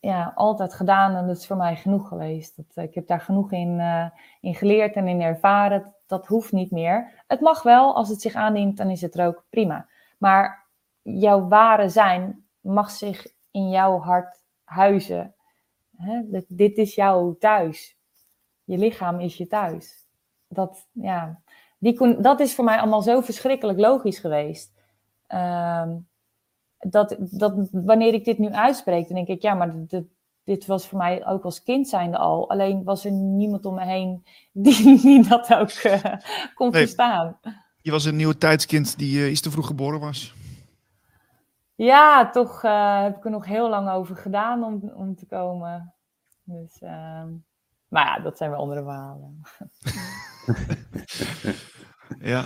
[0.00, 2.56] ja, altijd gedaan en dat is voor mij genoeg geweest.
[2.56, 4.06] Dat, eh, ik heb daar genoeg in, uh,
[4.40, 5.82] in geleerd en in ervaren.
[5.82, 7.24] Dat, dat hoeft niet meer.
[7.26, 9.88] Het mag wel, als het zich aandient, dan is het er ook prima.
[10.18, 10.66] Maar
[11.02, 15.33] jouw ware zijn mag zich in jouw hart huizen.
[15.96, 16.20] Hè?
[16.48, 17.96] Dit is jouw thuis.
[18.64, 20.06] Je lichaam is je thuis.
[20.48, 21.42] Dat, ja,
[21.78, 24.72] die, dat is voor mij allemaal zo verschrikkelijk logisch geweest.
[25.28, 25.90] Uh,
[26.78, 30.04] dat, dat wanneer ik dit nu uitspreek, dan denk ik, ja, maar dit,
[30.44, 32.50] dit was voor mij ook als kind zijnde al.
[32.50, 36.04] Alleen was er niemand om me heen die, die dat ook uh,
[36.54, 37.38] kon nee, verstaan.
[37.80, 40.34] Je was een nieuwe tijdskind die uh, iets te vroeg geboren was.
[41.84, 45.94] Ja, toch uh, heb ik er nog heel lang over gedaan om, om te komen.
[46.44, 47.28] Dus, ehm,
[47.88, 49.40] maar ja, dat zijn wel andere verhalen.
[52.32, 52.44] ja.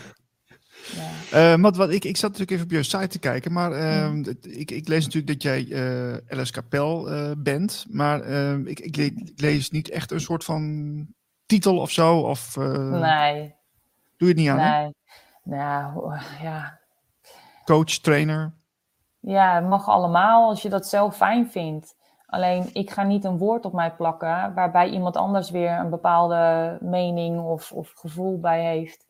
[1.33, 1.55] Ja.
[1.55, 3.71] Uh, wat, ik, ik zat natuurlijk even op je site te kijken, maar
[4.11, 4.25] mm.
[4.41, 8.81] ik, ik, lees natuurlijk dat jij uh, eh, LS Capel uh, bent, maar ehm, ik,
[8.81, 11.07] ik, ik, lees niet echt een soort van
[11.47, 12.19] titel of zo.
[12.19, 13.55] Of, nee.
[14.17, 14.57] Doe je het niet aan?
[14.57, 14.95] Nee.
[15.43, 16.81] Nou, ja.
[17.65, 18.58] Coach, trainer?
[19.21, 21.97] Ja, het mag allemaal als je dat zelf fijn vindt.
[22.27, 26.77] Alleen ik ga niet een woord op mij plakken waarbij iemand anders weer een bepaalde
[26.81, 29.07] mening of, of gevoel bij heeft.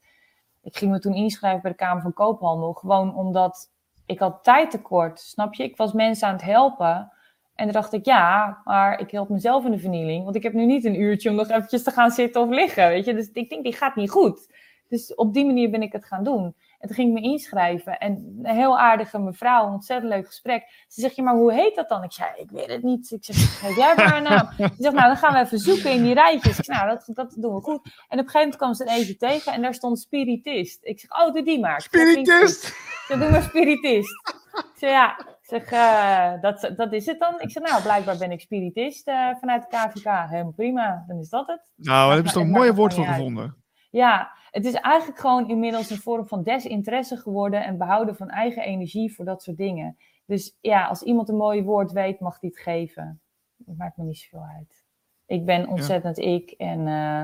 [0.62, 3.70] Ik ging me toen inschrijven bij de Kamer van Koophandel, gewoon omdat
[4.06, 5.62] ik had tijd tekort, snap je?
[5.62, 7.12] Ik was mensen aan het helpen.
[7.54, 10.24] En toen dacht ik, ja, maar ik help mezelf in de vernieling.
[10.24, 12.88] Want ik heb nu niet een uurtje om nog eventjes te gaan zitten of liggen,
[12.88, 13.14] weet je.
[13.14, 14.54] Dus ik denk, die gaat niet goed.
[14.88, 16.54] Dus op die manier ben ik het gaan doen.
[16.78, 17.98] En toen ging ik me inschrijven.
[17.98, 20.84] En een heel aardige mevrouw, een ontzettend leuk gesprek.
[20.88, 22.02] Ze zegt, ja, maar hoe heet dat dan?
[22.02, 23.10] Ik zei, ik weet het niet.
[23.10, 24.48] Ik zeg, geef jij maar een naam.
[24.56, 26.58] Ze zegt, nou, dan gaan we even zoeken in die rijtjes.
[26.58, 27.80] Ik zeg, nou, dat, dat doen we goed.
[27.84, 30.78] En op een gegeven moment kwam ze er even tegen en daar stond spiritist.
[30.82, 31.80] Ik zeg, oh, doe die maar.
[31.80, 32.62] Spiritist?
[33.06, 34.10] Ze doen maar spiritist.
[34.52, 35.18] Ik zeg, ja.
[35.18, 37.40] Ik zeg, uh, dat, dat is het dan.
[37.40, 40.28] Ik zeg, nou, blijkbaar ben ik spiritist uh, vanuit de KVK.
[40.28, 41.72] Helemaal prima, dan is dat het.
[41.76, 43.56] Nou, daar hebben ze toch een mooie woord voor gevonden.
[43.90, 48.62] Ja, het is eigenlijk gewoon inmiddels een vorm van desinteresse geworden en behouden van eigen
[48.62, 49.96] energie voor dat soort dingen.
[50.24, 53.20] Dus ja, als iemand een mooi woord weet, mag die het geven.
[53.56, 54.84] Dat maakt me niet zoveel uit.
[55.26, 57.22] Ik ben ontzettend ik en, uh,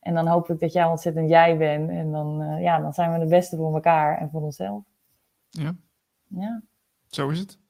[0.00, 1.90] en dan hoop ik dat jij ontzettend jij bent.
[1.90, 4.84] En dan, uh, ja, dan zijn we de beste voor elkaar en voor onszelf.
[5.48, 5.74] Ja.
[6.28, 6.62] Ja.
[7.06, 7.61] Zo is het.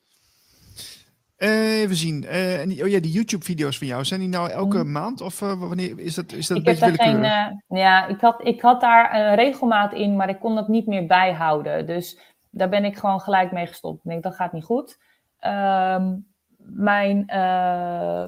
[1.43, 2.23] Uh, even zien.
[2.23, 4.93] Uh, en die, oh ja, die YouTube-video's van jou, zijn die nou elke mm.
[4.93, 5.21] maand?
[5.21, 7.23] Of uh, wanneer is dat, is dat ik een beetje geen,
[7.69, 11.07] Ja, ik had, ik had daar een regelmaat in, maar ik kon dat niet meer
[11.07, 11.87] bijhouden.
[11.87, 12.19] Dus
[12.51, 14.05] daar ben ik gewoon gelijk mee gestopt.
[14.05, 14.99] Ik denk, dat gaat niet goed.
[15.47, 16.27] Um,
[16.57, 17.25] mijn,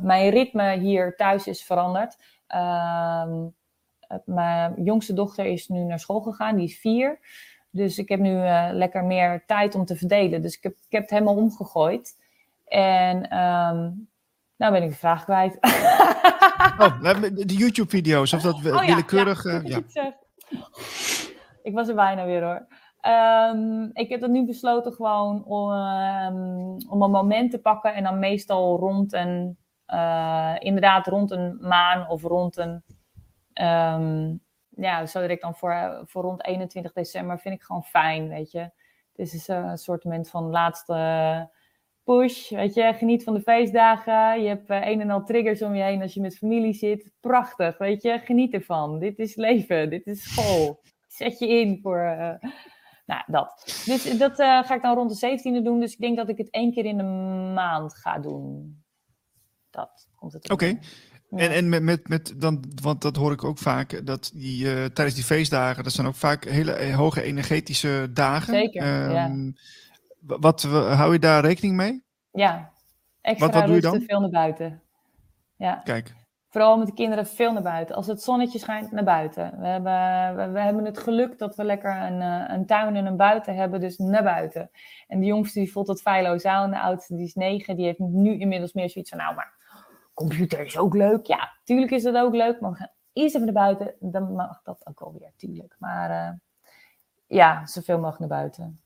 [0.02, 2.16] mijn ritme hier thuis is veranderd.
[2.54, 3.54] Um,
[4.24, 7.18] mijn jongste dochter is nu naar school gegaan, die is vier.
[7.70, 8.34] Dus ik heb nu
[8.72, 10.42] lekker meer tijd om te verdelen.
[10.42, 12.22] Dus ik heb, ik heb het helemaal omgegooid.
[12.64, 14.08] En um,
[14.56, 15.58] nou ben ik de vraag kwijt.
[16.78, 19.44] oh, de YouTube-video's, of dat oh, willekeurig...
[19.44, 20.16] Ja, ja, ja.
[21.62, 22.66] Ik was er bijna weer hoor.
[23.06, 28.02] Um, ik heb dat nu besloten gewoon om, um, om een moment te pakken en
[28.02, 32.82] dan meestal rond een, uh, inderdaad rond een maan of rond een,
[33.54, 38.50] um, ja, zo ik dan voor, voor rond 21 december vind ik gewoon fijn, weet
[38.50, 38.70] je.
[39.12, 40.94] Het is een soort van laatste
[42.04, 42.50] push.
[42.50, 44.42] Weet je, geniet van de feestdagen.
[44.42, 47.10] Je hebt uh, een en al triggers om je heen als je met familie zit.
[47.20, 48.98] Prachtig, weet je, geniet ervan.
[48.98, 50.80] Dit is leven, dit is school.
[51.08, 51.98] Zet je in voor.
[51.98, 52.50] Uh,
[53.06, 53.82] nou, dat.
[53.86, 55.80] Dus dat uh, ga ik dan rond de 17e doen.
[55.80, 57.04] Dus ik denk dat ik het één keer in de
[57.54, 58.76] maand ga doen.
[59.70, 60.50] Dat komt het.
[60.50, 60.64] Oké.
[60.64, 60.78] Okay.
[61.30, 64.84] En, en met, met, met dan, want dat hoor ik ook vaak, dat die, uh,
[64.84, 68.54] tijdens die feestdagen, dat zijn ook vaak hele hoge energetische dagen.
[68.54, 69.04] Zeker.
[69.04, 69.52] Um, ja
[70.26, 72.04] wat, hou je daar rekening mee?
[72.30, 72.72] Ja,
[73.20, 74.00] extra wat, wat doe je dan?
[74.00, 74.82] veel naar buiten.
[75.56, 75.74] Ja.
[75.74, 76.14] Kijk.
[76.48, 77.96] Vooral met de kinderen veel naar buiten.
[77.96, 79.60] Als het zonnetje schijnt, naar buiten.
[79.60, 83.16] We hebben, we, hebben het geluk dat we lekker een, eh, een tuin en een
[83.16, 84.70] buiten hebben, dus naar buiten.
[85.06, 86.70] En de jongste die voelt dat feilloos aan.
[86.70, 89.52] De oudste die is negen, die heeft nu inmiddels meer zoiets van, nou maar,
[90.14, 91.26] computer is ook leuk.
[91.26, 93.94] Ja, tuurlijk is dat ook leuk, maar we gaan eerst even naar buiten.
[94.00, 95.76] Dan mag dat ook alweer, tuurlijk.
[95.78, 96.32] Maar uh,
[97.26, 98.83] ja, zoveel mogelijk naar buiten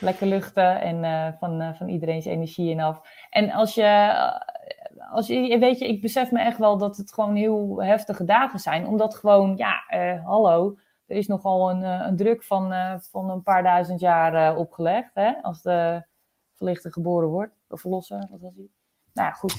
[0.00, 3.00] lekker luchten en uh, van, uh, van iedereen's energie in af.
[3.30, 7.12] En als je, uh, als je, weet je, ik besef me echt wel dat het
[7.12, 8.86] gewoon heel heftige dagen zijn.
[8.86, 9.82] Omdat gewoon, ja,
[10.24, 10.76] hallo,
[11.06, 12.74] er is nogal een, een druk van,
[13.10, 15.10] van een paar duizend jaar opgelegd.
[15.14, 16.02] Hè, als de
[16.54, 18.68] verlichter geboren wordt, of verlossen, wat was hij?
[19.12, 19.56] Nou ja, goed.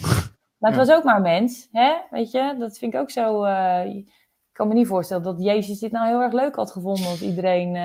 [0.58, 1.94] Maar het was ook maar een mens, hè?
[2.10, 3.46] Weet je, dat vind ik ook zo.
[3.84, 7.22] ik kan me niet voorstellen dat Jezus dit nou heel erg leuk had gevonden als
[7.22, 7.76] iedereen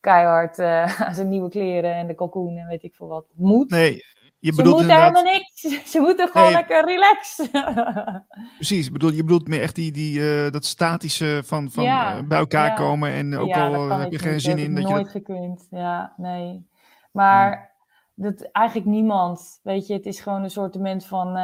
[0.00, 3.70] keihard uh, aan zijn nieuwe kleren en de kalkoen en weet ik veel wat moet.
[3.70, 4.02] Nee,
[4.40, 5.60] je bedoelt Ze moeten helemaal niks.
[5.92, 7.50] Ze moeten gewoon lekker relaxen.
[8.54, 12.38] Precies, bedoel, je bedoelt meer echt die, die, uh, dat statische van, van uh, bij
[12.38, 14.74] elkaar komen en ook al heb je geen zin in.
[14.74, 16.66] Dat, je nooit gekund, ja, nee.
[17.12, 17.76] Maar
[18.14, 20.76] dat eigenlijk niemand, weet je, het is gewoon een soort
[21.06, 21.36] van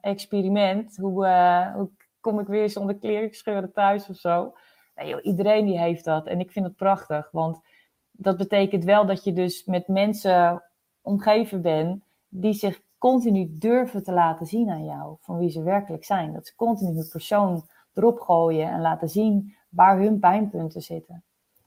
[0.00, 0.96] experiment.
[0.96, 1.26] Hoe,
[1.74, 1.90] hoe
[2.20, 4.52] kom ik weer zonder kleren scheuren thuis of zo?
[4.94, 7.60] Nee, joh, iedereen die heeft dat en ik vind het prachtig, want
[8.22, 10.62] dat betekent wel dat je dus met mensen
[11.00, 16.04] omgeven bent die zich continu durven te laten zien aan jou, van wie ze werkelijk
[16.04, 16.32] zijn.
[16.32, 21.24] Dat ze continu hun persoon erop gooien en laten zien waar hun pijnpunten zitten.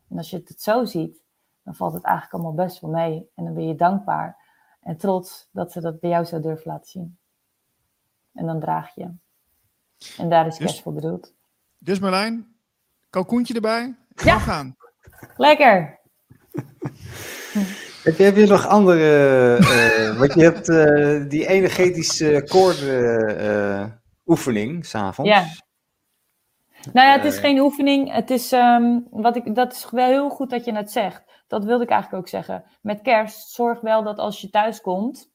[0.09, 1.23] En als je het zo ziet,
[1.63, 3.29] dan valt het eigenlijk allemaal best wel mee.
[3.35, 4.37] En dan ben je dankbaar
[4.81, 7.17] en trots dat ze dat bij jou zo durven laten zien.
[8.33, 9.11] En dan draag je.
[10.17, 11.33] En daar is dus, voor bedoeld.
[11.77, 12.55] Dus Marlijn,
[13.09, 13.95] kalkoentje erbij.
[14.15, 14.39] Ja.
[14.39, 14.75] Gaan.
[15.37, 16.01] Lekker.
[18.03, 23.85] Heb je, heb je nog andere, uh, want je hebt uh, die energetische koorden uh,
[24.25, 25.31] oefening s'avonds.
[25.31, 25.45] Ja.
[26.93, 28.13] Nou ja, het is geen oefening.
[28.13, 31.43] Het is, um, wat ik, dat is wel heel goed dat je het zegt.
[31.47, 32.63] Dat wilde ik eigenlijk ook zeggen.
[32.81, 35.31] Met kerst zorg wel dat als je thuis komt,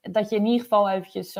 [0.00, 1.34] dat je in ieder geval eventjes,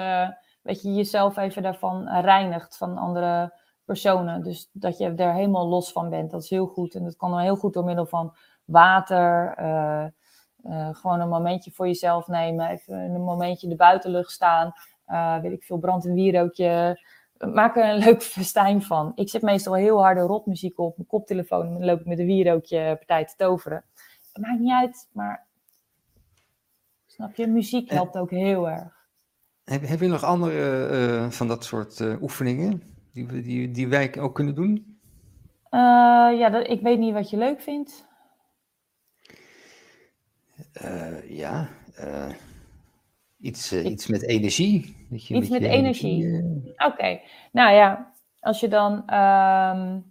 [0.62, 3.54] weet je, jezelf even daarvan reinigt van andere
[3.84, 4.42] personen.
[4.42, 6.30] Dus dat je er helemaal los van bent.
[6.30, 6.94] Dat is heel goed.
[6.94, 9.54] En dat kan dan heel goed door middel van water.
[10.64, 12.68] Uh, gewoon een momentje voor jezelf nemen.
[12.68, 14.72] Even een momentje in de buitenlucht staan.
[15.08, 17.00] Uh, weet ik veel, brand een wierookje.
[17.52, 19.12] Maak er een leuk festijn van.
[19.14, 21.66] Ik zet meestal heel harde rotmuziek op mijn koptelefoon.
[21.66, 23.84] En dan loop ik met een wierookje partij te toveren.
[24.32, 25.46] Het maakt niet uit, maar
[27.06, 29.06] snap je, muziek helpt ook heel erg.
[29.64, 34.54] Heb, heb je nog andere van dat soort oefeningen die, die, die wij ook kunnen
[34.54, 34.98] doen?
[36.38, 38.06] ja, dat, ik weet niet wat je leuk vindt.
[40.84, 41.68] Uh, ja,
[42.00, 42.30] uh,
[43.40, 45.06] iets, uh, iets met energie.
[45.10, 46.24] Dat je iets met, energie.
[46.24, 47.20] energie Oké,
[47.52, 50.10] nou ja, als je dan um,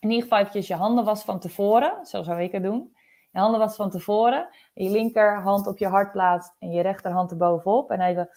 [0.00, 2.94] in ieder geval eventjes je handen was van tevoren, zo zou ik het doen.
[3.30, 7.30] Je handen was van tevoren, en je linkerhand op je hart plaatst en je rechterhand
[7.30, 7.90] erbovenop.
[7.90, 8.28] En even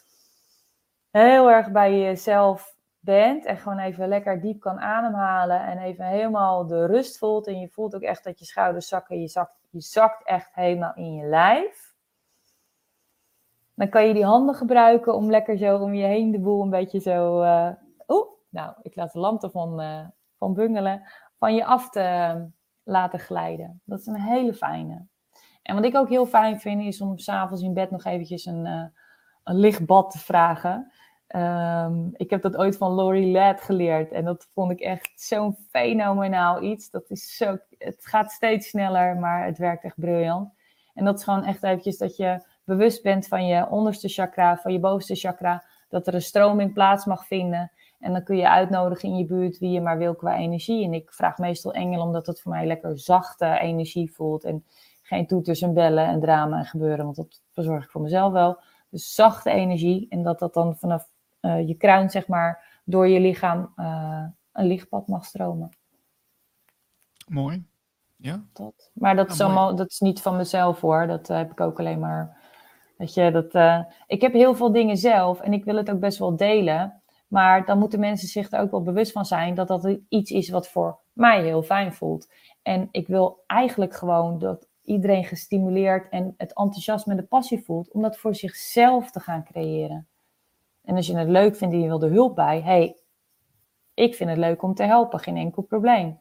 [1.12, 6.68] heel erg bij jezelf bent en gewoon even lekker diep kan ademhalen en even helemaal
[6.68, 7.48] de rust voelt.
[7.48, 10.94] En je voelt ook echt dat je schouders zakken, je zakt je zakt echt helemaal
[10.96, 11.94] in je lijf.
[13.74, 16.70] Dan kan je die handen gebruiken om lekker zo om je heen de boel een
[16.70, 17.44] beetje zo.
[17.44, 17.72] Uh,
[18.08, 21.02] Oeh, nou, ik laat de lamp ervan uh, van bungelen.
[21.38, 22.44] Van je af te uh,
[22.84, 23.82] laten glijden.
[23.86, 25.08] Dat is een hele fijne.
[25.62, 28.66] En wat ik ook heel fijn vind, is om s'avonds in bed nog eventjes een,
[29.44, 30.92] een lichtbad te vragen.
[31.36, 34.12] Um, ik heb dat ooit van Laurie Ladd geleerd.
[34.12, 36.90] En dat vond ik echt zo'n fenomenaal iets.
[36.90, 40.54] Dat is zo, het gaat steeds sneller, maar het werkt echt briljant.
[40.94, 44.74] En dat is gewoon echt eventjes dat je bewust bent van je onderste chakra, van
[44.74, 45.64] je bovenste chakra.
[45.90, 47.72] Dat er een stroming plaats mag vinden.
[48.00, 50.84] En dan kun je uitnodigen in je buurt wie je maar wil qua energie.
[50.84, 54.44] En ik vraag meestal engel omdat het voor mij lekker zachte energie voelt.
[54.44, 54.66] En
[55.02, 57.04] geen toeters en bellen en drama en gebeuren.
[57.06, 58.60] Want dat verzorg ik voor mezelf wel.
[58.90, 60.08] Dus zachte energie.
[60.10, 61.08] En dat dat dan vanaf
[61.42, 65.70] uh, je kruin, zeg maar, door je lichaam uh, een lichtpad mag stromen.
[67.28, 67.66] Mooi.
[68.16, 68.44] Ja.
[68.54, 68.92] Dat.
[68.94, 71.08] Maar dat, is allemaal, dat is niet van mezelf hoor.
[71.08, 72.38] Dat uh, heb ik ook alleen maar.
[72.98, 76.18] Weet je, dat, ik heb heel veel dingen zelf en ik wil het ook best
[76.18, 77.02] wel delen.
[77.28, 80.50] Maar dan moeten mensen zich er ook wel bewust van zijn dat dat iets is
[80.50, 82.32] wat voor mij heel fijn voelt.
[82.62, 87.92] En ik wil eigenlijk gewoon dat iedereen gestimuleerd en het enthousiasme en de passie voelt
[87.92, 90.08] om dat voor zichzelf te gaan creëren.
[90.90, 92.98] En als je het leuk vindt en je wil er hulp bij, hey,
[93.94, 96.20] ik vind het leuk om te helpen, geen enkel probleem.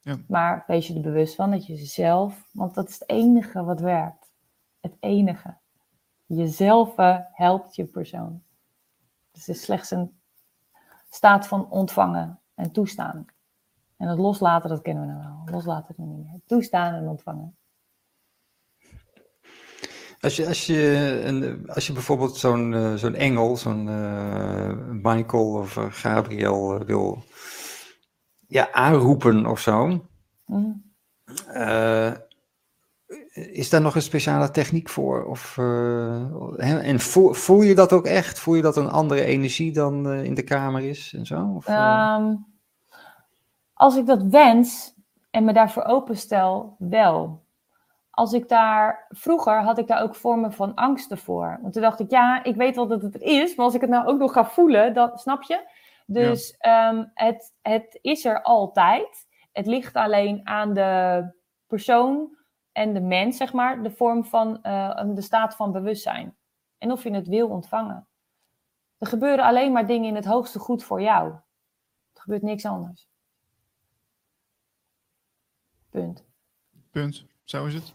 [0.00, 0.18] Ja.
[0.28, 3.80] Maar wees je er bewust van dat je zelf, want dat is het enige wat
[3.80, 4.30] werkt.
[4.80, 5.56] Het enige.
[6.26, 6.94] Jezelf
[7.32, 8.42] helpt je persoon.
[9.30, 10.20] Dus het is slechts een
[11.10, 13.24] staat van ontvangen en toestaan.
[13.96, 15.54] En het loslaten, dat kennen we nou wel.
[15.54, 16.40] Loslaten doen we niet meer.
[16.46, 17.56] Toestaan en ontvangen.
[20.20, 25.52] Als je, als je, een, als je bijvoorbeeld zo'n uh, zo'n engel, zo'n uh, Michael
[25.52, 27.22] of uh, Gabriel wil
[28.46, 30.04] ja, aanroepen of zo.
[30.46, 30.82] Mm.
[33.34, 35.24] is daar nog een speciale techniek voor?
[35.24, 38.38] Of, uh, en voel, voel, je dat ook echt?
[38.38, 41.52] Voel je dat een andere energie dan in de kamer is en zo?
[41.56, 42.46] Of, um,
[43.80, 44.94] als ik dat wens
[45.30, 47.42] en me daarvoor openstel, wel.
[48.10, 51.58] Als ik daar, vroeger had ik daar ook vormen van angsten voor.
[51.62, 53.80] Want toen dacht ik, ja, ik weet wel dat het er is, maar als ik
[53.80, 55.68] het nou ook nog ga voelen, dan snap je?
[56.06, 56.88] Dus ja.
[56.88, 59.28] um, het, het is er altijd.
[59.52, 61.24] Het ligt alleen aan de
[61.66, 62.36] persoon
[62.72, 66.36] en de mens, zeg maar, de vorm van uh, de staat van bewustzijn.
[66.78, 68.08] En of je het wil ontvangen.
[68.98, 71.32] Er gebeuren alleen maar dingen in het hoogste goed voor jou.
[72.12, 73.08] Er gebeurt niks anders.
[75.90, 76.24] Punt.
[76.90, 77.26] Punt.
[77.44, 77.94] Zo is het.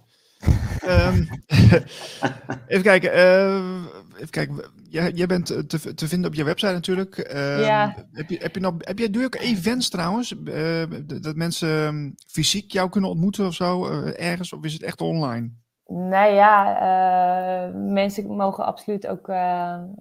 [0.87, 1.27] Um,
[2.67, 3.15] even kijken.
[3.15, 3.83] Uh,
[4.15, 4.63] even kijken.
[4.89, 7.17] Jij, jij bent te, te, vinden op je website natuurlijk.
[7.17, 7.95] Um, ja.
[8.11, 10.35] Heb je, heb je nog, heb jij, doe je ook events trouwens?
[10.43, 10.83] Uh,
[11.21, 14.53] dat mensen ehm, fysiek jou kunnen ontmoeten of zo uh, ergens?
[14.53, 15.51] Of is het echt online?
[15.87, 19.29] Nou ja, mensen mogen absoluut ook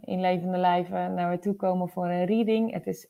[0.01, 2.72] in levende lijven naar me toe komen voor een reading.
[2.72, 3.09] Het is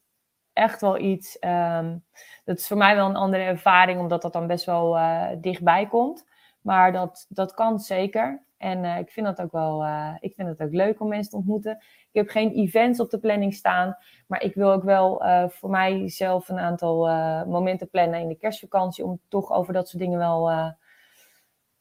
[0.53, 1.37] echt wel iets.
[1.41, 2.05] Um,
[2.45, 4.99] dat is voor mij wel een andere ervaring, omdat dat dan best wel
[5.41, 6.25] dichtbij komt.
[6.65, 8.43] Maar dat, dat kan zeker.
[8.57, 11.31] En uh, ik vind dat ook wel uh, ik vind het ook leuk om mensen
[11.31, 11.77] te ontmoeten.
[12.12, 13.97] Ik heb geen events op de planning staan.
[14.27, 17.07] Maar ik wil ook wel uh, voor mijzelf een aantal
[17.47, 19.05] momenten plannen in de kerstvakantie.
[19.05, 20.51] Om toch over dat soort dingen wel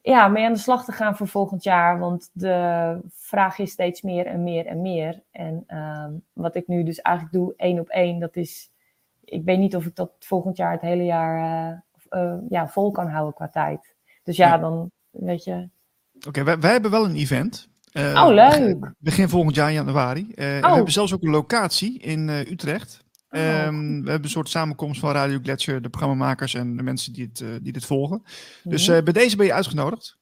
[0.00, 1.98] ja, mee aan de slag te gaan voor volgend jaar.
[1.98, 5.22] Want de vraag is steeds meer en meer en meer.
[5.30, 8.70] En ehm, wat ik nu dus eigenlijk doe, één op één, dat is.
[9.24, 11.84] Ik weet niet of ik dat volgend jaar het hele jaar
[12.48, 13.93] ja, vol kan houden qua tijd.
[14.24, 15.68] Dus ja, dan weet je.
[16.26, 17.68] Oké, wij, wij, hebben wel een event.
[17.92, 18.92] Uh, oh, leuk.
[18.98, 20.20] Begin volgend jaar, januari.
[20.20, 20.68] Uh, oh.
[20.68, 23.04] We hebben zelfs ook een locatie in uh, Utrecht.
[23.30, 23.66] Oh.
[23.66, 27.30] Um, we hebben een soort samenkomst van Radio Gletscher, de programmamakers en de mensen die,
[27.32, 28.22] het, die dit volgen.
[28.62, 29.04] Dus mhm.
[29.04, 30.18] bij deze ben je uitgenodigd.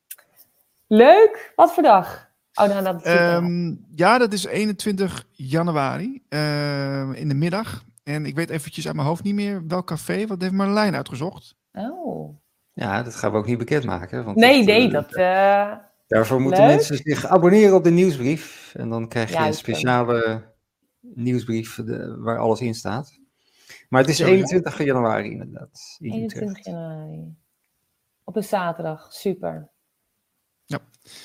[0.86, 1.52] Leuk.
[1.56, 2.30] Wat voor dag?
[2.54, 7.84] Oh, nou, dat um, ja, dat is 21 januari ehm, in de middag.
[8.02, 11.54] En ik weet eventjes uit mijn hoofd niet meer welk café, wat heeft Marlijn uitgezocht.
[11.72, 12.41] Oh.
[12.72, 14.24] Ja, dat gaan we ook niet bekendmaken.
[14.24, 15.16] Want nee, nee, eh, dat...
[15.16, 15.72] Uh,
[16.06, 18.74] daarvoor moeten mensen zich abonneren op de nieuwsbrief.
[18.76, 20.42] En dan krijg je een speciale
[21.00, 21.80] nieuwsbrief
[22.18, 23.20] waar alles in staat.
[23.88, 25.96] Maar het is 21 januari inderdaad.
[25.98, 27.34] 21 januari.
[28.24, 29.68] Op een zaterdag, super.
[30.64, 30.78] Ja.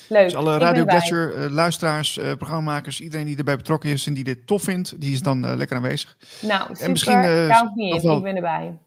[0.08, 0.24] Leuk.
[0.24, 4.24] Dus alle Radio Gletscher uh, luisteraars, uh, programmamakers, iedereen die erbij betrokken is en die
[4.24, 6.16] dit tof vindt, die is dan uh, lekker aanwezig.
[6.40, 6.84] Nou, super.
[6.84, 8.78] En misschien, Count me in, ik ben erbij.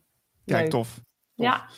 [0.45, 0.93] Kijk, tof.
[0.93, 1.03] tof.
[1.33, 1.69] Ja.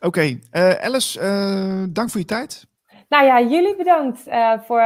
[0.00, 0.40] Oké, okay.
[0.52, 2.66] uh, Alice, uh, dank voor je tijd.
[3.08, 4.82] Nou ja, jullie bedankt uh, voor,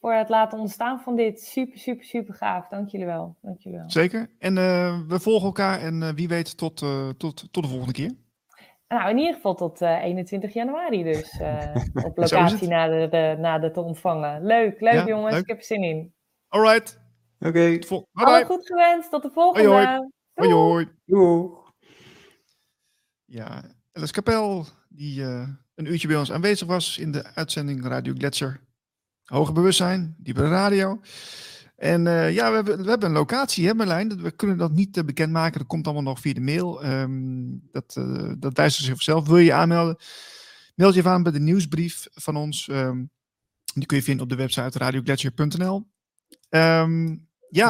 [0.00, 1.40] voor het laten ontstaan van dit.
[1.40, 2.68] Super, super, super gaaf.
[2.68, 3.36] Dank jullie wel.
[3.42, 3.90] Dank jullie wel.
[3.90, 4.30] Zeker.
[4.38, 4.54] En
[5.08, 6.76] we volgen elkaar en wie weet tot,
[7.16, 8.12] tot, tot de volgende keer.
[8.88, 11.40] Nou, in ieder geval tot 21 januari dus.
[12.06, 14.44] op locatie na de, de, na de te ontvangen.
[14.44, 15.32] Leuk, leuk ja, jongens.
[15.32, 15.42] Leuk.
[15.42, 16.14] Ik heb er zin in.
[16.48, 17.00] All right.
[17.38, 17.78] Oké.
[17.82, 18.02] Okay.
[18.12, 19.10] Alle goed gewenst.
[19.10, 19.68] Tot de volgende.
[19.68, 20.08] Hoi hoi.
[20.34, 20.88] Hoi hoi.
[21.04, 21.48] Doei.
[23.24, 23.62] Ja.
[23.92, 28.60] Alice Kapel, die uh, een uurtje bij ons aanwezig was in de uitzending Radio Gletscher.
[29.24, 31.00] Hoger bewustzijn, diepe radio.
[31.76, 34.22] En uh, ja, we hebben, we hebben een locatie, hè Merlijn?
[34.22, 35.58] We kunnen dat niet uh, bekendmaken.
[35.58, 36.84] Dat komt allemaal nog via de mail.
[36.84, 39.26] Um, dat, uh, dat wijst zichzelf.
[39.26, 39.96] Wil je je aanmelden?
[40.74, 42.68] Meld je even aan bij de nieuwsbrief van ons.
[42.70, 43.10] Um,
[43.74, 45.76] die kun je vinden op de website radiogletscher.nl.
[45.76, 45.84] Um,
[46.48, 47.18] ehm, ja,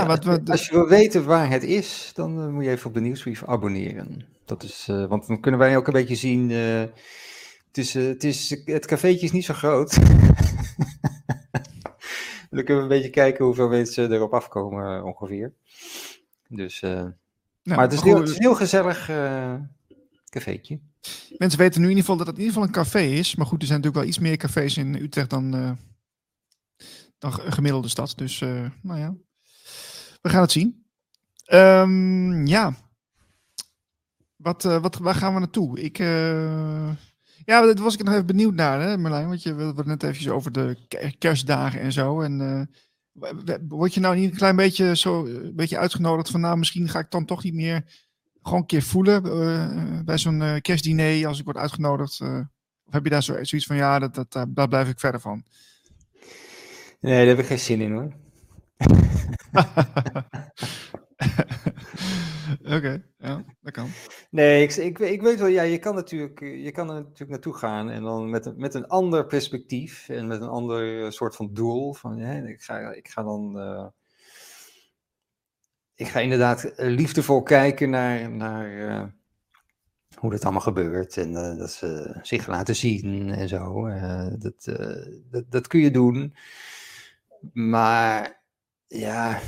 [0.00, 2.94] ja, wat, wat, als je wil weten waar het is, dan moet je even op
[2.94, 4.26] de nieuwsbrief abonneren.
[4.50, 6.50] Dat is, uh, want dan kunnen wij ook een beetje zien.
[6.50, 6.80] Uh,
[7.66, 9.94] het, is, uh, het, is, het cafeetje is niet zo groot.
[12.50, 15.52] dan kunnen we een beetje kijken hoeveel mensen erop afkomen ongeveer.
[16.48, 17.12] Dus, nou,
[17.62, 19.06] maar het is, heel, het is een heel gezellig
[20.28, 20.80] cafeetje.
[21.36, 23.36] Mensen weten nu in ieder geval dat het in ieder geval een café is.
[23.36, 25.50] Maar goed, er zijn natuurlijk wel iets meer cafés in Utrecht dan,
[27.18, 28.12] dan een gemiddelde stad.
[28.16, 28.38] Dus
[28.82, 29.14] nou ja,
[30.22, 30.84] we gaan het zien.
[31.52, 32.74] Um, ja,
[34.42, 35.80] wat, uh, wat, waar gaan we naartoe?
[35.80, 36.90] Ik, uh...
[37.44, 39.28] ja, dat was ik nog even benieuwd naar, hè, Marlijn.
[39.28, 40.76] Want je wilde net even over de
[41.18, 42.20] kerstdagen en zo.
[42.20, 42.62] En uh,
[43.68, 46.98] word je nou niet een klein beetje, zo, een beetje uitgenodigd van, nou, misschien ga
[46.98, 47.84] ik dan toch niet meer
[48.42, 49.22] gewoon een keer voelen
[50.04, 52.20] bij zo'n kerstdiner als ik word uitgenodigd?
[52.20, 52.28] of
[52.90, 55.44] heb je daar zo, zoiets van, ja, dat, dat, daar blijf ik verder van?
[57.00, 58.12] Nee, daar heb ik geen zin in hoor.
[62.76, 63.88] Oké, ja, dat kan.
[64.30, 67.90] Nee, ik, ik, weet wel, ja, je kan, natuurlijk, je kan er natuurlijk naartoe gaan
[67.90, 71.94] en dan met, met een ander perspectief en met een ander soort van doel.
[71.94, 73.56] Van, ik, ga, ik ga dan.
[73.56, 73.86] Uh,
[75.94, 79.14] ik ga inderdaad liefdevol kijken naar, naar
[80.16, 83.88] hoe dat allemaal gebeurt en dat ze zich laten zien en zo.
[84.38, 84.64] dat,
[85.30, 86.34] dat, dat kun je doen.
[87.52, 88.42] Maar
[88.86, 89.40] ja,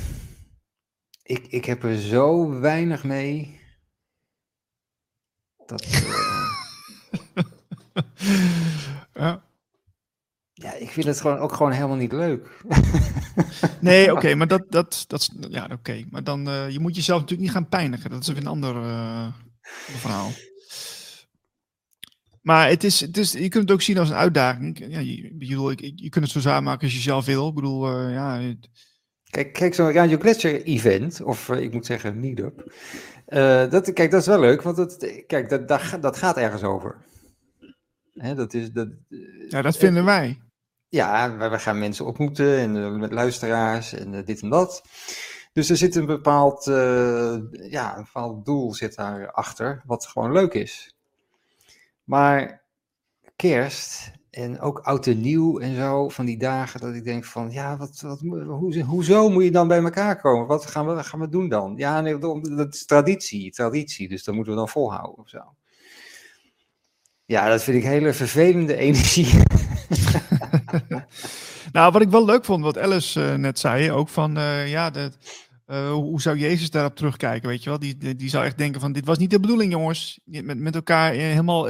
[1.23, 3.61] ik, ik heb er zo weinig mee.
[5.65, 5.85] Dat.
[9.13, 9.43] ja.
[10.53, 12.63] Ja, ik vind het gewoon ook gewoon helemaal niet leuk.
[13.81, 16.03] nee, oké, maar dat, dat, dat ja, oké.
[16.09, 18.09] Maar dan, uh, je moet jezelf natuurlijk niet gaan pijnigen.
[18.09, 19.27] Dat is een ander uh,
[19.61, 20.31] verhaal.
[22.41, 24.79] Maar het is, het is, je kunt het ook zien als een uitdaging.
[24.79, 27.47] Ja, je, bedoel, je, je kunt het zo samen maken als je zelf wil.
[27.47, 28.39] Ik bedoel, uh, ja...
[28.39, 28.69] Het...
[29.33, 32.73] Kijk, kijk zo'n Radio Gletscher event, of ik moet zeggen meetup.
[33.69, 36.97] dat, kijk, dat is wel leuk, want dat, kijk, dat, dat, dat gaat ergens over.
[38.13, 38.87] Hè, dat is, dat,
[39.49, 40.41] ja, dat vinden wij.
[40.89, 44.83] Ja, wij, gaan mensen ontmoeten en uh, met luisteraars en uh, dit en dat.
[45.53, 50.53] Dus er zit een bepaald, uh, ja, een bepaald doel zit daarachter, wat gewoon leuk
[50.53, 50.95] is.
[52.03, 52.63] Maar
[53.35, 57.51] kerst en ook oud en nieuw en zo, van die dagen dat ik denk van,
[57.51, 60.47] ja, wat, wat, hoe, hoezo moet je dan bij elkaar komen?
[60.47, 61.73] Wat gaan we, gaan we doen dan?
[61.77, 65.39] Ja, nee, dat is traditie, traditie, dus dat moeten we dan volhouden of zo.
[67.25, 69.41] Ja, dat vind ik hele vervelende energie.
[71.73, 74.89] nou, wat ik wel leuk vond, wat Alice uh, net zei, ook van, uh, ja,
[74.89, 75.11] de,
[75.67, 77.79] uh, hoe zou Jezus daarop terugkijken, weet je wel?
[77.79, 80.19] Die, die, zou echt denken van, dit was niet de bedoeling, jongens.
[80.23, 81.67] Met, met elkaar helemaal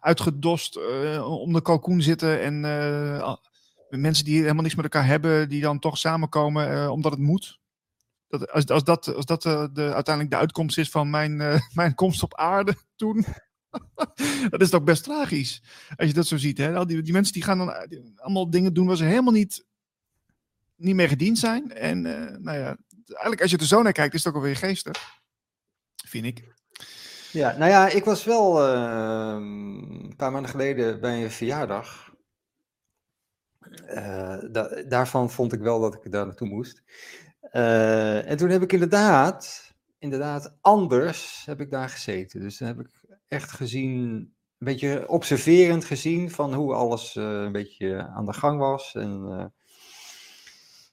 [0.00, 0.76] uitgedost
[1.22, 2.60] om de kalkoen zitten en
[3.88, 7.58] mensen die helemaal niks met elkaar hebben, die dan toch samenkomen omdat het moet.
[8.28, 11.36] Dat, als, als dat, als dat de, uiteindelijk de uitkomst is van mijn,
[11.74, 13.24] mijn komst op aarde toen,
[14.50, 15.62] dat is toch best tragisch.
[15.96, 16.58] Als je dat zo ziet.
[16.58, 16.76] Hè?
[16.76, 17.72] Al die, die mensen die gaan dan
[18.16, 19.66] allemaal dingen doen waar ze helemaal niet,
[20.76, 21.72] niet mee gediend zijn.
[21.72, 22.02] En
[22.42, 22.76] nou ja,
[23.08, 25.20] eigenlijk als je er zo naar kijkt, is het ook alweer geestig.
[26.06, 26.56] Vind ik.
[27.32, 32.06] Ja, nou ja, ik was wel uh, een paar maanden geleden bij een verjaardag.
[34.50, 36.82] Da daarvan vond ik wel dat ik daar naartoe moest.
[37.50, 42.40] en toen heb ik inderdaad, inderdaad anders heb ik daar gezeten.
[42.40, 42.90] Dus dan heb ik
[43.28, 44.00] echt gezien,
[44.58, 48.94] een beetje observerend gezien van hoe alles uh, een beetje aan de gang was.
[48.94, 49.52] En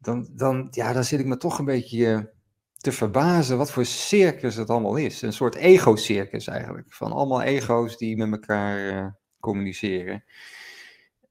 [0.06, 2.34] dan, dan, ja, dan zit ik me toch een beetje
[2.78, 5.22] te verbazen wat voor circus het allemaal is.
[5.22, 6.94] Een soort ego-circus eigenlijk.
[6.94, 9.08] Van allemaal ego's die met elkaar uh,
[9.40, 10.24] communiceren.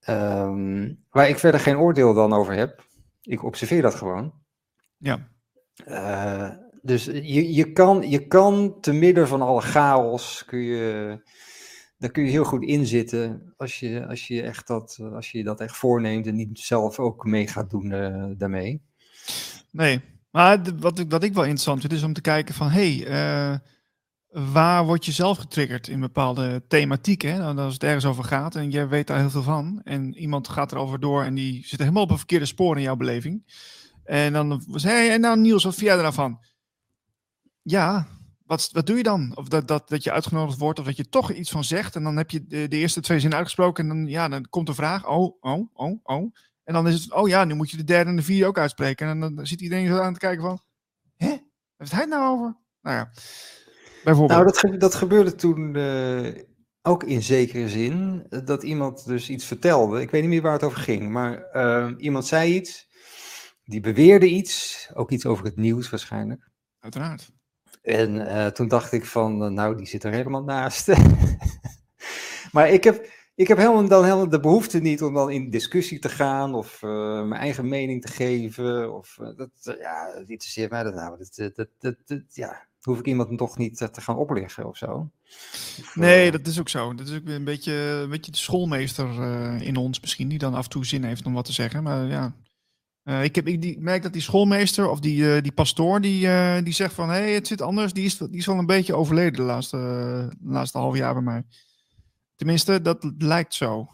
[0.08, 2.84] Um, waar ik verder geen oordeel dan over heb.
[3.22, 4.32] Ik observeer dat gewoon.
[4.96, 5.28] Ja.
[6.82, 11.18] Dus je, je, kan, je kan te midden van alle chaos, kun je,
[12.04, 15.60] daar kun je heel goed inzitten als je, als je, echt dat, als je dat
[15.60, 18.82] echt voorneemt en niet zelf ook mee gaat doen uh, daarmee.
[19.70, 20.00] Nee,
[20.30, 23.58] maar wat ik, wat ik wel interessant vind is om te kijken van, hey, uh,
[24.52, 27.38] waar word je zelf getriggerd in bepaalde thematieken?
[27.38, 30.48] Nou, als het ergens over gaat en jij weet daar heel veel van en iemand
[30.48, 33.42] gaat erover door en die zit helemaal op een verkeerde spoor in jouw beleving.
[34.04, 36.38] En dan zei hey, nou Niels, wat vind jij er nou van?
[37.64, 38.06] ja,
[38.44, 39.32] wat, wat doe je dan?
[39.34, 42.02] Of dat, dat, dat je uitgenodigd wordt of dat je toch iets van zegt en
[42.02, 44.74] dan heb je de, de eerste twee zinnen uitgesproken en dan, ja, dan komt de
[44.74, 46.32] vraag, oh, oh, oh, oh.
[46.64, 48.58] En dan is het, oh ja, nu moet je de derde en de vierde ook
[48.58, 49.08] uitspreken.
[49.08, 50.60] En dan zit iedereen zo aan te kijken van,
[51.16, 51.36] hè,
[51.76, 52.56] heeft hij het nou over?
[52.80, 53.10] Nou ja,
[54.04, 54.62] bijvoorbeeld.
[54.62, 56.42] Nou, dat, dat gebeurde toen uh,
[56.82, 60.00] ook in zekere zin, dat iemand dus iets vertelde.
[60.00, 62.88] Ik weet niet meer waar het over ging, maar uh, iemand zei iets,
[63.64, 66.50] die beweerde iets, ook iets over het nieuws waarschijnlijk.
[66.80, 67.32] Uiteraard.
[67.84, 70.92] En uh, toen dacht ik van, uh, nou, die zit er helemaal naast.
[72.52, 75.98] maar ik heb, ik heb helemaal, dan helemaal de behoefte niet om dan in discussie
[75.98, 76.90] te gaan of uh,
[77.22, 78.94] mijn eigen mening te geven.
[78.94, 81.18] Of, dat, ja, dat interesseert mij dat nou.
[81.18, 85.10] Dat, dat, dat, ja, hoef ik iemand toch niet te gaan opleggen of zo.
[85.94, 86.94] Nee, dat is ook zo.
[86.94, 89.22] Dat is ook een beetje, een beetje de schoolmeester
[89.62, 91.82] in ons misschien, die dan af en toe zin heeft om wat te zeggen.
[91.82, 92.34] Maar ja,
[93.04, 96.26] uh, ik, heb, ik die, merk dat die schoolmeester of die, uh, die pastoor die,
[96.26, 98.66] uh, die zegt van hé, hey, het zit anders, die is, die is wel een
[98.66, 99.76] beetje overleden de laatste,
[100.40, 101.42] de laatste half jaar bij mij.
[102.36, 103.88] Tenminste, dat lijkt zo.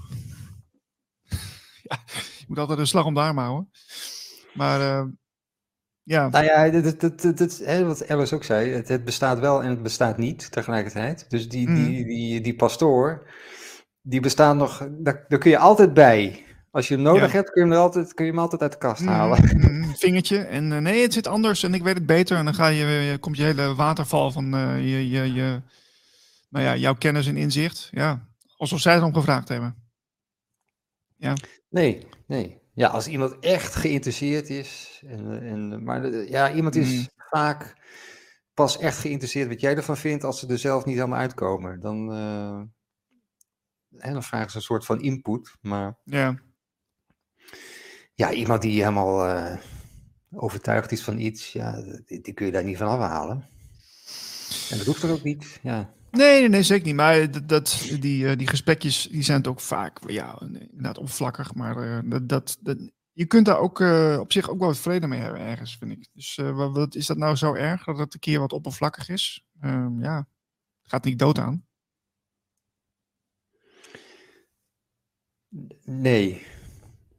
[1.89, 1.99] ja,
[2.39, 3.70] je moet altijd een slag om de arm houden.
[4.55, 5.09] Maar
[6.03, 6.28] ja.
[6.28, 9.62] Nou ja, dit, dit, dit, dit, hè, wat Alice ook zei, het, het, bestaat wel
[9.62, 11.31] en het bestaat niet tegelijkertijd.
[11.31, 11.74] Dus die, mm.
[11.74, 13.31] die, die, die pastoor,
[14.01, 16.45] die bestaat nog, daar, daar kun je altijd bij.
[16.71, 18.79] Als je hem nodig hebt, kun je, hem altijd, kun je hem altijd uit de
[18.79, 19.17] kast mm-hmm.
[19.17, 19.59] halen.
[19.71, 20.39] Mm, vingertje.
[20.39, 22.37] En uh, nee, het zit anders en ik weet het beter.
[22.37, 25.63] En dan ga je, je komt je hele waterval van uh, je, je, je,
[26.49, 27.89] nou ja, jouw kennis en inzicht.
[27.91, 29.75] Ja, alsof zij het om gevraagd hebben.
[31.17, 31.35] Ja.
[31.69, 32.61] Nee, nee.
[32.75, 35.03] Ja, als iemand echt geïnteresseerd is.
[35.07, 37.07] En, en, maar ja, iemand is mm.
[37.17, 37.75] vaak
[38.55, 41.81] pas echt geïnteresseerd wat jij ervan vindt als ze er zelf niet helemaal uitkomen.
[41.81, 42.63] Dan, uh,
[43.99, 45.57] en dan vragen ze een soort van input.
[45.61, 46.37] Maar ja,
[48.21, 49.57] ja iemand die helemaal uh,
[50.33, 53.49] overtuigd is van iets, ja, die, die, kun je daar niet van afhalen.
[54.71, 55.59] En dat hoeft er ook niet.
[55.63, 55.93] Ja.
[56.11, 56.95] Nee, nee, nee, zeker niet.
[56.95, 61.55] Maar dat, dat, die, die gesprekjes die zijn het ook vaak ja, inderdaad oppervlakkig.
[61.55, 62.79] Maar dat, dat, dat,
[63.13, 63.81] je kunt daar ook
[64.21, 66.09] op zich ook wel wat vrede mee hebben ergens, vind ik.
[66.13, 69.45] Dus wat, is dat nou zo erg dat het een keer wat oppervlakkig is?
[69.65, 70.27] Um, ja,
[70.83, 71.67] gaat niet dood aan.
[75.85, 76.47] Nee,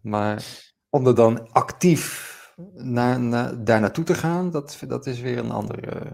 [0.02, 2.30] maar om er dan actief
[2.73, 6.13] naar, naar, daar naartoe te gaan, dat, dat is weer een andere,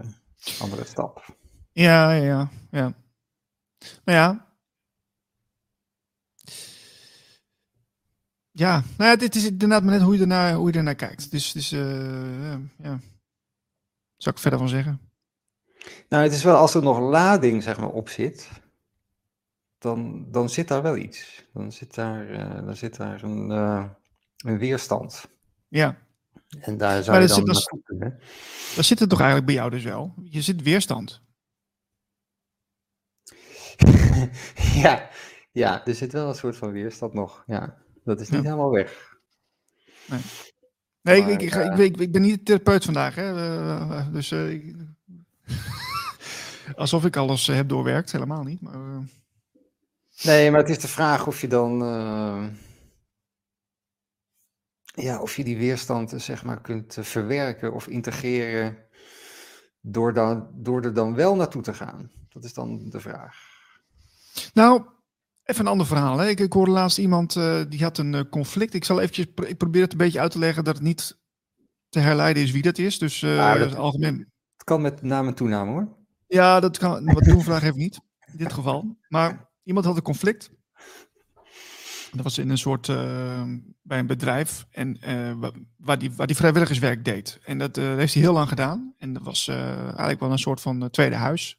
[0.60, 1.36] andere stap.
[1.72, 2.92] Ja, ja, ja.
[4.04, 4.48] Nou ja,
[8.58, 11.30] Ja, nou ja, dit is inderdaad maar net hoe je ernaar, hoe je ernaar kijkt.
[11.30, 12.98] Dus, dus uh, ja,
[14.16, 15.00] zou ik verder van zeggen.
[16.08, 18.48] Nou, het is wel als er nog lading zeg maar, op zit,
[19.78, 21.46] dan, dan zit daar wel iets.
[21.52, 23.84] Dan zit daar, uh, dan zit daar een, uh,
[24.44, 25.28] een weerstand.
[25.68, 25.98] Ja.
[26.60, 28.20] En daar zou maar je dan zit, kunnen.
[28.76, 30.14] Dat zit er toch eigenlijk bij jou dus wel?
[30.22, 31.22] Je zit weerstand.
[34.82, 35.08] ja,
[35.52, 37.76] ja, er zit wel een soort van weerstand nog, ja.
[38.04, 39.16] Dat is niet helemaal weg.
[40.06, 40.20] Nee,
[41.02, 43.14] nee ik, ik, ik, ik, ik, ben niet therapeut vandaag.
[43.14, 43.34] Hè?
[43.34, 44.74] Uh, dus uh,
[46.76, 48.60] alsof ik alles heb doorwerkt, helemaal niet.
[48.60, 49.08] Maar.
[50.22, 51.82] Nee, maar het is de vraag of je dan.
[55.02, 58.76] Ja, of je die weerstand zeg maar kunt verwerken of integreren.
[59.80, 62.10] Door, dan, door er dan wel naartoe te gaan.
[62.28, 63.36] Dat is dan de vraag.
[64.52, 64.82] Nou,
[65.48, 66.18] Even een ander verhaal.
[66.18, 66.28] Hè.
[66.28, 68.74] Ik, ik hoorde laatst iemand uh, die had een uh, conflict.
[68.74, 71.18] Ik zal eventjes, ik probeer het een beetje uit te leggen dat het niet
[71.88, 72.98] te herleiden is wie dat is.
[72.98, 74.18] Dus uh, nou, dat, algemeen.
[74.52, 75.96] Het kan met naam en toename hoor.
[76.26, 77.04] Ja, dat kan.
[77.04, 78.00] Wat doen vraag heeft niet.
[78.32, 78.96] In dit geval.
[79.08, 80.50] Maar iemand had een conflict.
[82.12, 82.86] Dat was in een soort
[83.82, 84.98] bij een bedrijf en
[85.76, 87.38] waar die, die vrijwilligerswerk deed.
[87.44, 88.94] En dat heeft hij heel lang gedaan.
[88.98, 91.58] En dat was eigenlijk wel een soort van tweede huis.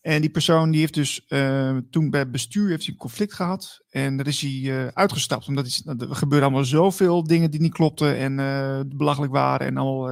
[0.00, 1.26] En die persoon die heeft dus
[1.90, 3.84] toen bij het bestuur heeft hij een conflict gehad.
[3.90, 5.48] En daar is hij uitgestapt.
[5.48, 9.66] Omdat er gebeurden allemaal zoveel dingen die niet klopten en belachelijk waren.
[9.66, 10.08] En al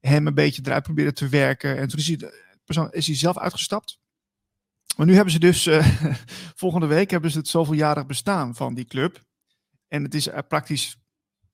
[0.00, 1.78] hem een beetje eruit proberen te werken.
[1.78, 2.32] En toen is hij,
[2.64, 3.98] persoon, is hij zelf uitgestapt.
[4.96, 5.68] Maar nu hebben ze dus,
[6.62, 9.22] volgende week hebben ze het zoveeljarig bestaan van die club.
[9.88, 10.96] En het is praktisch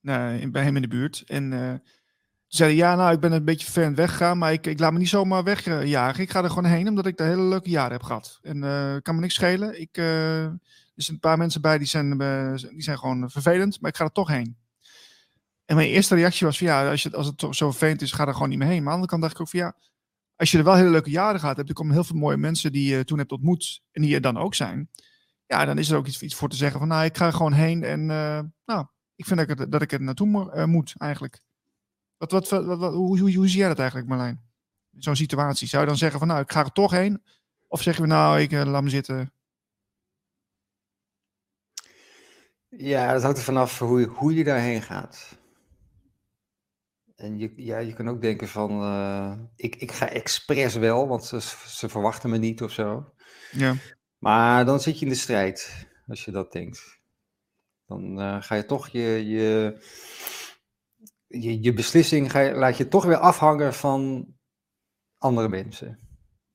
[0.00, 1.22] bij hem in de buurt.
[1.26, 1.82] En
[2.54, 5.08] zeiden, ja, nou, ik ben een beetje ver weggegaan, maar ik, ik laat me niet
[5.08, 6.22] zomaar wegjagen.
[6.22, 8.38] Ik ga er gewoon heen, omdat ik de hele leuke jaren heb gehad.
[8.42, 9.80] En uh, kan me niks schelen.
[9.80, 10.60] Ik, uh, er
[10.94, 14.04] zijn een paar mensen bij, die zijn, uh, die zijn gewoon vervelend, maar ik ga
[14.04, 14.56] er toch heen.
[15.64, 18.32] En mijn eerste reactie was ja, als, je, als het zo vervelend is, ga er
[18.32, 18.82] gewoon niet meer heen.
[18.82, 19.74] Maar aan de andere kant dacht ik ook van, ja,
[20.40, 22.72] als je er wel hele leuke jaren gehad hebt, er komen heel veel mooie mensen
[22.72, 24.90] die je toen hebt ontmoet en die er dan ook zijn.
[25.46, 27.32] Ja, dan is er ook iets, iets voor te zeggen van, nou, ik ga er
[27.32, 28.06] gewoon heen en,
[28.64, 31.40] nou, ik vind dat ik er, dat ik er naartoe moet eigenlijk.
[32.16, 32.50] Wat, wat,
[32.94, 34.42] hoe, hoe, zie jij dat eigenlijk, Marlijn?
[34.98, 35.68] Zo'n situatie.
[35.68, 37.22] Zou je dan zeggen van nou, ik ga er toch heen?
[37.68, 39.32] Of zeggen we nou, ik uh, laat me zitten?
[42.68, 45.39] Ja, dat hangt er vanaf hoe, hoe je daarheen gaat.
[47.20, 51.24] En je, ja, je kan ook denken van, uh, ik, ik ga expres wel, want
[51.24, 53.12] ze, ze verwachten me niet of zo.
[53.50, 53.74] Ja.
[54.18, 57.00] Maar dan zit je in de strijd, als je dat denkt.
[57.86, 59.80] Dan uh, ga je toch je, je,
[61.26, 64.26] je, je beslissing ga je, laat je toch weer afhangen van
[65.18, 65.98] andere mensen.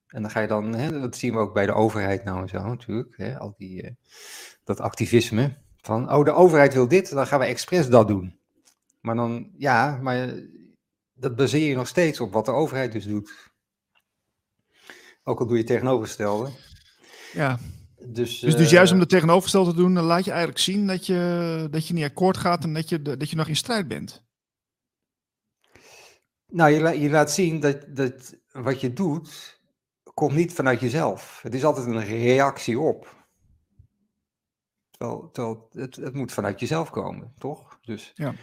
[0.07, 2.49] En dan ga je dan, hè, dat zien we ook bij de overheid nou en
[2.49, 3.91] zo natuurlijk, hè, al die, uh,
[4.63, 5.63] dat activisme.
[5.77, 8.39] Van, oh, de overheid wil dit, dan gaan we expres dat doen.
[9.01, 10.33] Maar dan, ja, maar
[11.15, 13.51] dat baseer je nog steeds op wat de overheid dus doet.
[15.23, 16.49] Ook al doe je tegenovergestelde.
[17.33, 17.59] Ja.
[18.07, 21.05] Dus, dus, dus juist om het tegenovergestelde te doen, dan laat je eigenlijk zien dat
[21.05, 24.23] je, dat je niet akkoord gaat en dat je, dat je nog in strijd bent.
[26.47, 29.59] Nou, je, je laat zien dat, dat wat je doet,
[30.13, 31.39] komt niet vanuit jezelf.
[31.41, 33.25] Het is altijd een reactie op.
[34.91, 37.79] Terwijl, terwijl het, het moet vanuit jezelf komen, toch?
[37.81, 38.35] Dus ja.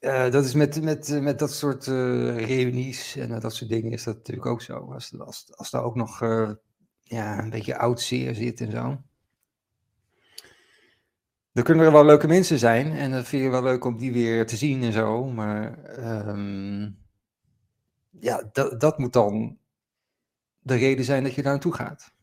[0.00, 4.02] Uh, dat is met, met, met dat soort uh, reunies en dat soort dingen is
[4.02, 4.92] dat natuurlijk ook zo.
[4.92, 6.20] Als, als, als daar ook nog
[7.02, 9.02] ja, een beetje oud zeer zit en zo.
[11.52, 14.12] Er kunnen er wel leuke mensen zijn en dat vind je wel leuk om die
[14.12, 15.88] weer te zien en zo, maar
[16.28, 16.98] um,
[18.10, 19.58] ja, dat, dat moet dan
[20.58, 22.14] de reden zijn dat je daar naartoe gaat.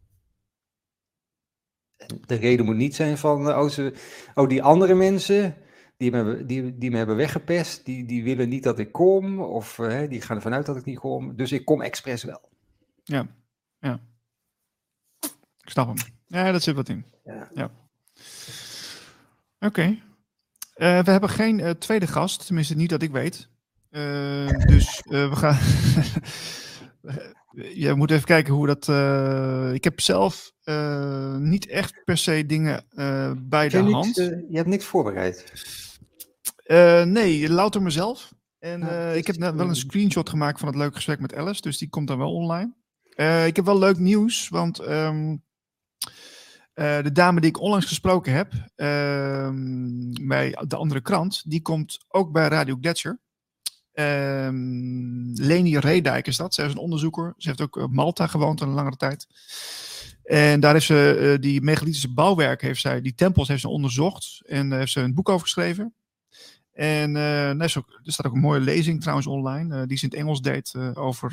[2.25, 3.93] De reden moet niet zijn van, oh, ze,
[4.33, 5.55] oh die andere mensen,
[5.97, 9.77] die me, die, die me hebben weggepest, die, die willen niet dat ik kom, of
[9.77, 11.35] uh, die gaan ervan uit dat ik niet kom.
[11.35, 12.49] Dus ik kom expres wel.
[13.03, 13.27] Ja,
[13.79, 13.99] ja.
[15.61, 15.97] Ik snap hem.
[16.27, 17.05] Ja, dat zit wat in.
[17.23, 17.49] Ja.
[17.53, 17.71] ja.
[19.59, 19.65] Oké.
[19.65, 20.01] Okay.
[20.75, 23.49] Uh, we hebben geen uh, tweede gast, tenminste niet dat ik weet.
[23.91, 25.57] Uh, dus we gaan.
[27.73, 28.87] Je moet even kijken hoe dat.
[29.75, 30.51] ik heb zelf
[31.39, 32.85] niet echt per se dingen
[33.49, 34.15] bij de hand.
[34.15, 35.53] je hebt niks voorbereid.
[37.05, 38.33] Nee, louter mezelf.
[38.59, 38.81] En
[39.15, 41.89] ik heb net wel een screenshot gemaakt van het leuke gesprek met Alice, dus die
[41.89, 42.73] komt dan wel online.
[43.45, 45.43] ik heb wel leuk nieuws, want um,
[46.75, 49.49] uh, de dame die ik onlangs gesproken heb uh,
[50.27, 53.19] bij de andere krant, die komt ook bij Radio Gletscher.
[53.93, 54.49] Uh,
[55.33, 56.53] Leni Reedijk is dat.
[56.53, 57.33] Zij is een onderzoeker.
[57.37, 59.27] Ze heeft ook op Malta gewoond een langere tijd.
[60.23, 64.41] En daar heeft ze uh, die megalithische bouwwerken, heeft zij, die tempels heeft ze onderzocht.
[64.45, 65.93] En daar heeft ze een boek over geschreven.
[66.73, 70.19] En uh, er staat ook een mooie lezing trouwens online, uh, die ze in het
[70.19, 71.31] Engels deed over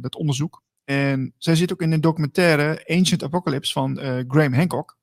[0.00, 0.62] dat onderzoek.
[0.84, 3.96] En zij zit ook in de documentaire Ancient Apocalypse van
[4.28, 4.98] Graham Hancock.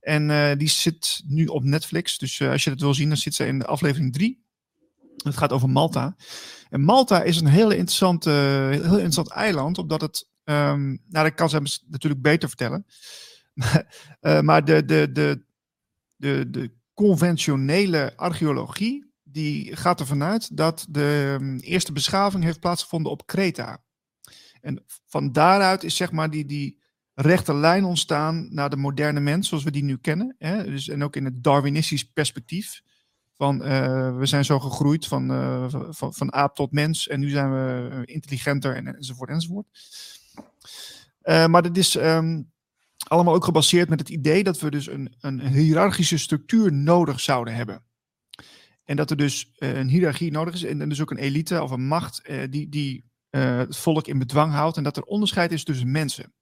[0.00, 2.18] En die zit nu op Netflix.
[2.18, 4.44] Dus als je dat wil zien, dan zit ze in de aflevering 3.
[5.16, 6.16] Het gaat over Malta.
[6.70, 8.30] En Malta is een hele interessante,
[8.72, 10.28] heel interessant eiland, omdat het.
[10.44, 12.86] Um, nou, dat kan ze natuurlijk beter vertellen.
[14.46, 15.44] maar de, de, de,
[16.16, 19.10] de, de conventionele archeologie.
[19.22, 23.84] Die gaat ervan uit dat de um, eerste beschaving heeft plaatsgevonden op Kreta.
[24.60, 26.80] En van daaruit is zeg maar die, die
[27.14, 30.34] rechte lijn ontstaan naar de moderne mens zoals we die nu kennen.
[30.38, 30.64] Hè?
[30.64, 32.82] Dus, en ook in het Darwinistisch perspectief.
[33.36, 37.28] Van uh, we zijn zo gegroeid van, uh, van, van, aap tot mens en nu
[37.28, 39.66] zijn we eh, intelligenter en, enzovoort enzovoort.
[41.22, 42.51] Maar dat is um,
[43.12, 47.54] allemaal ook gebaseerd met het idee dat we dus een, een hiërarchische structuur nodig zouden
[47.54, 47.84] hebben.
[48.84, 51.70] En dat er dus een hiërarchie nodig is en, en dus ook een elite of
[51.70, 55.64] een macht die, die uh, het volk in bedwang houdt en dat er onderscheid is
[55.64, 56.34] tussen mensen.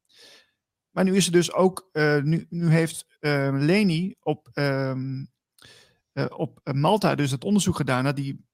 [0.90, 1.88] Maar nu is er dus ook,
[2.22, 3.06] nu, nu heeft
[3.52, 5.30] Leni op, um,
[6.28, 8.44] op Malta dus het onderzoek gedaan naar die,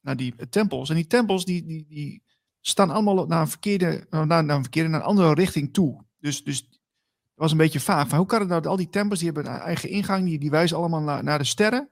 [0.00, 0.88] naar die tempels.
[0.88, 2.22] En die tempels die, die, die
[2.60, 6.04] staan allemaal naar een verkeerde, naar, naar een verkeerde, naar een andere richting toe.
[6.18, 6.75] Dus, dus
[7.36, 8.08] was een beetje vaag.
[8.08, 10.50] Van hoe kan het nou dat al die tempels, die hebben een eigen ingang, die,
[10.50, 11.90] wijzen allemaal naar, naar de sterren.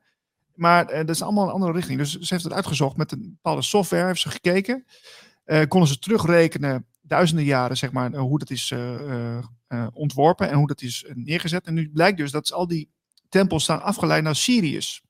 [0.55, 1.99] Maar dat is allemaal een andere richting.
[1.99, 4.85] Dus ze heeft het uitgezocht met een bepaalde software, heeft ze gekeken.
[5.47, 8.75] Uh, konden ze terugrekenen, duizenden jaren, zeg maar, hoe dat is
[9.93, 11.67] ontworpen en hoe dat is neergezet.
[11.67, 12.91] En nu blijkt dus dat al die
[13.29, 15.03] tempels staan afgeleid naar Sirius.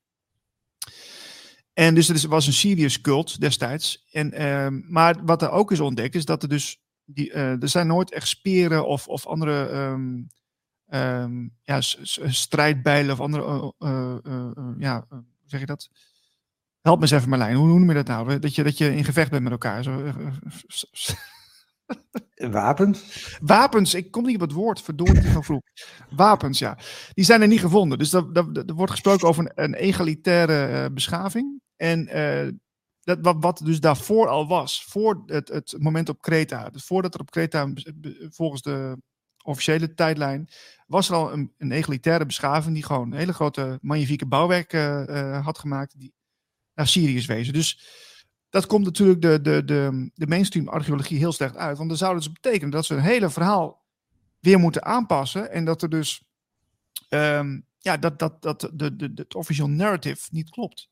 [1.75, 4.05] En dus het was een Sirius-cult destijds.
[4.11, 7.87] En, ehm, maar wat er ook is ontdekt, is dat er dus, die, er zijn
[7.87, 10.27] nooit echt speren of, of andere um,
[10.89, 13.73] um, ja, strijdbijlen of andere,
[14.77, 15.89] ja, hoe zeg je dat?
[16.85, 18.39] Help me eens even Marlijn, hoe noem je dat nou?
[18.39, 19.83] Dat je, dat je in gevecht bent met elkaar.
[19.83, 20.03] Zo.
[20.03, 20.15] Eh,
[22.33, 23.37] eh, Wapens?
[23.41, 25.61] Wapens, ik kom niet op het woord, verdorie van vroeg.
[26.09, 26.77] Wapens, ja.
[27.13, 27.97] Die zijn er niet gevonden.
[27.97, 31.61] Dus er wordt gesproken over een, een egalitaire beschaving.
[31.75, 32.07] En
[33.05, 36.69] dat, wat, dus daarvoor al was, voor het, het moment op Kreta.
[36.69, 37.71] Dus voordat er op Kreta,
[38.29, 38.97] volgens de
[39.43, 40.49] officiële tijdlijn,
[40.87, 45.45] was er al een, een egalitaire beschaving die gewoon een hele grote magnifieke bouwwerk uh,
[45.45, 45.99] had gemaakt.
[45.99, 46.13] Die
[46.75, 47.53] naar Sirius wezen.
[47.53, 47.79] Dus
[48.49, 51.77] dat komt natuurlijk de, de, de, de mainstream archeologie heel slecht uit.
[51.77, 53.85] Want dan zou dus betekenen dat ze een hele verhaal
[54.39, 55.51] weer moeten aanpassen.
[55.51, 56.23] En dat er dus
[57.09, 60.89] um, ja, dat, dat, dat de, de, de, het officieel narrative niet klopt.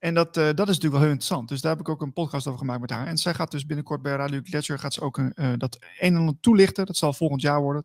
[0.00, 1.48] En dat, uh, dat is natuurlijk wel heel interessant.
[1.48, 3.06] Dus daar heb ik ook een podcast over gemaakt met haar.
[3.06, 6.16] En zij gaat dus binnenkort bij Radio Gletscher gaat ze ook uh, dat een en
[6.16, 6.86] ander toelichten.
[6.86, 7.84] Dat zal volgend jaar worden.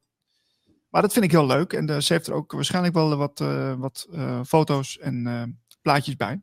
[0.89, 1.73] Maar dat vind ik heel leuk.
[1.73, 3.43] En uh, ze heeft er ook waarschijnlijk wel wat,
[3.77, 4.07] wat
[4.47, 6.41] foto's en plaatjes bij.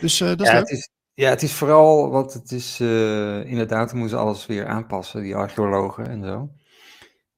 [0.00, 0.60] Dus dat is ja, leuk.
[0.60, 5.22] Het is, ja, het is vooral, want het is inderdaad, we moeten alles weer aanpassen,
[5.22, 6.50] die archeologen en zo.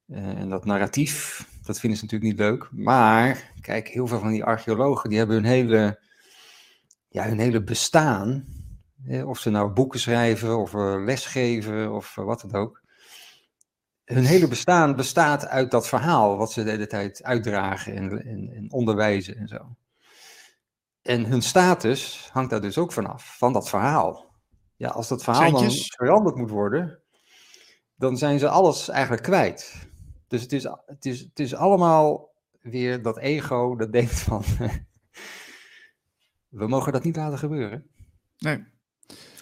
[0.07, 2.69] En dat narratief, dat vinden ze natuurlijk niet leuk.
[2.71, 6.01] Maar, kijk, heel veel van die archeologen, die hebben hun hele,
[7.13, 8.47] ja, hun hele bestaan,
[9.25, 10.73] of ze nou boeken schrijven, of
[11.05, 12.83] lesgeven, of wat dan ook.
[14.05, 18.51] Hun hele bestaan bestaat uit dat verhaal, wat ze de hele tijd uitdragen en, en,
[18.55, 19.77] en onderwijzen en zo.
[21.03, 24.35] En hun status hangt daar dus ook vanaf, van dat verhaal.
[24.77, 27.03] Ja, als dat verhaal dan veranderd moet worden,
[27.97, 29.89] dan zijn ze alles eigenlijk kwijt.
[30.29, 32.31] Dus het is, het is, het is allemaal
[32.61, 34.45] weer dat ego dat denkt van,
[36.53, 37.87] we mogen dat niet laten gebeuren.
[38.39, 38.65] Nee.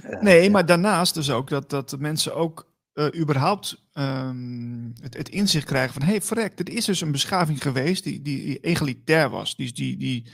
[0.04, 0.50] Uh, nee, ja.
[0.50, 5.92] maar daarnaast dus ook dat, dat mensen ook uh, überhaupt um, het, het, inzicht krijgen
[5.92, 9.56] van, hé, hey, verrek, dit is dus een beschaving geweest die, die egalitair was.
[9.56, 10.26] Die, die, die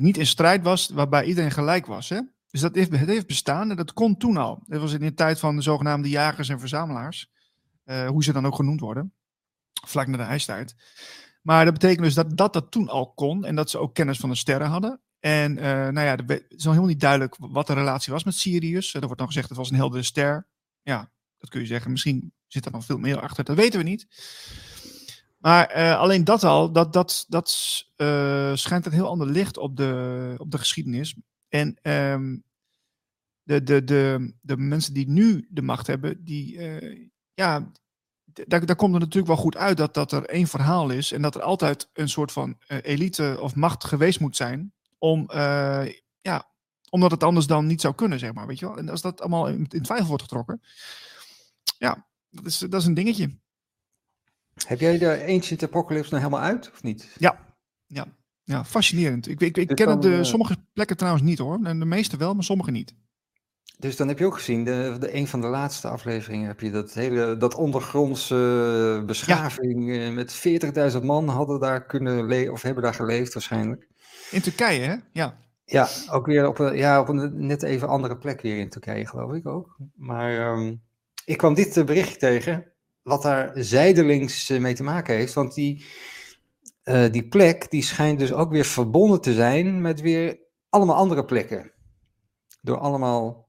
[0.00, 2.08] niet in strijd was, waarbij iedereen gelijk was.
[2.08, 2.20] Hè?
[2.50, 4.62] Dus dat heeft, het heeft bestaan en dat kon toen al.
[4.66, 7.30] Dat was in de tijd van de zogenaamde jagers en verzamelaars.
[8.08, 9.12] hoe ze dan ook genoemd worden.
[9.86, 10.74] Vlak na de ijstijd.
[11.42, 14.18] Maar dat betekent dus dat, dat dat toen al kon en dat ze ook kennis
[14.18, 15.00] van de sterren hadden.
[15.20, 18.34] En uh, nou ja, het is nog helemaal niet duidelijk wat de relatie was met
[18.34, 18.94] Sirius.
[18.94, 20.46] Er wordt dan gezegd, het was een heldere ster.
[20.82, 21.90] Ja, dat kun je zeggen.
[21.90, 23.44] Misschien zit er nog veel meer achter.
[23.44, 24.06] Dat weten we niet.
[25.38, 27.48] Maar uh, alleen dat al, dat, dat, dat
[28.58, 31.16] schijnt een heel ander licht op de, op de geschiedenis.
[31.48, 32.44] En um,
[33.42, 36.60] de, de, de, de mensen die nu de macht hebben, die,
[37.34, 37.72] ja,
[38.24, 41.12] daar, daar komt het natuurlijk wel goed uit dat, dat er één verhaal is.
[41.12, 45.86] En dat er altijd een soort van elite of macht geweest moet zijn om, uh,
[46.20, 46.50] ja,
[46.90, 48.46] omdat het anders dan niet zou kunnen, zeg maar.
[48.46, 48.78] Weet je wel?
[48.78, 50.62] En als dat allemaal in, in twijfel wordt getrokken,
[51.78, 53.38] ja, dat is, dat is een dingetje.
[54.66, 57.10] Heb jij de Ancient Apocalypse nou helemaal uit, of niet?
[57.18, 57.56] Ja,
[57.86, 58.06] ja.
[58.44, 59.28] ja fascinerend.
[59.28, 61.60] Ik, ik, ik ken het de, uh, sommige plekken trouwens niet hoor.
[61.62, 62.94] En de meeste wel, maar sommige niet.
[63.78, 66.70] Dus dan heb je ook gezien, de, de, een van de laatste afleveringen heb je
[66.70, 70.10] dat hele, dat ondergrondse beschaving ja.
[70.10, 73.88] met 40.000 man hadden daar kunnen leven, of hebben daar geleefd waarschijnlijk.
[74.30, 74.96] In Turkije, hè?
[75.12, 75.38] Ja.
[75.64, 79.06] Ja, ook weer op een, ja, op een net even andere plek weer in Turkije,
[79.06, 79.78] geloof ik ook.
[79.94, 80.82] Maar um,
[81.24, 82.72] ik kwam dit bericht tegen,
[83.02, 85.34] wat daar zijdelings mee te maken heeft.
[85.34, 85.84] Want die,
[86.84, 90.38] uh, die plek, die schijnt dus ook weer verbonden te zijn met weer
[90.68, 91.72] allemaal andere plekken.
[92.60, 93.45] Door allemaal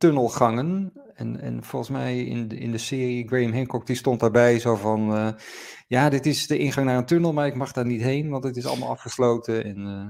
[0.00, 0.92] tunnelgangen.
[1.14, 4.76] En, en volgens mij in de, in de serie, Graham Hancock, die stond daarbij zo
[4.76, 5.16] van...
[5.16, 5.28] Uh,
[5.86, 8.44] ja, dit is de ingang naar een tunnel, maar ik mag daar niet heen, want
[8.44, 9.64] het is allemaal afgesloten.
[9.64, 10.08] En, uh,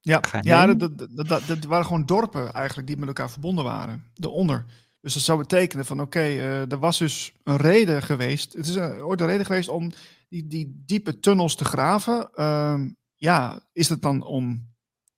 [0.00, 4.04] ja, ja dat, dat, dat, dat, waren gewoon dorpen eigenlijk die met elkaar verbonden waren,
[4.14, 4.64] eronder.
[5.00, 8.52] Dus dat zou betekenen van oké, okay, uh, er was dus een reden geweest.
[8.52, 9.90] Het is een, ooit een reden geweest om
[10.28, 12.30] die, die diepe tunnels te graven.
[12.34, 12.80] Uh,
[13.14, 14.68] ja, is het dan om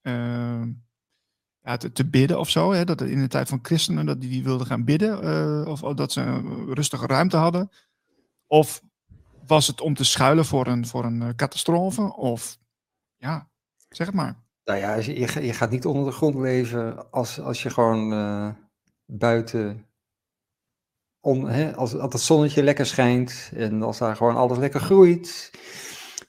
[0.02, 0.62] uh,
[1.62, 2.72] ja, te, te, bidden of zo?
[2.72, 2.84] Hè?
[2.84, 5.24] Dat in de tijd van christenen dat die, die wilden gaan bidden.
[5.24, 7.70] Uh, of, dat ze een rustige ruimte hadden.
[8.46, 8.82] Of
[9.46, 12.16] was het om te schuilen voor een, voor een catastrofe?
[12.16, 12.58] Of
[13.16, 13.48] ja,
[13.88, 14.36] zeg het maar.
[14.64, 18.48] Nou ja, je, je, gaat niet onder de grond leven als, als je gewoon uh,
[19.06, 19.86] buiten,
[21.20, 25.50] on, hè, als, als het zonnetje lekker schijnt en als daar gewoon alles lekker groeit,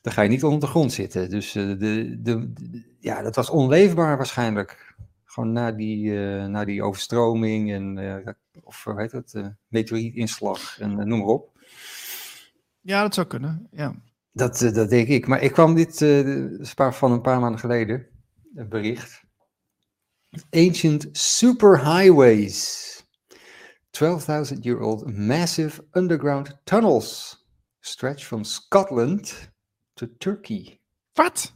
[0.01, 1.30] dan ga je niet onder de grond zitten.
[1.30, 2.51] Dus de, de,
[2.99, 4.95] ja, dat was onleefbaar waarschijnlijk.
[5.34, 7.99] Gewoon na die, uh, na die overstroming en,
[8.64, 9.34] of hoe heet het,
[9.68, 11.51] meteorietinslag en noem maar op.
[12.81, 13.95] Ja, dat zou kunnen, ja.
[14.31, 15.27] Dat, dat denk ik.
[15.27, 15.97] Maar ik kwam dit
[16.76, 18.07] van een paar maanden geleden
[18.53, 19.23] bericht.
[20.49, 22.91] Ancient superhighways.
[23.89, 27.38] 12,000 year old massive underground tunnels
[27.80, 29.51] stretch from Scotland
[29.93, 30.80] to Turkey.
[31.14, 31.53] Wat?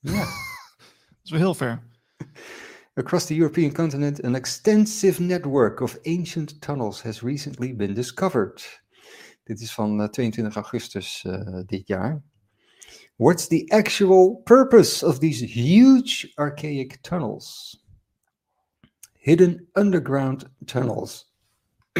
[0.00, 0.12] Ja.
[0.22, 1.82] Dat is wel heel ver.
[2.96, 8.62] Across the European continent, an extensive network of ancient tunnels has recently been discovered.
[9.46, 12.22] Dit is van 22 augustus uh, dit jaar.
[13.16, 17.76] What's the actual purpose of these huge archaic tunnels?
[19.18, 21.26] Hidden underground tunnels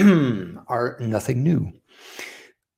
[0.67, 1.73] are nothing new.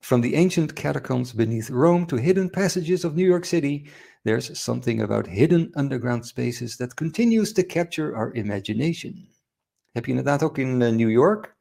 [0.07, 3.91] From the ancient catacombs beneath Rome to hidden passages of New York City,
[4.23, 9.29] there's something about hidden underground spaces that continues to capture our imagination.
[9.93, 11.55] Heb je inderdaad ook in uh, New York?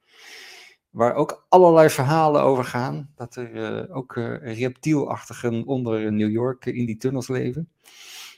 [0.90, 3.10] waar ook allerlei verhalen over gaan.
[3.16, 7.70] Dat er uh, ook uh, reptielachtigen onder New York in die tunnels leven.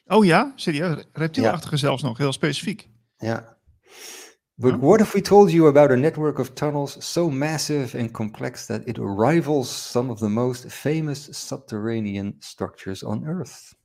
[0.06, 1.04] Oh ja, serieus?
[1.14, 1.78] Reptielachtigen ja.
[1.78, 2.90] zelfs nog, heel specifiek.
[3.18, 3.58] Ja.
[4.60, 8.66] But what if we told you about a network of tunnels so massive and complex
[8.66, 13.76] that it rivals some of the most famous subterranean structures on Earth?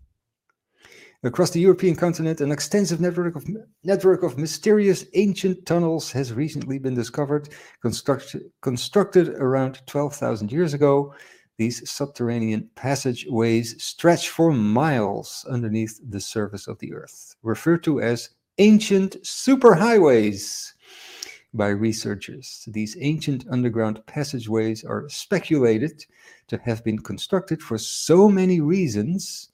[1.24, 3.47] Across the European continent, an extensive network of,
[3.85, 7.51] network of mysterious ancient tunnels has recently been discovered,
[7.82, 11.15] construct, constructed around 12,000 years ago.
[11.59, 18.31] These subterranean passageways stretch for miles underneath the surface of the Earth, referred to as
[18.59, 20.73] ancient superhighways
[21.55, 22.65] by researchers.
[22.69, 26.05] These ancient underground passageways are speculated
[26.49, 29.51] to have been constructed for so many reasons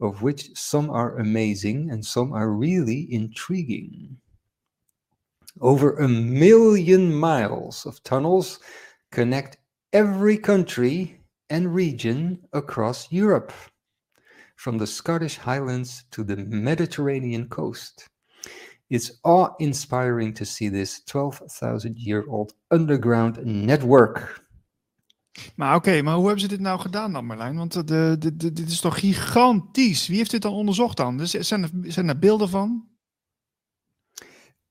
[0.00, 4.16] of which some are amazing and some are really intriguing.
[5.60, 8.58] Over a million miles of tunnels
[9.12, 9.58] connect
[9.92, 11.20] every country
[11.50, 13.52] and region across Europe,
[14.56, 18.08] from the Scottish Highlands to the Mediterranean coast.
[18.86, 24.42] It's awe inspiring to see this 12,000 year old underground network.
[25.56, 27.56] Maar oké, maar hoe hebben ze dit nou gedaan dan, Marlijn?
[27.56, 30.06] Want de, de, de, dit is toch gigantisch?
[30.06, 31.16] Wie heeft dit dan onderzocht dan?
[31.16, 32.88] Dus zijn, er, zijn er beelden van?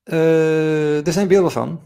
[0.03, 1.81] Uh, er zijn beelden van.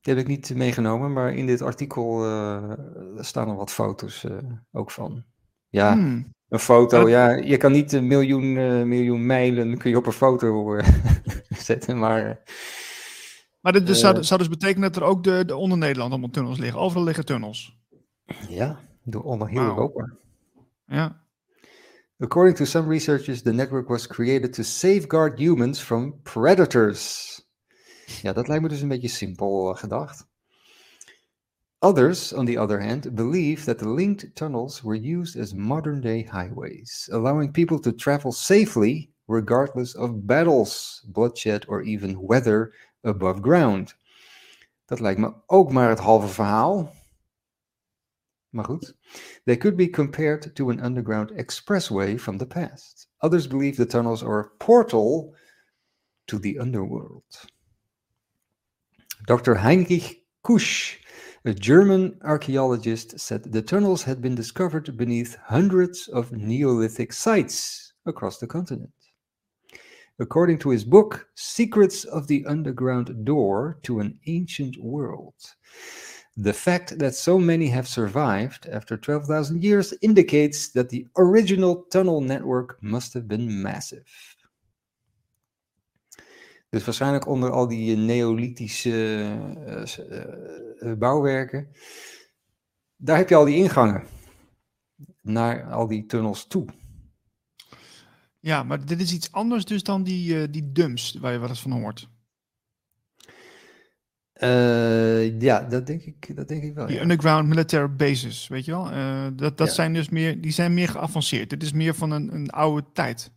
[0.00, 2.72] Die heb ik niet meegenomen, maar in dit artikel uh,
[3.16, 4.36] staan er wat foto's uh,
[4.72, 5.24] ook van.
[5.68, 6.33] Ja, hmm.
[6.48, 7.08] Een foto.
[7.08, 8.52] Ja, je kan niet een miljoen,
[8.88, 10.80] miljoen mijlen kun je op een foto
[11.68, 12.42] zetten, maar...
[13.60, 16.30] Maar dit dus zou, zou, dus betekenen dat er ook de, de onder Nederland allemaal
[16.30, 16.80] tunnels liggen.
[16.80, 17.78] Overal liggen tunnels.
[18.48, 19.68] Ja, door onder heel wow.
[19.68, 20.16] Europa.
[20.86, 21.22] Ja.
[22.18, 27.32] According to some researchers, the network was created to safeguard humans from predators.
[28.22, 30.26] Ja, dat lijkt me dus een beetje simpel gedacht.
[31.84, 36.22] Others, on the other hand, believe that the linked tunnels were used as modern day
[36.22, 42.72] highways, allowing people to travel safely regardless of battles, bloodshed, or even weather
[43.04, 43.94] above ground.
[44.88, 46.92] Dat lijkt me ook maar het halve verhaal.
[48.50, 48.94] Maar goed.
[49.44, 53.08] They could be compared to an underground expressway from the past.
[53.18, 55.36] Others believe the tunnels are a portal
[56.24, 57.44] to the underworld.
[59.26, 59.54] Dr.
[59.54, 61.03] Heinrich Kusch,
[61.46, 68.38] a German archaeologist, said the tunnels had been discovered beneath hundreds of Neolithic sites across
[68.38, 68.90] the continent.
[70.18, 75.34] According to his book, Secrets of the Underground Door to an Ancient World,
[76.36, 82.20] the fact that so many have survived after 12,000 years indicates that the original tunnel
[82.20, 84.04] network must have been massive.
[86.74, 88.90] Dus waarschijnlijk onder al die neolithische
[89.66, 90.28] uh,
[90.80, 91.68] uh, bouwwerken.
[92.96, 94.02] Daar heb je al die ingangen
[95.20, 96.66] naar al die tunnels toe.
[98.40, 101.60] Ja, maar dit is iets anders dus dan die, die dumps waar je wat eens
[101.60, 102.08] van hoort.
[105.40, 106.86] ja, dat denk ik, dat denk ik wel.
[106.86, 107.02] Die ja.
[107.02, 108.84] underground military bases, weet je wel?
[109.36, 109.74] dat dat ja.
[109.74, 111.50] zijn dus meer, die zijn meer geavanceerd.
[111.50, 113.32] Dit is meer van een, een oude tijd.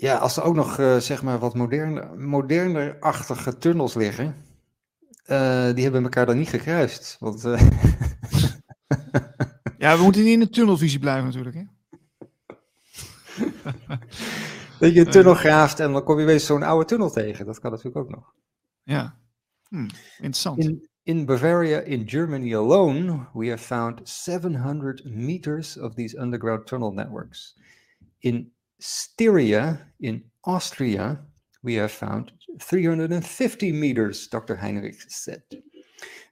[0.00, 4.26] Ja, als er ook nog uh, zeg maar wat moderner, moderner-achtige tunnels liggen,
[5.26, 7.16] uh, die hebben elkaar dan niet gekruist.
[7.18, 7.60] Want, uh...
[9.78, 11.56] ja, we moeten niet in de tunnelvisie blijven natuurlijk.
[11.56, 11.64] Hè?
[14.78, 17.46] dat je een tunnel graaft en dan kom je weer zo'n oude tunnel tegen.
[17.46, 18.34] Dat kan natuurlijk ook nog.
[18.82, 19.18] Ja,
[19.68, 20.58] hm, interessant.
[20.58, 26.92] In, in Bavaria, in Germany alone, we have found 700 meters of these underground tunnel
[26.92, 27.58] networks.
[28.18, 31.20] In Styria in Austria,
[31.62, 34.56] we have found 350 meters, Dr.
[34.56, 35.42] Heinrich said.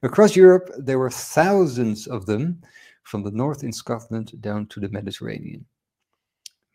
[0.03, 2.62] Across Europe, there were thousands of them,
[3.03, 5.66] from the north in Scotland down to the Mediterranean.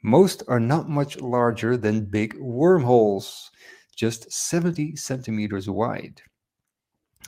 [0.03, 3.49] Most are not much larger than big wormholes,
[3.95, 6.21] just 70 centimeters wide.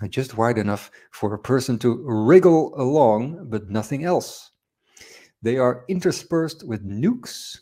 [0.09, 4.51] Just wide enough for a person to wriggle along, but nothing else.
[5.41, 7.59] They are interspersed with nukes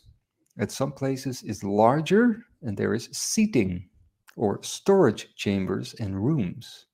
[0.58, 3.88] at some places is larger and there is seating
[4.36, 6.86] or storage chambers and rooms.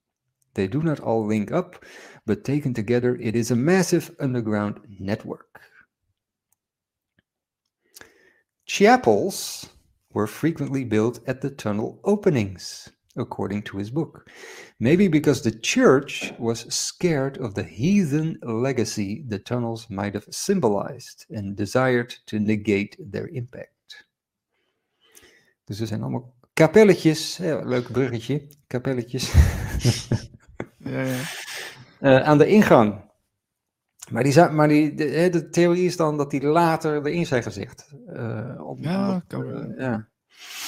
[0.55, 1.85] They do not all link up,
[2.27, 5.61] but taken together, it is a massive underground network.
[8.66, 9.69] Chapels
[10.12, 12.91] were frequently built at the tunnel openings
[13.21, 14.25] according to his book.
[14.79, 21.27] Maybe because the church was scared of the heathen legacy the tunnels might have symbolized
[21.31, 24.07] and desired to negate their impact.
[25.65, 29.33] Dus er zijn allemaal kapelletjes, ja, leuk bruggetje, kapelletjes.
[30.93, 31.21] ja, ja.
[32.01, 33.09] Uh, aan de ingang.
[34.11, 37.93] Maar, die, maar die, de, de, theorie is dan dat die later erin zijn gezegd.
[38.07, 40.10] Uh, op, ja, op, uh, ja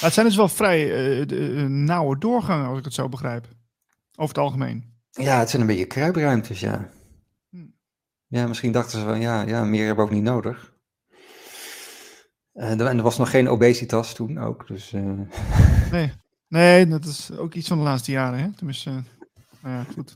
[0.01, 0.87] het zijn dus wel vrij
[1.31, 3.47] uh, nauwe doorgangen, als ik het zo begrijp.
[4.15, 4.93] Over het algemeen.
[5.11, 6.91] Ja, het zijn een beetje kruipruimtes, ja.
[7.51, 7.67] Hm.
[8.27, 10.73] Ja, misschien dachten ze van, ja, ja meer hebben we ook niet nodig.
[12.55, 14.93] Uh, en er was nog geen obesitas toen ook, dus...
[14.93, 15.21] Uh...
[15.91, 16.13] Nee.
[16.49, 18.53] nee, dat is ook iets van de laatste jaren, hè?
[18.53, 19.03] Tenminste, uh,
[19.63, 20.15] ja, goed.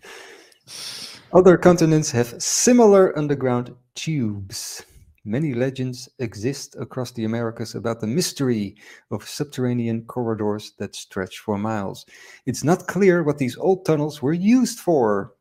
[1.30, 4.86] Other continents have similar underground tubes.
[5.28, 8.76] Many legends exist across the Americas about the mystery
[9.10, 12.06] of subterranean corridors that stretch for miles.
[12.46, 15.34] It's not clear what these old tunnels were used for.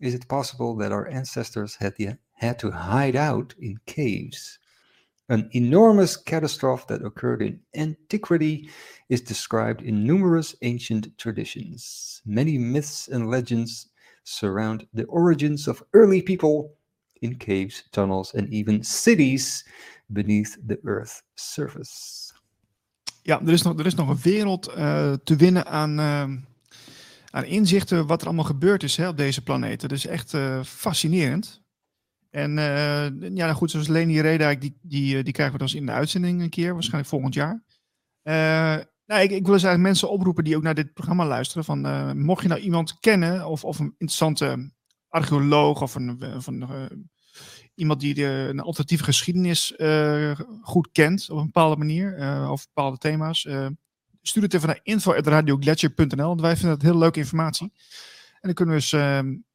[0.00, 1.96] Is it possible that our ancestors had,
[2.34, 4.60] had to hide out in caves?
[5.28, 8.70] An enormous catastrophe that occurred in antiquity
[9.08, 12.22] is described in numerous ancient traditions.
[12.24, 13.88] Many myths and legends
[14.22, 16.76] surround the origins of early people
[17.18, 19.66] in caves, tunnels and even cities
[20.06, 22.34] beneath the Earth's surface.
[23.22, 26.22] Ja, er is nog, er is nog een wereld uh, te winnen aan, uh,
[27.30, 29.80] aan inzichten wat er allemaal gebeurd is hè, op deze planeet.
[29.80, 30.34] Dat is echt
[30.64, 31.64] fascinerend.
[32.30, 33.08] En ja,
[33.46, 36.50] nou goed, zoals Leni Redijk, die, die, die krijgen we dan in de uitzending een
[36.50, 37.64] keer, waarschijnlijk volgend jaar.
[39.06, 41.64] nou, ik, ik wil dus eigenlijk mensen oproepen die ook naar dit programma luisteren.
[41.64, 41.80] Van,
[42.18, 44.70] mocht je nou iemand kennen of, of een interessante
[45.16, 46.64] archeoloog of een, of een
[47.74, 52.66] iemand die de, een alternatieve geschiedenis uh, goed kent op een bepaalde manier, uh, over
[52.74, 53.48] bepaalde thema's,
[54.22, 57.72] stuur het even naar info.radioglacier.nl, want wij vinden dat heel leuke informatie.
[58.32, 58.90] En dan kunnen we eens,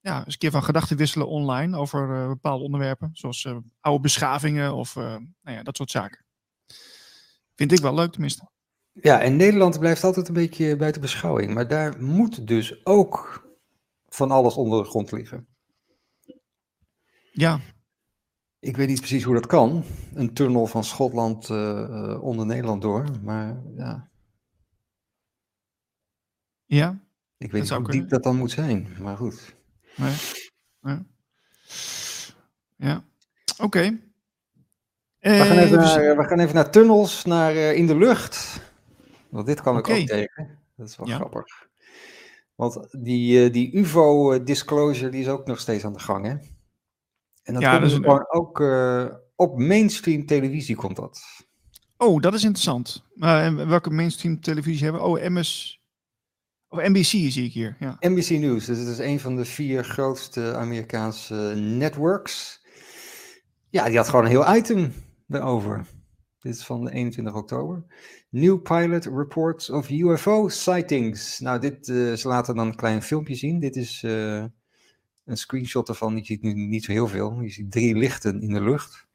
[0.02, 3.48] ja, eens een keer van gedachten wisselen online over bepaalde onderwerpen, zoals
[3.80, 6.26] oude beschavingen of nou ja, dat soort zaken.
[7.56, 8.50] Vind ik wel leuk tenminste.
[8.94, 13.46] Ja, en Nederland blijft altijd een beetje buiten beschouwing, maar daar moet dus ook
[14.08, 15.48] van alles onder de grond liggen.
[17.32, 17.60] Ja,
[18.62, 19.84] ik weet niet precies hoe dat kan.
[20.14, 23.06] Een tunnel van Schotland uh, onder Nederland door.
[23.24, 24.10] Maar ja.
[26.66, 26.99] Ja.
[27.38, 28.88] Ik weet niet hoe diep dat dan moet zijn.
[28.99, 29.53] Maar goed.
[29.95, 30.14] Nee.
[30.82, 31.06] Ja.
[32.76, 33.03] ja.
[33.58, 33.99] Oké.
[35.20, 38.62] We, gaan even naar, we gaan even naar tunnels, naar uh, in de lucht.
[39.30, 40.60] Want dit kan ik ook tegen.
[40.76, 41.68] Dat is wel grappig.
[42.56, 46.36] Want die, die UFO-disclosure die is ook nog steeds aan de gang, hè?
[47.43, 49.05] En dat ja, komt dus gewoon ook uh,
[49.35, 51.22] op mainstream televisie komt dat.
[51.97, 53.03] Oh, dat is interessant.
[53.15, 55.07] Uh, welke mainstream televisie hebben we?
[55.07, 55.80] Oh, MS...
[56.68, 57.76] Of NBC zie ik hier.
[57.80, 57.97] Ja.
[57.99, 62.65] NBC News, dus het is een van de vier grootste Amerikaanse networks.
[63.69, 64.93] Ja, die had gewoon een heel item
[65.30, 65.85] erover.
[66.39, 67.84] Dit is van 21 oktober.
[68.30, 71.39] New pilot reports of UFO sightings.
[71.39, 73.59] Nou, dit, uh, ze laten dan een klein filmpje zien.
[73.59, 74.43] Dit is uh,
[75.26, 76.15] een screenshot ervan.
[76.15, 77.41] Je ziet nu niet zo heel veel.
[77.41, 79.07] Je ziet drie lichten in de lucht.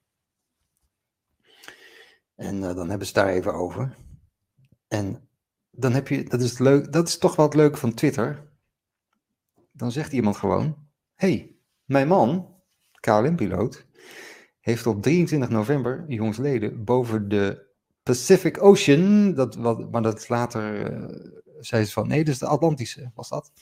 [2.34, 3.96] En uh, dan hebben ze daar even over.
[4.88, 5.28] En
[5.70, 8.48] dan heb je, dat is, leuk, dat is toch wel het leuke van Twitter.
[9.72, 10.76] Dan zegt iemand gewoon:
[11.14, 12.54] hey, mijn man,
[13.00, 13.86] KLM-piloot,
[14.60, 17.66] heeft op 23 november, jongsleden, boven de
[18.02, 23.10] Pacific Ocean, dat, wat, maar dat later uh, zei ze van nee, dus de Atlantische
[23.14, 23.52] was dat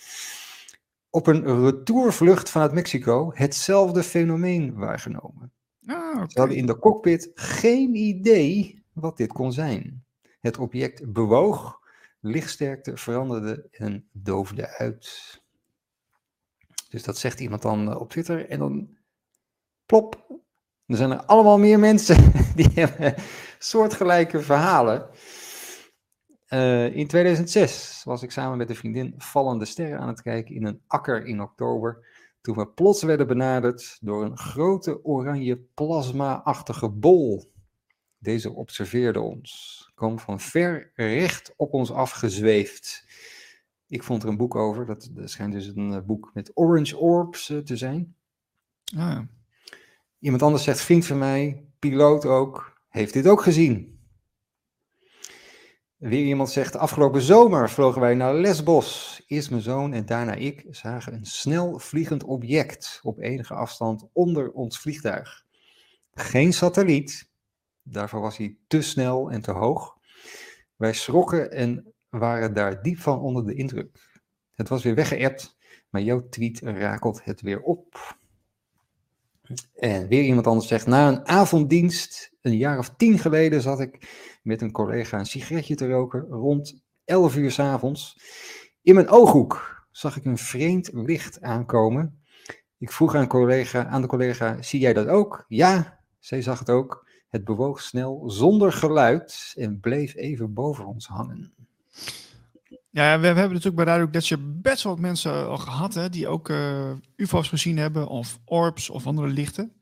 [1.15, 5.53] op een retourvlucht vanuit Mexico hetzelfde fenomeen waargenomen.
[5.87, 10.05] Ah, Ze hadden in de cockpit geen idee wat dit kon zijn.
[10.41, 11.81] Het object bewoog,
[12.21, 15.43] lichtsterkte veranderde en doofde uit.
[16.89, 18.97] Dus dat zegt iemand dan eh, op Twitter en dan
[19.87, 20.27] plop.
[20.87, 23.15] Er zijn er allemaal meer mensen die hebben
[23.59, 25.09] soortgelijke verhalen.
[26.55, 30.65] Uh, in 2006 was ik samen met een vriendin vallende sterren aan het kijken in
[30.65, 32.07] een akker in oktober.
[32.41, 37.53] Toen we plots werden benaderd door een grote oranje plasma-achtige bol.
[38.19, 43.05] Deze observeerde ons, kwam van ver recht op ons afgezweefd.
[43.87, 46.97] Ik vond er een boek over, dat, dat schijnt dus een uh, boek met orange
[46.97, 48.15] orbs uh, te zijn.
[48.97, 49.21] Ah.
[50.19, 53.99] Iemand anders zegt, vriend van mij, piloot ook, heeft dit ook gezien.
[56.05, 59.23] Weer iemand zegt, afgelopen zomer vlogen wij naar Lesbos.
[59.27, 64.53] Eerst mijn zoon en daarna ik zagen een snel vliegend object op enige afstand onder
[64.53, 65.45] ons vliegtuig.
[66.15, 67.31] Geen satelliet,
[67.83, 69.97] daarvoor was hij te snel en te hoog.
[70.77, 74.23] Wij schrokken en waren daar diep van onder de indruk.
[74.55, 75.57] Het was weer weggeëpt,
[75.91, 78.17] maar jouw tweet rakelt het weer op.
[79.75, 84.09] En weer iemand anders zegt, na een avonddienst, een jaar of tien geleden, zat ik
[84.45, 88.17] met een collega een sigaretje te roken rond 11 uur s avonds.
[88.83, 92.23] In mijn ooghoek zag ik een vreemd licht aankomen.
[92.79, 95.45] Ik vroeg aan, collega, aan de collega, zie jij dat ook?
[95.49, 97.09] Ja, zij zag het ook.
[97.29, 101.53] Het bewoog snel, zonder geluid en bleef even boven ons hangen.
[102.91, 106.09] Ja, we, hebben natuurlijk bij Radio dat je best wel wat mensen al gehad hè,
[106.09, 109.73] die ook uh, UFO's gezien hebben, of orbs of andere lichten.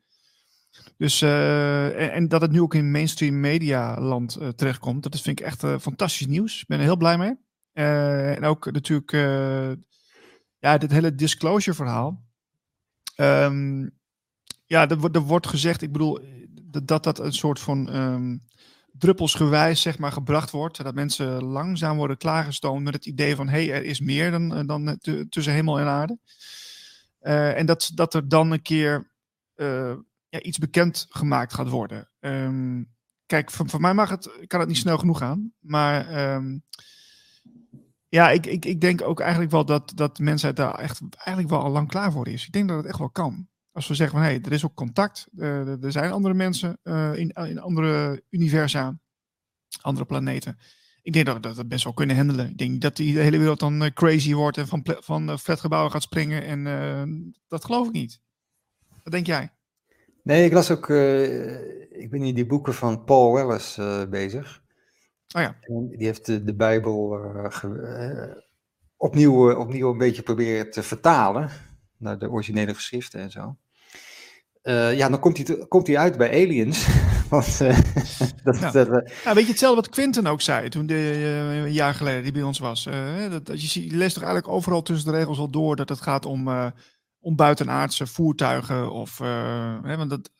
[1.03, 5.39] Dus, uh, en, dat het nu ook in mainstream media land uh, terechtkomt, dat vind
[5.39, 6.61] ik echt fantastisch nieuws.
[6.61, 7.37] Ik ben er heel blij mee.
[7.73, 9.11] en ook natuurlijk,
[10.59, 12.23] ja, dit hele disclosure verhaal.
[13.15, 13.91] Um,
[14.65, 16.19] ja, er, er, wordt gezegd, ik bedoel,
[16.81, 18.43] dat dat een soort van um,
[18.91, 20.83] druppelsgewijs zeg maar, gebracht wordt.
[20.83, 23.47] Dat mensen langzaam worden klaargestoomd met het idee van...
[23.47, 24.97] hé, hey, er is meer dan, dan
[25.29, 26.17] tussen hemel en aarde.
[27.55, 29.11] En dat, dat er dan een keer
[30.33, 32.09] ja, iets bekend gemaakt gaat worden.
[32.19, 32.93] Um,
[33.25, 35.53] kijk, voor, voor mij mag het, kan het niet snel genoeg gaan.
[35.59, 36.63] Maar um,
[38.07, 41.49] ja, ik, ik, ik denk ook eigenlijk wel dat, dat de mensheid daar echt eigenlijk
[41.49, 42.45] wel al lang klaar voor is.
[42.45, 43.47] Ik denk dat het echt wel kan.
[43.71, 45.27] Als we zeggen van hé, hey, er is ook contact.
[45.35, 48.99] Uh, er zijn andere mensen uh, in, in andere universa,
[49.81, 50.57] andere planeten.
[51.01, 52.49] Ik denk dat we dat best wel kunnen handelen.
[52.49, 56.65] Ik denk dat die hele wereld dan crazy wordt en van, van flatgebouwen gaat springen.
[56.65, 58.21] En dat geloof ik niet.
[59.03, 59.51] Wat denk jij?
[60.23, 60.89] Nee, ik las ook,
[61.89, 63.79] ik ben in die boeken van Paul Welles
[64.09, 64.61] bezig.
[65.35, 65.55] Oh ja.
[65.67, 67.19] die heeft de, de Bijbel
[68.97, 71.49] opnieuw, opnieuw een beetje proberen te vertalen
[71.97, 73.57] naar de originele geschriften en zo.
[74.63, 76.87] Uh, ja, dan komt hij, komt hij uit bij Aliens.
[77.29, 77.69] Want, uh,
[78.43, 78.71] dat, ja.
[78.71, 80.95] Dat, uh, ja, weet je hetzelfde wat Quinten ook zei toen de,
[81.65, 82.83] een jaar geleden die bij ons was.
[83.29, 86.01] dat, dat, je, je leest toch eigenlijk overal tussen de regels al door dat het
[86.01, 86.49] gaat om,
[87.23, 88.91] om buitenaardse voertuigen.
[88.91, 90.31] Of, hè, want dat,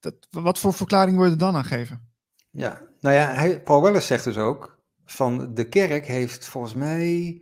[0.00, 2.12] dat, wat voor verklaring wil je er dan aan geven?
[2.50, 7.40] Ja, nou ja, hij, Paul Welles zegt dus ook van de kerk heeft volgens mij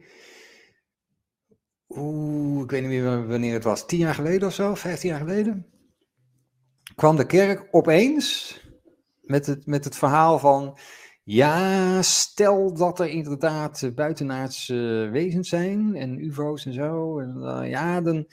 [1.97, 3.87] Oeh, ik weet niet meer wanneer het was.
[3.87, 5.67] Tien jaar geleden of zo, vijftien jaar geleden.
[6.95, 8.61] Kwam de kerk opeens
[9.21, 10.79] met het, met het verhaal van.
[11.25, 17.19] Ja, stel dat er inderdaad buitenaardse wezens zijn en UFO's en zo.
[17.19, 18.27] En, uh, ja, dan,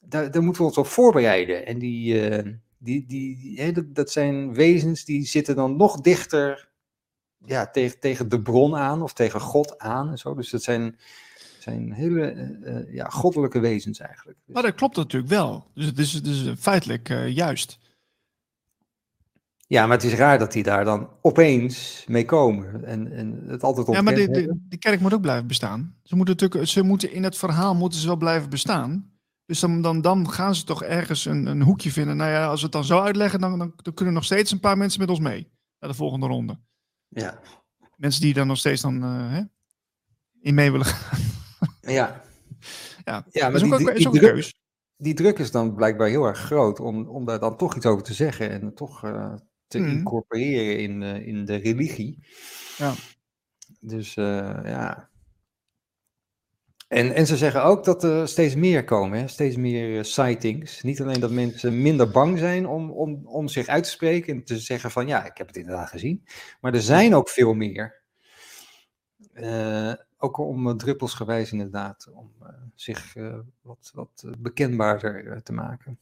[0.00, 1.66] daar, daar, moeten we ons op voorbereiden.
[1.66, 6.68] En die, uh, die, die, die dat, dat zijn wezens die zitten dan nog dichter
[7.44, 10.34] ja, tegen, tegen de bron aan of tegen God aan en zo.
[10.34, 10.98] Dus dat zijn
[11.58, 12.32] zijn hele
[12.64, 14.38] uh, ja, goddelijke wezens eigenlijk.
[14.44, 15.66] Maar dat klopt natuurlijk wel.
[15.74, 17.78] Dus het is, het is feitelijk juist.
[19.68, 22.84] Ja, maar het is raar dat die daar dan opeens mee komen.
[22.84, 25.96] En, en het altijd Ja, maar de, de, de, kerk moet ook blijven bestaan.
[26.02, 29.16] Ze moeten, natuurlijk, ze moeten in het verhaal moeten ze wel blijven bestaan.
[29.46, 32.16] Dus dan, dan, dan gaan ze toch ergens een, een hoekje vinden.
[32.16, 34.60] Nou ja, als we het dan zo uitleggen, dan, dan, dan kunnen nog steeds een
[34.60, 35.50] paar mensen met ons mee.
[35.78, 36.58] Naar de volgende ronde.
[37.08, 37.38] Ja.
[37.96, 39.42] Mensen die dan nog steeds dan uh, hè,
[40.40, 41.20] in mee willen gaan.
[41.80, 42.22] Ja.
[43.04, 44.52] Ja, ja maar die, die, druk,
[44.96, 48.04] die, druk, is dan blijkbaar heel erg groot om, om daar dan toch iets over
[48.04, 49.34] te zeggen en toch uh,
[49.68, 49.88] te mm.
[49.88, 52.18] incorporeren in, uh, in de religie.
[52.78, 52.94] Ja.
[53.80, 55.08] Dus uh, ja.
[56.88, 59.28] En, en ze zeggen ook dat er steeds meer komen, hè?
[59.28, 60.82] steeds meer sightings.
[60.82, 64.44] Niet alleen dat mensen minder bang zijn om, om, om zich uit te spreken en
[64.44, 66.24] te zeggen van ja, ik heb het inderdaad gezien.
[66.60, 68.02] Maar er zijn ook veel meer.
[69.34, 73.14] Uh, ook om druppelsgewijs inderdaad, om uh, zich
[73.62, 75.98] wat, wat bekendbaarder te maken.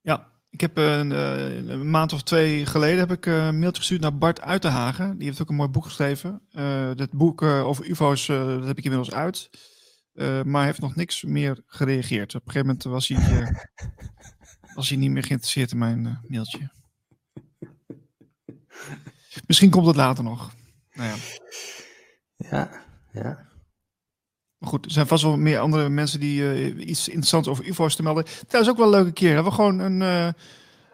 [0.00, 4.18] Ja, ik heb een, een, maand of twee geleden heb ik een mailtje gestuurd naar
[4.18, 5.18] Bart Uitenhagen.
[5.18, 6.42] Die heeft ook een mooi boek geschreven.
[6.96, 9.50] dat boek over UFO's dat heb ik inmiddels uit.
[10.14, 12.34] maar hij heeft nog niks meer gereageerd.
[12.34, 13.52] Op een gegeven moment was hij,
[14.74, 16.70] was hij niet meer geïnteresseerd in mijn mailtje.
[19.46, 20.52] Misschien komt het later nog.
[20.92, 21.16] Nou ja.
[22.36, 23.47] Ja, ja.
[24.58, 27.96] Maar goed, er zijn vast wel meer andere mensen die uh, iets interessants over UFO's
[27.96, 28.24] te melden.
[28.48, 29.44] Dat is ook wel een leuke keer.
[29.44, 30.28] We gewoon een, uh,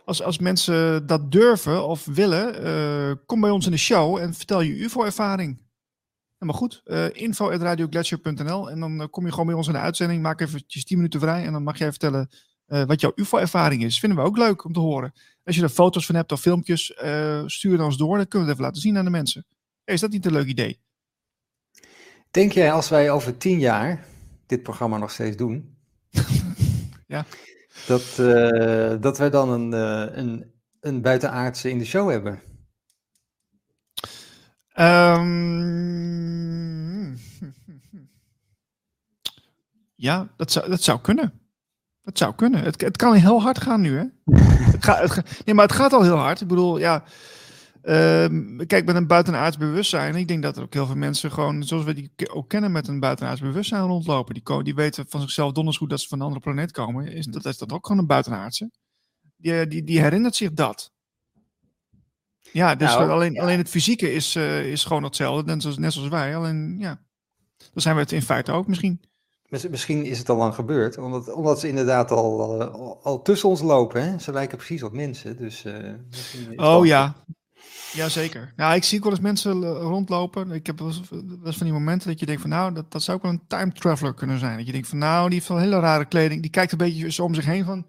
[0.04, 4.34] als, als mensen dat durven of willen, uh, kom bij ons in de show en
[4.34, 5.62] vertel je UFO-ervaring.
[6.38, 6.82] Helemaal goed.
[7.12, 10.22] info.radioglacier.nl en dan kom je gewoon bij ons in de uitzending.
[10.22, 12.30] Maak eventjes 10 minuten vrij en dan mag jij vertellen
[12.66, 13.98] wat jouw UFO-ervaring is.
[13.98, 15.12] Vinden we ook leuk om te horen.
[15.44, 16.84] Als je er foto's van hebt of filmpjes,
[17.46, 18.16] stuur dan ons door.
[18.16, 19.46] Dan kunnen we het even laten zien aan de mensen.
[19.84, 20.80] Is dat niet een leuk idee?
[22.34, 24.04] Denk jij als wij over tien jaar
[24.46, 25.76] dit programma nog steeds doen,
[27.06, 27.24] ja.
[27.86, 32.42] dat, uh, dat wij dan een, uh, een, een buitenaardse in de show hebben?
[34.78, 35.38] Um,
[39.94, 41.40] ja, dat zou, dat zou kunnen.
[42.02, 42.62] Dat zou kunnen.
[42.62, 44.04] Het, het kan heel hard gaan nu, hè?
[44.72, 46.40] het gaat, het, nee, maar het gaat al heel hard.
[46.40, 47.04] Ik bedoel, ja.
[47.86, 50.14] Uh, kijk, met een buitenaards bewustzijn.
[50.14, 52.88] Ik denk dat er ook heel veel mensen gewoon, zoals we die ook kennen, met
[52.88, 54.34] een buitenaards bewustzijn rondlopen.
[54.34, 57.06] Die, die weten van zichzelf donders goed dat ze van een andere planeet komen.
[57.06, 58.70] Is dat, is dat ook gewoon een buitenaardse?
[59.36, 60.92] Die, die, die herinnert zich dat.
[62.52, 65.92] Ja, dus nou, alleen, alleen het fysieke is, uh, is gewoon hetzelfde, net zoals, net
[65.92, 66.36] zoals wij.
[66.36, 67.00] Alleen, ja,
[67.56, 69.00] dan zijn we het in feite ook misschien.
[69.70, 73.60] Misschien is het al lang gebeurd, omdat, omdat ze inderdaad al, al, al tussen ons
[73.60, 74.02] lopen.
[74.02, 74.18] Hè?
[74.18, 75.36] Ze lijken precies op mensen.
[75.36, 75.92] Dus, uh,
[76.56, 77.14] oh ja,
[77.94, 78.52] Jazeker.
[78.56, 80.50] Ja, ik zie ook wel eens mensen eh, rondlopen.
[80.50, 83.16] Ik heb wel eens van die momenten dat je denkt van nou, dat, dat zou
[83.16, 84.56] ook wel een time traveler kunnen zijn.
[84.56, 86.42] Dat je denkt van nou, die heeft wel hele rare kleding.
[86.42, 87.86] Die kijkt een beetje zo om zich heen van,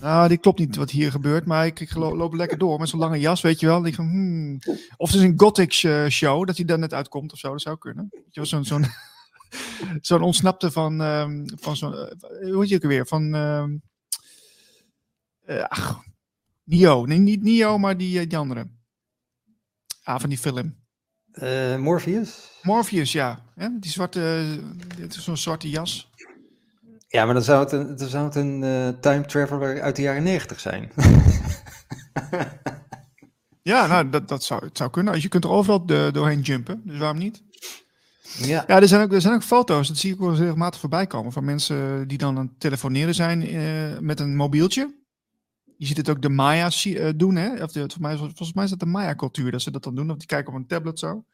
[0.00, 1.46] nou, die klopt niet wat hier gebeurt.
[1.46, 3.86] Maar ik, loop lekker door met zo'n lange jas, weet je wel.
[3.86, 4.58] Ik van, hmm.
[4.96, 5.72] Of het is een gothic
[6.08, 7.50] show, dat hij daar net uitkomt of zo.
[7.50, 8.08] Dat zou kunnen.
[8.30, 8.84] Zo'n zo'n
[10.00, 11.92] zo'n ontsnapte van, um, van zo'n,
[12.40, 13.06] hoe heet je ook weer?
[13.06, 13.64] Van, uh,
[15.68, 16.02] ach,
[16.64, 17.06] Nio.
[17.06, 18.66] Nee, niet Nio, maar die, die andere.
[20.02, 20.76] Ah, van die film.
[21.32, 22.50] Uh, Morpheus?
[22.62, 23.42] Morpheus, ja.
[23.80, 24.46] Die zwarte,
[25.08, 26.10] is zo'n zwarte jas.
[27.08, 30.02] Ja, maar dan zou het een, dan zou het een uh, time traveler uit de
[30.02, 30.92] jaren negentig zijn.
[33.62, 35.12] Ja, nou, dat, dat zou, het zou kunnen.
[35.12, 37.42] Als je kunt er overal de, doorheen jumpen, dus waarom niet?
[38.38, 38.64] Ja.
[38.66, 41.32] Ja, er zijn, ook, er zijn ook foto's, dat zie ik wel regelmatig voorbij komen,
[41.32, 44.99] van mensen die dan aan het telefoneren zijn eh, met een mobieltje.
[45.80, 47.62] Je ziet het ook de Maya's uh, doen, hè?
[47.62, 50.10] Of de, volgens, mij, volgens mij is dat de Maya-cultuur dat ze dat dan doen,
[50.10, 51.24] of die kijken op een tablet zo.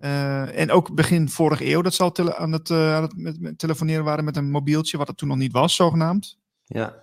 [0.00, 3.40] Uh, en ook begin vorige eeuw dat ze al aan het, uh, aan het met,
[3.40, 6.38] met telefoneren waren met een mobieltje, wat het toen nog niet was, zogenaamd.
[6.64, 6.94] Ja.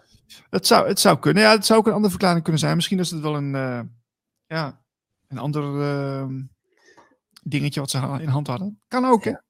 [0.50, 1.44] Het zou, het zou kunnen.
[1.44, 2.76] Ja, het zou ook een andere verklaring kunnen zijn.
[2.76, 3.82] Misschien is het wel een, uh,
[4.48, 4.82] ja,
[5.28, 5.64] een ander
[7.44, 8.82] dingetje wat ze in hand hadden.
[8.88, 9.30] Kan ook, hè?
[9.32, 9.44] Ja,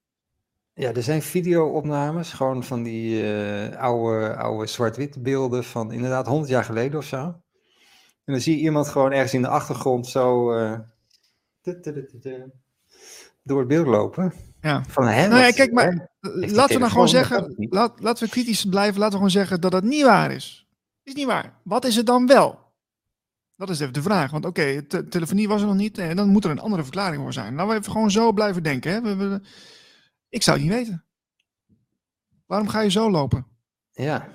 [0.87, 3.25] er zijn video-opnames, gewoon van die
[3.77, 7.17] oude, oude zwart-wit beelden van inderdaad 100 jaar geleden of zo.
[7.17, 10.51] En dan zie je iemand gewoon ergens in de achtergrond zo
[13.43, 14.33] door het beeld lopen.
[14.61, 14.83] Ja.
[14.87, 15.29] Van hem.
[15.29, 19.11] Nou ja, kijk, maar laten we nou gewoon zeggen, laat, laten we kritisch blijven, laten
[19.11, 20.67] we gewoon zeggen dat dat niet waar is.
[21.03, 21.59] Is niet waar.
[21.63, 22.59] Wat is het dan wel?
[23.55, 24.31] Dat is even de vraag.
[24.31, 25.97] Want oké, okay, te telefonie was er nog niet.
[25.97, 27.55] En dan moet er een andere verklaring voor zijn.
[27.55, 28.91] Nou, we even gewoon zo blijven denken.
[28.91, 29.01] Hè?
[29.01, 29.41] We, we,
[30.29, 31.05] ik zou het niet weten.
[32.45, 33.45] Waarom ga je zo lopen?
[33.91, 34.29] Ja.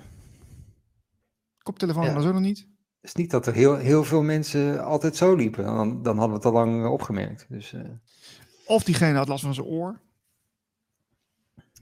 [1.57, 2.13] Koptelefoon ja.
[2.13, 2.57] was er nog niet.
[2.57, 5.65] Het is niet dat er heel, heel veel mensen altijd zo liepen.
[5.65, 7.45] Dan, dan hadden we het al lang opgemerkt.
[7.49, 7.81] Dus, uh...
[8.65, 10.01] Of diegene had last van zijn oor.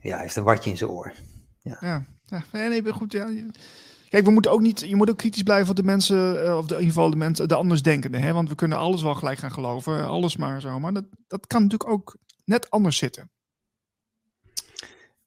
[0.00, 1.12] Ja, hij heeft een watje in zijn oor.
[1.58, 2.06] Ja, ja.
[2.24, 3.12] ja nee, nee, goed.
[3.12, 3.30] Ja.
[4.08, 6.74] Kijk, we moeten ook niet, je moet ook kritisch blijven op de mensen, of de,
[6.74, 8.22] in ieder geval de mensen, de andersdenkenden.
[8.22, 8.32] Hè?
[8.32, 10.80] Want we kunnen alles wel gelijk gaan geloven, alles maar zo.
[10.80, 13.30] Maar dat, dat kan natuurlijk ook net anders zitten.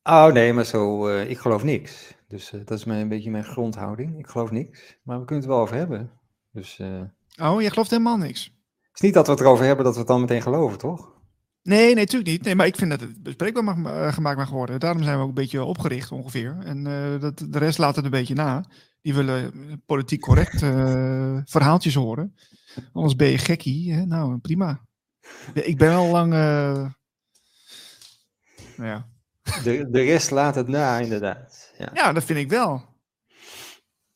[0.10, 2.16] Oh nee, maar zo, uh, ik geloof niks.
[2.28, 4.20] Dus uh, dat is mijn, een beetje mijn grondhouding.
[4.20, 6.12] Ik geloof niks, maar we kunnen het wel over hebben.
[6.52, 7.02] Dus, uh...
[7.42, 8.44] Oh, jij gelooft helemaal niks?
[8.44, 11.16] Het is niet dat we het erover hebben dat we het dan meteen geloven, toch?
[11.64, 12.44] Nee, nee, natuurlijk niet.
[12.44, 14.80] Nee, maar ik vind dat het bespreekbaar mag, gemaakt mag worden.
[14.80, 16.58] Daarom zijn we ook een beetje opgericht ongeveer.
[16.64, 16.84] En
[17.20, 18.66] dat, de rest laat het een beetje na.
[19.02, 19.52] Die willen
[19.86, 20.60] politiek correct
[21.50, 22.36] verhaaltjes horen.
[22.94, 23.94] Anders ben je gekkie.
[23.94, 24.06] Hè?
[24.06, 24.82] Nou, prima.
[25.54, 26.30] Ik ben al lang...
[26.30, 26.92] nou
[28.78, 29.08] ja.
[29.64, 31.74] De, de rest laat het na, inderdaad.
[31.78, 32.86] Ja, ja dat vind ik wel.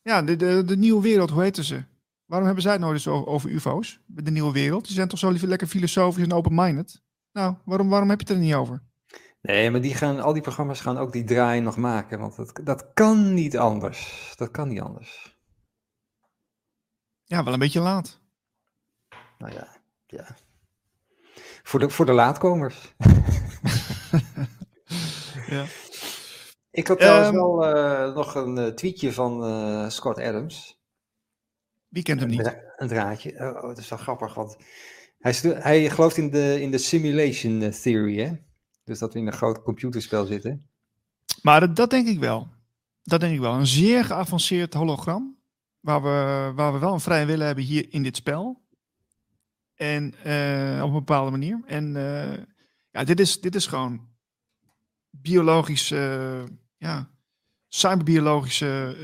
[0.02, 1.84] Ja, de, de, de nieuwe wereld, hoe heten ze?
[2.24, 4.00] Waarom hebben zij het nooit eens over, over UFO's?
[4.06, 4.84] De nieuwe wereld.
[4.84, 7.02] Die zijn toch zo liever lekker filosofisch en open-minded?
[7.32, 8.82] Nou, waarom, waarom heb je het er niet over?
[9.40, 12.18] Nee, maar die gaan, al die programma's gaan ook die draai nog maken.
[12.18, 14.32] Want dat, dat kan niet anders.
[14.36, 15.36] Dat kan niet anders.
[17.24, 18.20] Ja, wel een beetje laat.
[19.38, 19.68] Nou ja,
[20.06, 20.36] ja.
[21.62, 22.94] Voor de, voor de laatkomers.
[25.52, 25.64] ja.
[26.70, 30.80] Ik had trouwens um, wel uh, nog een uh, tweetje van uh, Scott Adams.
[31.88, 32.46] Wie kent hem niet?
[32.46, 33.38] Een, een draadje.
[33.38, 34.56] Oh, dat is wel grappig, want
[35.18, 38.32] hij, hij gelooft in de, in de simulation theory, hè?
[38.84, 40.70] Dus dat we in een groot computerspel zitten.
[41.42, 42.48] Maar dat, dat denk ik wel.
[43.02, 43.54] Dat denk ik wel.
[43.54, 45.40] Een zeer geavanceerd hologram.
[45.80, 48.62] Waar we, waar we wel een vrije willen hebben hier in dit spel.
[49.74, 51.60] En uh, op een bepaalde manier.
[51.66, 51.92] En
[52.90, 54.11] ja, dit is, dit is gewoon
[55.12, 56.44] biologische,
[56.76, 57.10] ja,
[57.68, 58.96] cyberbiologische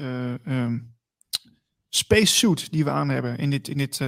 [0.47, 0.97] um,
[1.89, 4.01] spacesuit die we aan hebben in dit, in dit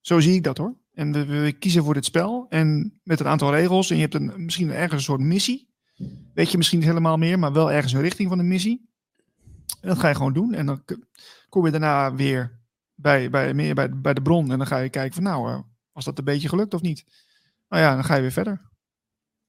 [0.00, 0.76] zo zie ik dat hoor.
[0.94, 2.46] En we, we, kiezen voor dit spel.
[2.48, 3.90] En met een aantal regels.
[3.90, 5.70] En je hebt een, misschien ergens een soort missie.
[6.34, 8.90] Weet je misschien niet helemaal meer, maar wel ergens een richting van de missie.
[9.80, 10.54] En dat ga je gewoon doen.
[10.54, 10.84] En dan
[11.48, 12.60] kom je daarna weer
[12.94, 14.50] bij, bij, meer bij, bij de bron.
[14.52, 15.60] En dan ga je kijken van nou, uh,
[15.92, 17.04] was dat een beetje gelukt of niet?
[17.68, 18.60] Nou ja, dan ga je weer verder.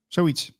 [0.08, 0.52] Zoiets.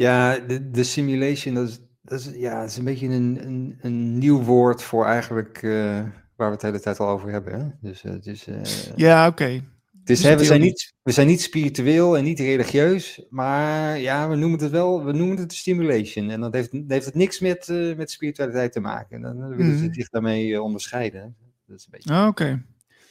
[0.00, 3.78] Ja, de, de simulation, dat is, dat is, ja, dat is een beetje een, een,
[3.80, 5.62] een nieuw woord voor eigenlijk...
[5.62, 6.02] Uh
[6.40, 7.60] waar we het de hele tijd al over hebben.
[7.60, 7.88] Hè?
[7.88, 8.48] Dus uh, het is.
[8.48, 8.62] Uh,
[8.96, 9.42] ja, oké.
[9.42, 9.64] Okay.
[10.04, 14.60] Dus, we, zijn niet, we zijn niet spiritueel en niet religieus, maar ja, we noemen
[14.60, 16.30] het wel, we noemen het stimulation.
[16.30, 19.16] En dat heeft, heeft het niks met, met spiritualiteit te maken.
[19.16, 19.94] En dan willen ze mm.
[19.94, 21.36] zich daarmee onderscheiden.
[21.66, 22.10] Dat is een beetje...
[22.10, 22.42] Ah, oké.
[22.42, 22.62] Okay.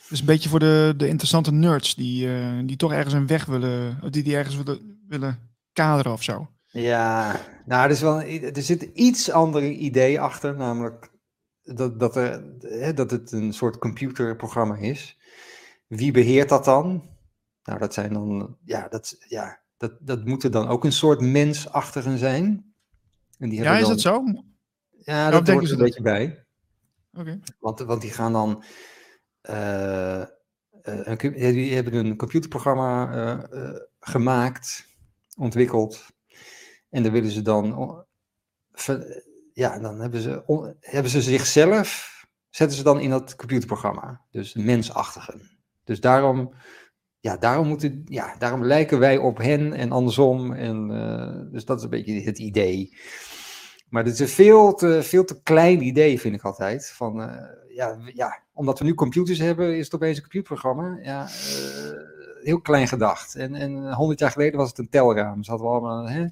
[0.10, 2.30] Dus een beetje voor de, de interessante nerds die,
[2.66, 5.40] die toch ergens een weg willen, die, die ergens willen, willen
[5.74, 6.50] kaderen of zo.
[6.72, 11.12] Ja, nou, er, is wel, er zit iets ander idee achter, namelijk
[11.64, 15.18] dat, dat, er, hè, dat het een soort computerprogramma is.
[15.88, 17.10] Wie beheert dat dan?
[17.64, 22.18] Nou, dat zijn dan, ja, dat, ja, dat, dat moeten dan ook een soort mensachtigen
[22.18, 22.74] zijn.
[23.38, 24.24] En die ja, is dat zo?
[24.90, 26.46] Ja, dat hoort er een beetje bij.
[27.14, 27.40] Okay.
[27.60, 28.64] Want, want die gaan dan,
[29.50, 29.56] uh,
[30.16, 30.26] uh,
[30.84, 33.14] een, die hebben een computerprogramma
[33.52, 34.88] uh, gemaakt,
[35.38, 36.06] ontwikkeld.
[36.90, 38.06] En daar willen ze dan
[39.54, 40.44] ja, dan hebben ze,
[40.80, 42.18] hebben ze zichzelf,
[42.50, 44.22] zetten ze dan in dat computerprogramma.
[44.32, 45.42] Dus mensachtigen.
[45.84, 46.54] Dus daarom,
[47.20, 50.54] ja, daarom, moeten, ja, daarom lijken wij op hen en andersom.
[50.54, 52.98] En, uh, dus dat is een beetje het idee.
[53.90, 56.92] Maar het is een veel te, veel te klein idee, vind ik altijd.
[56.92, 57.36] Van, uh,
[57.76, 61.00] ja, ja, omdat we nu computers hebben, is het opeens een computerprogramma.
[61.02, 62.09] Ja, uh,
[62.44, 63.36] heel klein gedacht.
[63.36, 65.44] En, en 100 jaar geleden was het een telraam.
[65.44, 66.26] Ze hadden allemaal, hè?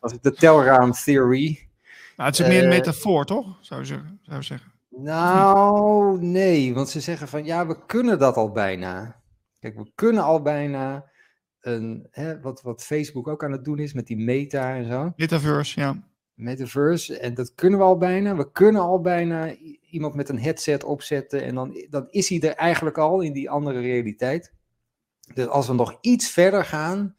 [0.00, 1.68] Was het de telraam theory.
[2.16, 3.58] Nou, het is meer een metafoor, toch?
[3.60, 4.20] Zou je zeggen.
[4.22, 4.72] Zou je zeggen.
[4.90, 9.20] Nou, nee, want ze zeggen van ja, we kunnen dat al bijna.
[9.58, 11.10] Kijk, we kunnen al bijna
[11.60, 15.12] een, hè, wat, wat Facebook ook aan het doen is met die meta en zo.
[15.16, 16.02] Metaverse, ja.
[16.34, 18.36] Metaverse, en dat kunnen we al bijna.
[18.36, 19.54] We kunnen al bijna
[19.90, 23.50] iemand met een headset opzetten en dan, dan is hij er eigenlijk al in die
[23.50, 24.52] andere realiteit.
[25.34, 27.16] Dus als we nog iets verder gaan,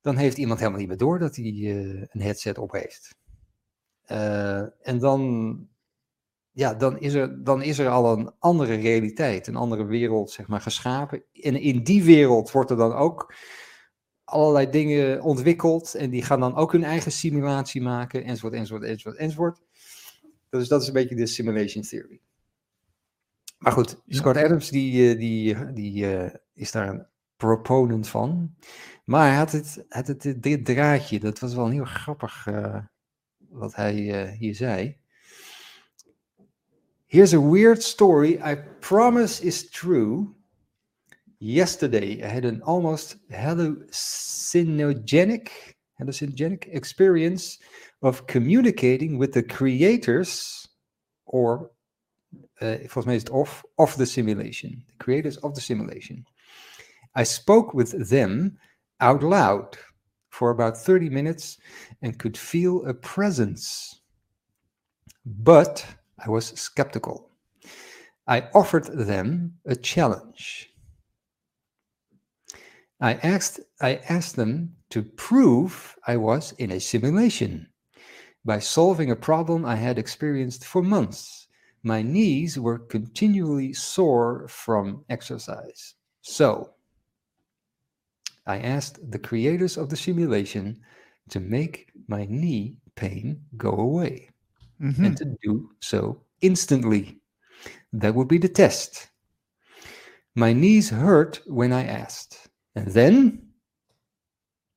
[0.00, 3.14] dan heeft iemand helemaal niet meer door dat hij uh, een headset op heeft.
[4.06, 5.68] Uh, en dan,
[6.50, 10.46] ja, dan, is er, dan is er al een andere realiteit, een andere wereld zeg
[10.46, 11.24] maar, geschapen.
[11.32, 13.34] En in die wereld wordt er dan ook
[14.24, 19.16] allerlei dingen ontwikkeld en die gaan dan ook hun eigen simulatie maken, enzovoort, enzovoort, enzovoort,
[19.16, 19.60] enzovoort.
[20.48, 22.20] Dus dat is een beetje de simulation theory.
[23.58, 26.06] Maar goed, Scott Adams die, die, die,
[26.54, 27.06] is daar een
[27.40, 28.54] proponent van.
[29.04, 32.78] Maar hij had, het, had het, dit draadje, dat was wel heel grappig uh,
[33.48, 34.98] wat hij uh, hier zei.
[37.06, 40.26] Here's a weird story I promise is true.
[41.38, 47.62] Yesterday I had an almost hallucinogenic, hallucinogenic experience
[47.98, 50.64] of communicating with the creators,
[51.24, 51.70] or
[52.62, 56.26] uh, volgens mij is het of, of the simulation, the creators of the simulation.
[57.14, 58.58] I spoke with them
[59.00, 59.76] out loud
[60.30, 61.58] for about 30 minutes
[62.02, 64.00] and could feel a presence.
[65.26, 65.84] But
[66.24, 67.30] I was skeptical.
[68.26, 70.70] I offered them a challenge.
[73.00, 77.66] I asked, I asked them to prove I was in a simulation
[78.44, 81.48] by solving a problem I had experienced for months.
[81.82, 85.94] My knees were continually sore from exercise.
[86.22, 86.74] So,
[88.50, 90.80] I asked the creators of the simulation
[91.28, 94.28] to make my knee pain go away
[94.82, 95.04] mm-hmm.
[95.04, 97.20] and to do so instantly.
[97.92, 99.06] That would be the test.
[100.34, 103.46] My knees hurt when I asked, and then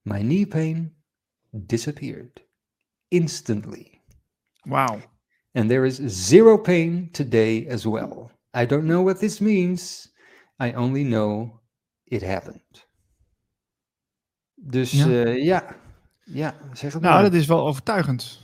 [0.05, 0.91] my knee pain
[1.65, 2.41] disappeared
[3.09, 4.03] instantly.
[4.67, 5.01] Wow.
[5.55, 8.29] And there is zero pain today as well.
[8.53, 10.09] I don't know what this means.
[10.59, 11.59] I only know
[12.05, 12.82] it happened.
[14.65, 15.76] Dus ja, uh, ja.
[16.23, 17.23] ja zeg het nou, maar.
[17.23, 18.41] dat is wel overtuigend.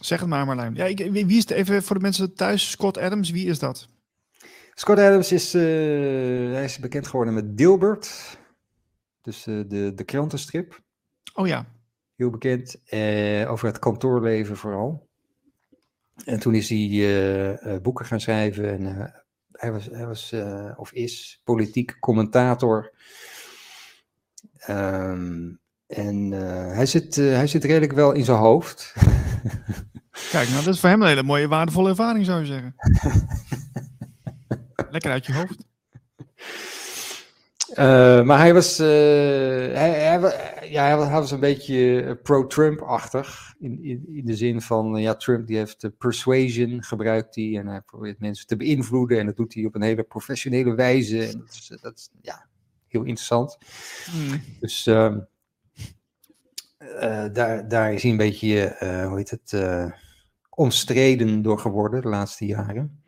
[0.00, 0.74] Zeg het maar, Marlijn.
[0.74, 2.70] Ja, ik, wie is het even voor de mensen thuis?
[2.70, 3.88] Scott Adams, wie is dat?
[4.74, 5.62] Scott Adams is, uh,
[6.52, 8.38] hij is bekend geworden met Dilbert.
[9.22, 10.80] Dus uh, de, de krantenstrip.
[11.34, 11.66] Oh ja.
[12.16, 12.76] Heel bekend.
[13.48, 15.08] over het kantoorleven vooral.
[16.24, 18.68] En toen is hij boeken gaan schrijven.
[18.68, 19.12] En
[19.52, 20.34] hij was, hij was
[20.76, 22.92] of is politiek commentator
[24.70, 28.94] Um, en uh, hij, zit, uh, hij zit redelijk wel in zijn hoofd.
[30.30, 32.74] Kijk, nou, dat is voor hem een hele mooie, waardevolle ervaring, zou je zeggen.
[34.90, 35.64] Lekker uit je hoofd.
[37.70, 40.20] Uh, maar hij was, hij, hij,
[40.70, 43.54] ja, hij was een beetje pro-Trump-achtig.
[43.58, 47.80] In, in, in, de zin van, ja, Trump die heeft persuasion gebruikt hij en hij
[47.80, 49.18] probeert mensen te beïnvloeden.
[49.18, 51.26] En dat doet hij op een hele professionele wijze.
[51.26, 52.46] En dat is, dat ja,
[52.92, 53.58] heel interessant.
[54.10, 54.42] Hmm.
[54.60, 55.16] Dus uh,
[56.82, 59.90] uh, daar, daar is hij een beetje, uh, hoe heet het, eh,
[60.50, 63.02] omstreden door geworden de laatste jaren.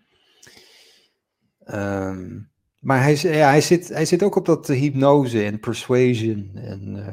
[1.67, 7.05] Um, maar hij, ja, hij, zit, hij zit ook op dat hypnose en persuasion en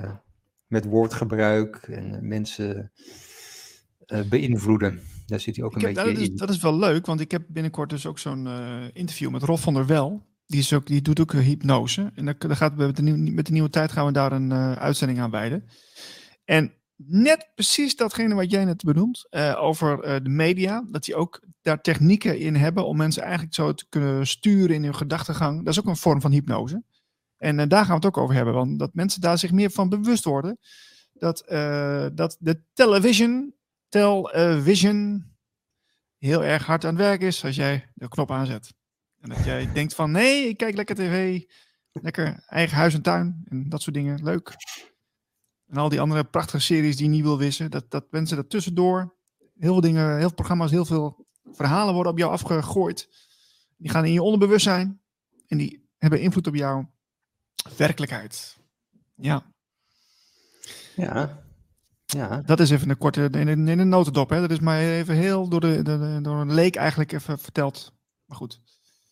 [0.68, 2.92] met woordgebruik en mensen
[4.30, 5.02] beïnvloeden.
[5.26, 6.36] Daar zit hij ook een beetje dat is, in.
[6.36, 8.48] Dat is wel leuk, want ik heb binnenkort dus ook zo'n
[8.94, 12.12] interview met Rob van der Wel die, is ook, die doet ook hypnose.
[12.16, 14.72] En dan, gaat, met, de nieuwe, met de nieuwe tijd gaan we daar een uh,
[14.72, 15.68] uitzending aan wijden.
[16.46, 21.16] En net precies datgene wat jij net benoemt, uh, over uh, de media, dat die
[21.16, 25.58] ook daar technieken in hebben om mensen eigenlijk zo te kunnen sturen in hun gedachtegang.
[25.58, 26.84] Dat is ook een vorm van hypnose.
[27.38, 29.90] En daar gaan we het ook over hebben, want dat mensen daar zich meer van
[29.90, 30.58] bewust worden.
[31.14, 31.44] Dat,
[32.16, 33.56] dat de television,
[33.90, 35.26] television,
[36.18, 38.74] heel erg hard aan het werk is als jij de knop aanzet.
[39.22, 41.44] En dat jij denkt van nee, ik kijk lekker tv.
[41.92, 44.24] Lekker eigen huis en tuin en dat soort dingen.
[44.24, 44.56] Leuk.
[45.68, 47.72] En al die andere prachtige series die je niet wil wissen.
[47.72, 49.16] Dat, dat mensen dat tussendoor.
[49.38, 53.10] Heel veel dingen, heel veel programma's, heel veel verhalen worden op jou afgegooid.
[53.78, 55.02] Die gaan in je onderbewustzijn.
[55.48, 56.92] En die hebben invloed op jouw
[57.78, 58.58] werkelijkheid.
[59.16, 59.54] Ja.
[60.96, 61.44] Ja.
[62.06, 62.42] Ja.
[62.42, 64.30] Dat is even een korte, in een, in een notendop.
[64.30, 64.42] Hè.
[64.42, 67.94] Dat is mij even heel door, de, de, door een leek eigenlijk even verteld.
[68.26, 68.62] Maar goed.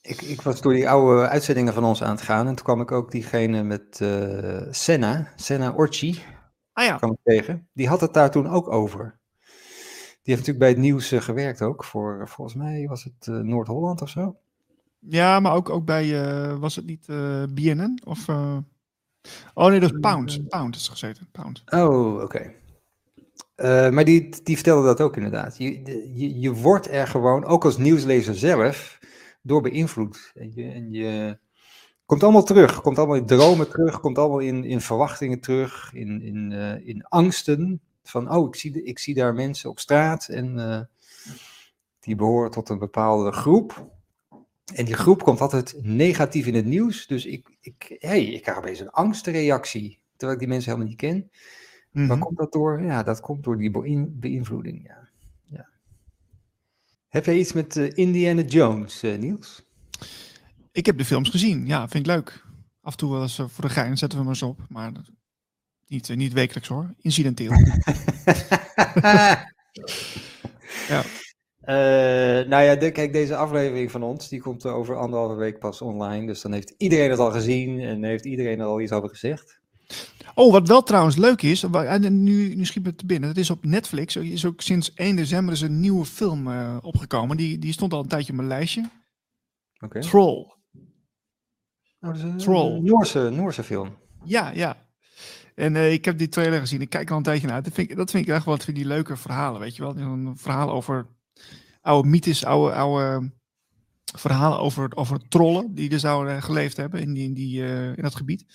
[0.02, 2.82] Ik, ik was door die oude uitzendingen van ons aan het gaan en toen kwam
[2.82, 6.24] ik ook diegene met uh, Senna, Senna Orchi,
[6.74, 6.96] ah, ja.
[6.96, 7.68] kwam ik tegen.
[7.74, 9.20] Die had het daar toen ook over.
[10.22, 13.40] Die heeft natuurlijk bij het nieuws uh, gewerkt ook, voor volgens mij was het uh,
[13.40, 14.36] Noord-Holland of zo.
[15.00, 17.06] Ja, maar ook, ook bij, was het niet
[17.54, 18.02] BNN?
[18.06, 18.28] Of,
[19.54, 20.48] Oh nee, dat is Pound.
[20.48, 21.64] Pound is gezeten, Pound.
[21.66, 22.24] Oh, oké.
[22.24, 22.56] Okay.
[23.56, 25.58] Uh, maar die, die vertelde dat ook inderdaad.
[25.58, 25.82] Je,
[26.14, 28.99] je, je wordt er gewoon, ook als nieuwslezer zelf,
[29.42, 30.32] door beïnvloed.
[30.36, 31.38] En je, en je
[32.06, 32.82] komt allemaal terug.
[32.82, 34.00] Komt allemaal in dromen terug.
[34.00, 35.94] Komt allemaal in, in verwachtingen terug.
[35.94, 37.82] In, in, uh, in angsten.
[38.04, 40.28] Van, oh, ik zie, ik zie daar mensen op straat.
[40.28, 40.80] En uh,
[42.00, 43.88] die behoren tot een bepaalde groep.
[44.74, 47.08] En die groep komt altijd negatief in het nieuws.
[47.08, 50.00] Dus ik, ik, hey, ik krijg opeens een angstreactie.
[50.16, 51.32] Terwijl ik die mensen helemaal niet ken.
[51.92, 52.82] Mm Waar komt dat door?
[52.82, 53.72] Ja, dat komt door die
[54.10, 54.84] beïnvloeding.
[54.88, 55.09] Ja.
[57.10, 59.64] Heb jij iets met uh, Indiana Jones, uh, Niels?
[60.72, 61.68] Ik heb de films gezien.
[61.68, 62.46] Ja, vind ik leuk.
[62.82, 64.60] Af en toe wel eens uh, voor de gein zetten we maar eens op.
[64.68, 64.92] Maar
[65.88, 66.94] niet, niet wekelijks hoor.
[67.02, 67.52] Incidenteel.
[70.88, 71.04] ja.
[72.44, 76.28] nou ja, de, kijk, deze aflevering van ons, die komt over anderhalve week pas online.
[76.28, 79.62] Dus dan heeft iedereen het al gezien en heeft iedereen er al iets over gezegd.
[80.40, 83.50] Oh, wat wel trouwens leuk is, en nu, nu schiet me te binnen, het is
[83.50, 87.38] op Netflix, er is ook sinds 1 december is een nieuwe film uh, opgekomen.
[87.38, 88.90] Die, die stond al een tijdje op mijn lijstje.
[89.80, 90.02] Okay.
[90.02, 90.36] Troll.
[90.36, 90.56] Oh,
[92.00, 92.80] dat is een, Troll.
[92.82, 93.98] Noorse, Noorse film.
[94.24, 94.88] Ja, ja.
[95.56, 97.66] En uh, ik heb die trailer gezien, ik kijk al een tijdje naar uit.
[97.66, 99.98] Dat vind ik, dat vind ik echt wel die leuke verhalen, weet je wel.
[99.98, 101.08] Een verhaal over
[101.82, 103.32] oude mythes, oude, oude
[104.16, 108.04] verhalen over, over trollen die er zouden geleefd hebben in, die, in, die, uh, in
[108.04, 108.46] dat gebied.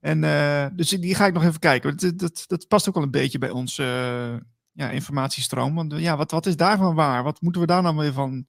[0.00, 1.96] En uh, dus die ga ik nog even kijken.
[1.96, 4.40] Dat, dat, dat past ook wel een beetje bij onze uh,
[4.72, 5.74] ja, informatiestroom.
[5.74, 7.22] Want ja, wat, wat is daarvan waar?
[7.22, 8.46] Wat moeten we daar nou weer van,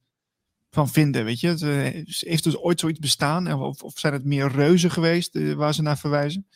[0.69, 1.25] van vinden?
[1.25, 1.47] Weet je?
[1.47, 1.61] Het,
[2.19, 3.53] heeft dus ooit zoiets bestaan?
[3.53, 6.47] Of, of zijn het meer reuzen geweest waar ze naar verwijzen?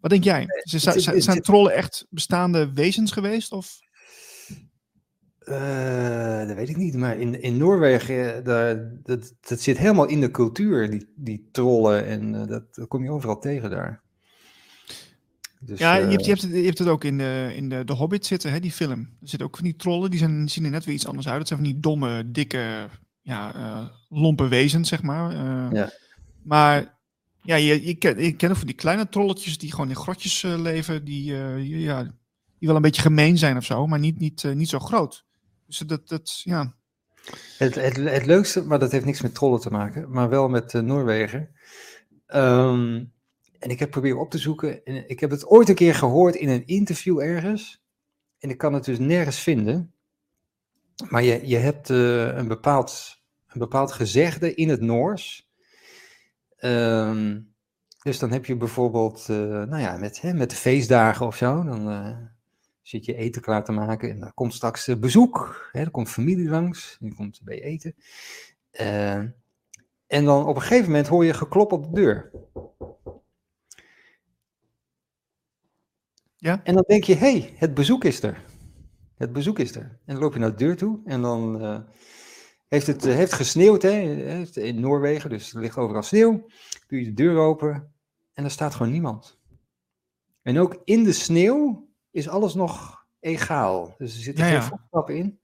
[0.00, 0.46] wat denk jij?
[0.62, 3.52] Zijn, zijn trollen echt bestaande wezens geweest?
[3.52, 3.78] Of?
[5.48, 10.20] Uh, dat weet ik niet, maar in, in Noorwegen, daar, dat, dat zit helemaal in
[10.20, 12.06] de cultuur, die, die trollen.
[12.06, 14.02] En uh, dat, dat, kom je overal tegen daar.
[15.60, 17.84] Dus, ja, je, hebt, je, hebt het, je hebt het ook in de, in de,
[17.84, 19.00] de Hobbit zitten, hè, die film.
[19.00, 21.38] Er zitten ook van die trollen, die zijn, zien er net weer iets anders uit.
[21.38, 22.88] Dat zijn van die domme, dikke,
[23.22, 25.32] ja, lompe wezens, zeg maar.
[25.74, 25.90] ja.
[26.42, 26.98] Maar
[27.42, 30.42] ja, je, je, ken, je kent ook van die kleine trolletjes die gewoon in grotjes
[30.42, 31.24] leven, die,
[31.62, 32.02] ja,
[32.58, 35.24] die wel een beetje gemeen zijn of zo, maar niet, niet, niet zo groot.
[35.66, 36.74] Dus dat, dat ja.
[37.58, 40.72] Het, het, het leukste, maar dat heeft niks met trollen te maken, maar wel met
[40.72, 41.50] uh, Noorwegen.
[42.34, 43.12] Um,
[43.58, 44.84] en ik heb proberen op te zoeken.
[44.84, 47.84] En ik heb het ooit een keer gehoord in een interview ergens.
[48.38, 49.94] En ik kan het dus nergens vinden.
[51.08, 55.50] Maar je, je hebt uh, een, bepaald, een bepaald gezegde in het Noors.
[56.60, 57.54] Um,
[58.02, 61.64] dus dan heb je bijvoorbeeld, uh, nou ja, met, hè, met de feestdagen of zo.
[61.64, 61.88] Dan
[62.86, 65.68] zit je eten klaar te maken en er komt straks eh, bezoek.
[65.72, 67.94] Hè, er komt familie langs, die komt bij eten.
[68.80, 69.14] Uh,
[70.06, 72.30] en dan op een gegeven moment hoor je geklop op de deur.
[76.36, 76.60] Ja?
[76.64, 78.44] En dan denk je, hé, hey, het bezoek is er.
[79.16, 79.82] Het bezoek is er.
[80.04, 81.78] En dan loop je naar de deur toe en dan uh,
[82.68, 84.00] heeft het heeft gesneeuwd hè,
[84.52, 86.46] in Noorwegen, dus er ligt overal sneeuw.
[86.86, 87.94] Doe je de deur open
[88.32, 89.38] en er staat gewoon niemand.
[90.42, 91.85] En ook in de sneeuw
[92.16, 93.94] is alles nog egaal.
[93.98, 95.40] Dus er zitten ja, geen voetstappen in.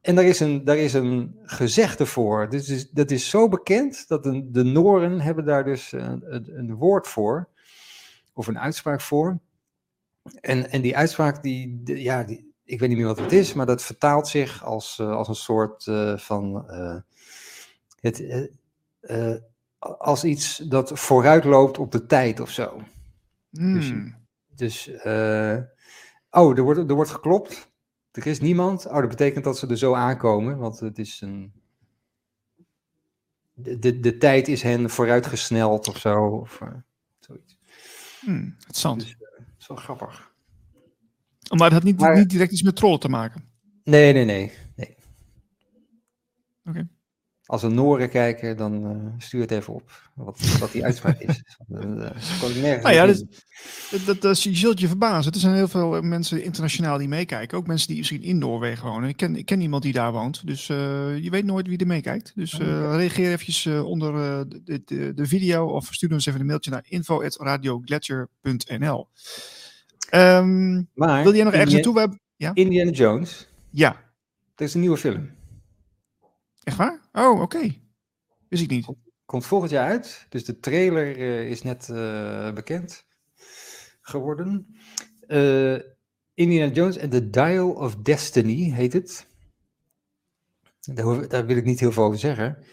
[0.00, 2.48] En daar is een, daar is een gezegde voor.
[2.50, 6.58] Dus is, dat is zo bekend dat de, de Noren hebben daar dus een, een,
[6.58, 7.48] een, woord voor.
[8.32, 9.38] Of een uitspraak voor.
[10.40, 13.66] En, en die uitspraak, die, ja, die, ik weet niet meer wat het is, maar
[13.66, 16.64] dat vertaalt zich als, uh, als een soort uh, van.
[16.70, 16.96] Uh,
[18.00, 18.50] het,
[19.78, 22.82] als iets dat vooruit loopt op de tijd of zo.
[23.50, 23.74] Mm.
[23.74, 24.25] Dus, hmm.
[24.56, 25.58] Dus, uh,
[26.30, 27.70] oh, er wordt, er wordt geklopt.
[28.10, 28.86] Er is niemand.
[28.86, 31.52] Oh, dat betekent dat ze er zo aankomen, want het is een.
[33.52, 36.68] De, de, de tijd is hen vooruitgesneld of zo, of uh,
[37.18, 37.58] zoiets.
[38.20, 39.00] Hmm, interessant.
[39.00, 40.34] Dus, uh, dat is wel grappig.
[41.56, 43.48] Maar het had niet, maar, niet direct iets met trollen te maken?
[43.84, 44.52] Nee, nee, nee.
[44.74, 44.96] nee.
[46.64, 46.78] Oké.
[46.78, 46.95] Okay
[47.46, 51.42] als een Noren kijken, dan uh, stuur het even op wat, wat die uitspraak is.
[51.68, 51.78] uh,
[52.82, 53.24] nou ja, dat,
[54.06, 55.32] dat, dat, je zult je verbazen.
[55.32, 57.58] Er zijn heel veel mensen internationaal die meekijken.
[57.58, 59.08] Ook mensen die misschien in Noorwegen wonen.
[59.08, 60.46] Ik ken, ik ken iemand die daar woont.
[60.46, 60.76] Dus uh,
[61.18, 62.32] je weet nooit wie er meekijkt.
[62.34, 64.12] Dus reageer eventjes onder
[64.48, 69.08] de, de, de, video of stuur ons even een mailtje naar info.radioglacier.nl
[70.14, 72.18] um, Wil jij nog ergens naartoe?
[72.36, 72.50] Ja?
[72.54, 73.48] Indiana Jones.
[73.70, 74.04] Ja.
[74.54, 75.30] Dat is een nieuwe film.
[76.66, 77.00] Echt waar?
[77.12, 77.74] Oh, oké.
[78.48, 78.86] Wist ik niet.
[79.24, 80.26] Komt volgend jaar uit.
[80.28, 83.06] Dus de trailer uh, is net uh, bekend
[84.00, 84.76] geworden.
[85.28, 85.78] Uh,
[86.34, 89.26] Indiana Jones and the Dial of Destiny heet het.
[90.80, 92.64] Daar, daar, wil ik niet heel veel over zeggen.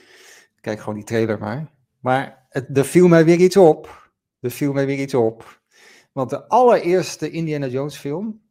[0.62, 1.74] Kijk gewoon die trailer maar.
[2.00, 4.12] Maar het, er viel mij weer iets op.
[4.40, 5.62] Er viel mij weer iets op.
[6.12, 8.42] Want de allereerste Indiana Jones film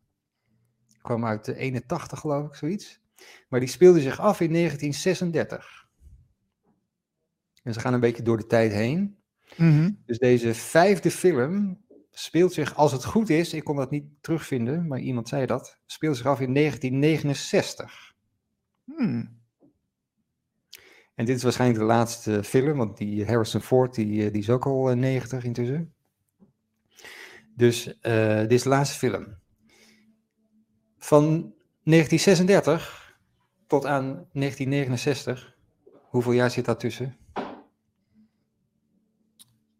[1.03, 3.02] kwam uit de 81 geloof ik, zoiets.
[3.53, 5.89] Maar die speelde zich af in 1936.
[7.63, 9.19] En ze gaan een beetje door de tijd heen.
[9.57, 14.05] Mm Dus deze vijfde film speelt zich, als het goed is, ik kon dat niet
[14.21, 18.15] terugvinden, maar iemand zei dat, speelt zich af in 1969.
[18.85, 19.41] Hmm.
[21.15, 24.67] En dit is waarschijnlijk de laatste film, want die Harrison Ford, die, die is ook
[24.67, 25.95] al 90 intussen.
[27.57, 29.37] Dus uh, dit is de laatste film.
[30.99, 31.55] Van
[31.85, 33.02] 1936
[33.73, 35.55] tot aan 1969,
[36.09, 37.17] hoeveel jaar zit daartussen?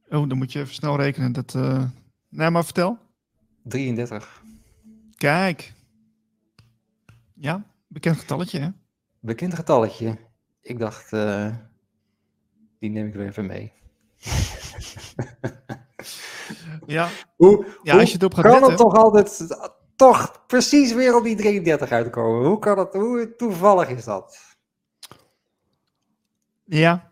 [0.09, 1.33] Oh, dan moet je even snel rekenen.
[1.33, 1.85] Dat, uh...
[2.29, 2.99] Nee, maar vertel.
[3.63, 4.43] 33.
[5.17, 5.73] Kijk.
[7.35, 8.69] Ja, bekend getalletje, hè?
[9.21, 10.19] Bekend getalletje.
[10.61, 11.55] Ik dacht, uh,
[12.79, 13.73] die neem ik weer even mee.
[16.87, 17.09] ja.
[17.37, 18.71] Hoe, ja, als je het op gaat kan letten...
[18.71, 19.57] het toch altijd
[20.03, 22.49] toch precies weer op die 33 uitkomen?
[22.49, 24.39] Hoe kan het, hoe toevallig is dat?
[26.65, 27.11] Ja.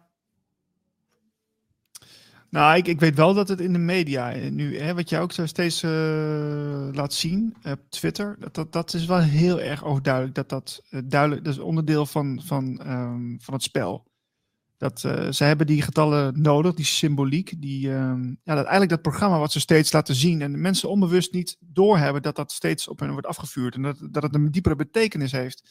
[2.48, 5.32] Nou, ik, ik weet wel dat het in de media nu, hè, wat jij ook
[5.32, 10.34] zo steeds uh, laat zien op Twitter, dat, dat, dat is wel heel erg overduidelijk
[10.34, 14.09] dat dat uh, duidelijk, dat is onderdeel van, van, um, van het spel.
[14.80, 19.02] Dat uh, ze hebben die getallen nodig, die symboliek, die, um, ja, dat eigenlijk dat
[19.02, 22.88] programma wat ze steeds laten zien en de mensen onbewust niet doorhebben dat dat steeds
[22.88, 25.62] op hen wordt afgevuurd en dat, dat het een diepere betekenis heeft.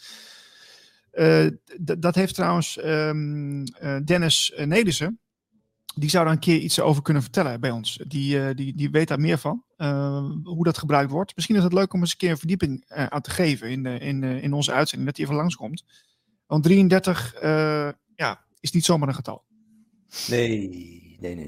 [1.82, 3.64] dat heeft trouwens um,
[4.06, 5.20] Dennis Nelissen,
[5.96, 8.00] die zou daar een keer iets over kunnen vertellen bij ons.
[8.08, 9.64] Die, die, die weet daar meer van,
[10.44, 11.36] hoe dat gebruikt wordt.
[11.36, 14.24] Misschien is het leuk om eens een keer een verdieping aan te geven in, in,
[14.24, 15.84] in onze uitzending, dat hij even langskomt.
[16.46, 17.36] Want 33
[18.16, 19.44] ja, is niet zomaar een getal.
[20.28, 20.70] Nee,
[21.20, 21.48] nee, nee,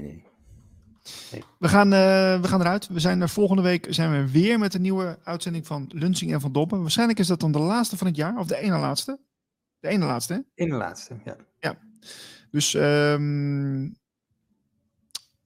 [1.30, 1.44] nee.
[1.58, 1.90] We, gaan,
[2.40, 2.86] we gaan eruit.
[2.86, 6.40] We zijn er volgende week zijn we weer met een nieuwe uitzending van Lunsing en
[6.40, 6.80] van Dobben.
[6.80, 9.18] Waarschijnlijk is dat dan de laatste van het jaar, of de ene laatste.
[9.80, 10.64] De ene laatste, hè?
[10.64, 11.36] Ene laatste, ja.
[11.58, 11.78] Ja.
[12.50, 13.96] Dus um,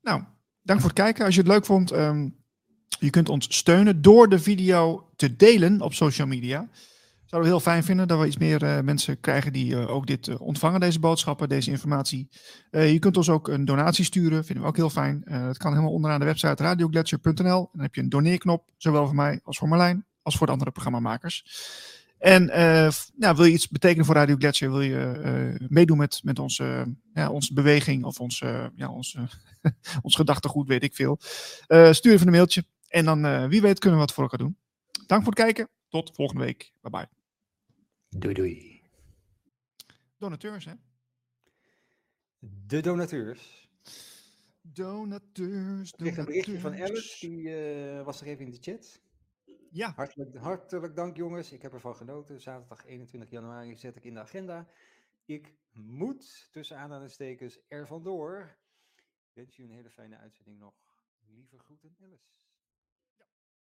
[0.02, 0.22] nou,
[0.62, 1.24] dank voor het kijken.
[1.24, 2.36] Als je het leuk vond, um,
[2.98, 6.68] je kunt ons steunen door de video te delen op social media.
[7.26, 10.06] Zouden we heel fijn vinden dat we iets meer uh, mensen krijgen die uh, ook
[10.06, 12.28] dit uh, ontvangen, deze boodschappen, deze informatie.
[12.70, 15.22] je kunt ons ook een donatie sturen, vinden we ook heel fijn.
[15.26, 17.68] dat kan helemaal onderaan de website radioglacier.nl.
[17.72, 20.70] Dan heb je een doneerknop, zowel voor mij als voor Marlijn, als voor de andere
[20.70, 21.44] programmamakers.
[22.18, 22.46] En
[23.16, 24.70] nou, wil je iets betekenen voor Radio Gletscher?
[24.70, 29.28] Wil je meedoen met, met onze, ja, onze beweging of onze, ja, onze,
[30.02, 31.18] ons gedachtegoed, weet ik veel?
[31.90, 32.64] Stuur even een mailtje.
[32.88, 34.56] En dan, wie weet, kunnen we wat voor elkaar doen.
[35.06, 35.68] Dank voor het kijken.
[35.88, 36.72] Tot volgende week.
[36.82, 37.15] Bye bye.
[38.08, 38.82] Doei doei.
[40.18, 40.74] Donateurs, hè?
[42.38, 43.70] De donateurs.
[44.60, 47.50] Donateurs, Ik kreeg een berichtje van Alice, die
[48.04, 49.00] was er even in de chat.
[49.70, 49.92] Ja.
[49.92, 51.52] Hartelijk, hartelijk dank jongens.
[51.52, 52.40] Ik heb ervan genoten.
[52.40, 54.68] Zaterdag 21 januari zet ik in de agenda.
[55.24, 58.56] Ik moet tussen aanhalingstekens er vandoor.
[58.96, 60.74] Ik wens je een hele fijne uitzending nog.
[61.26, 62.28] Lieve groeten Alice.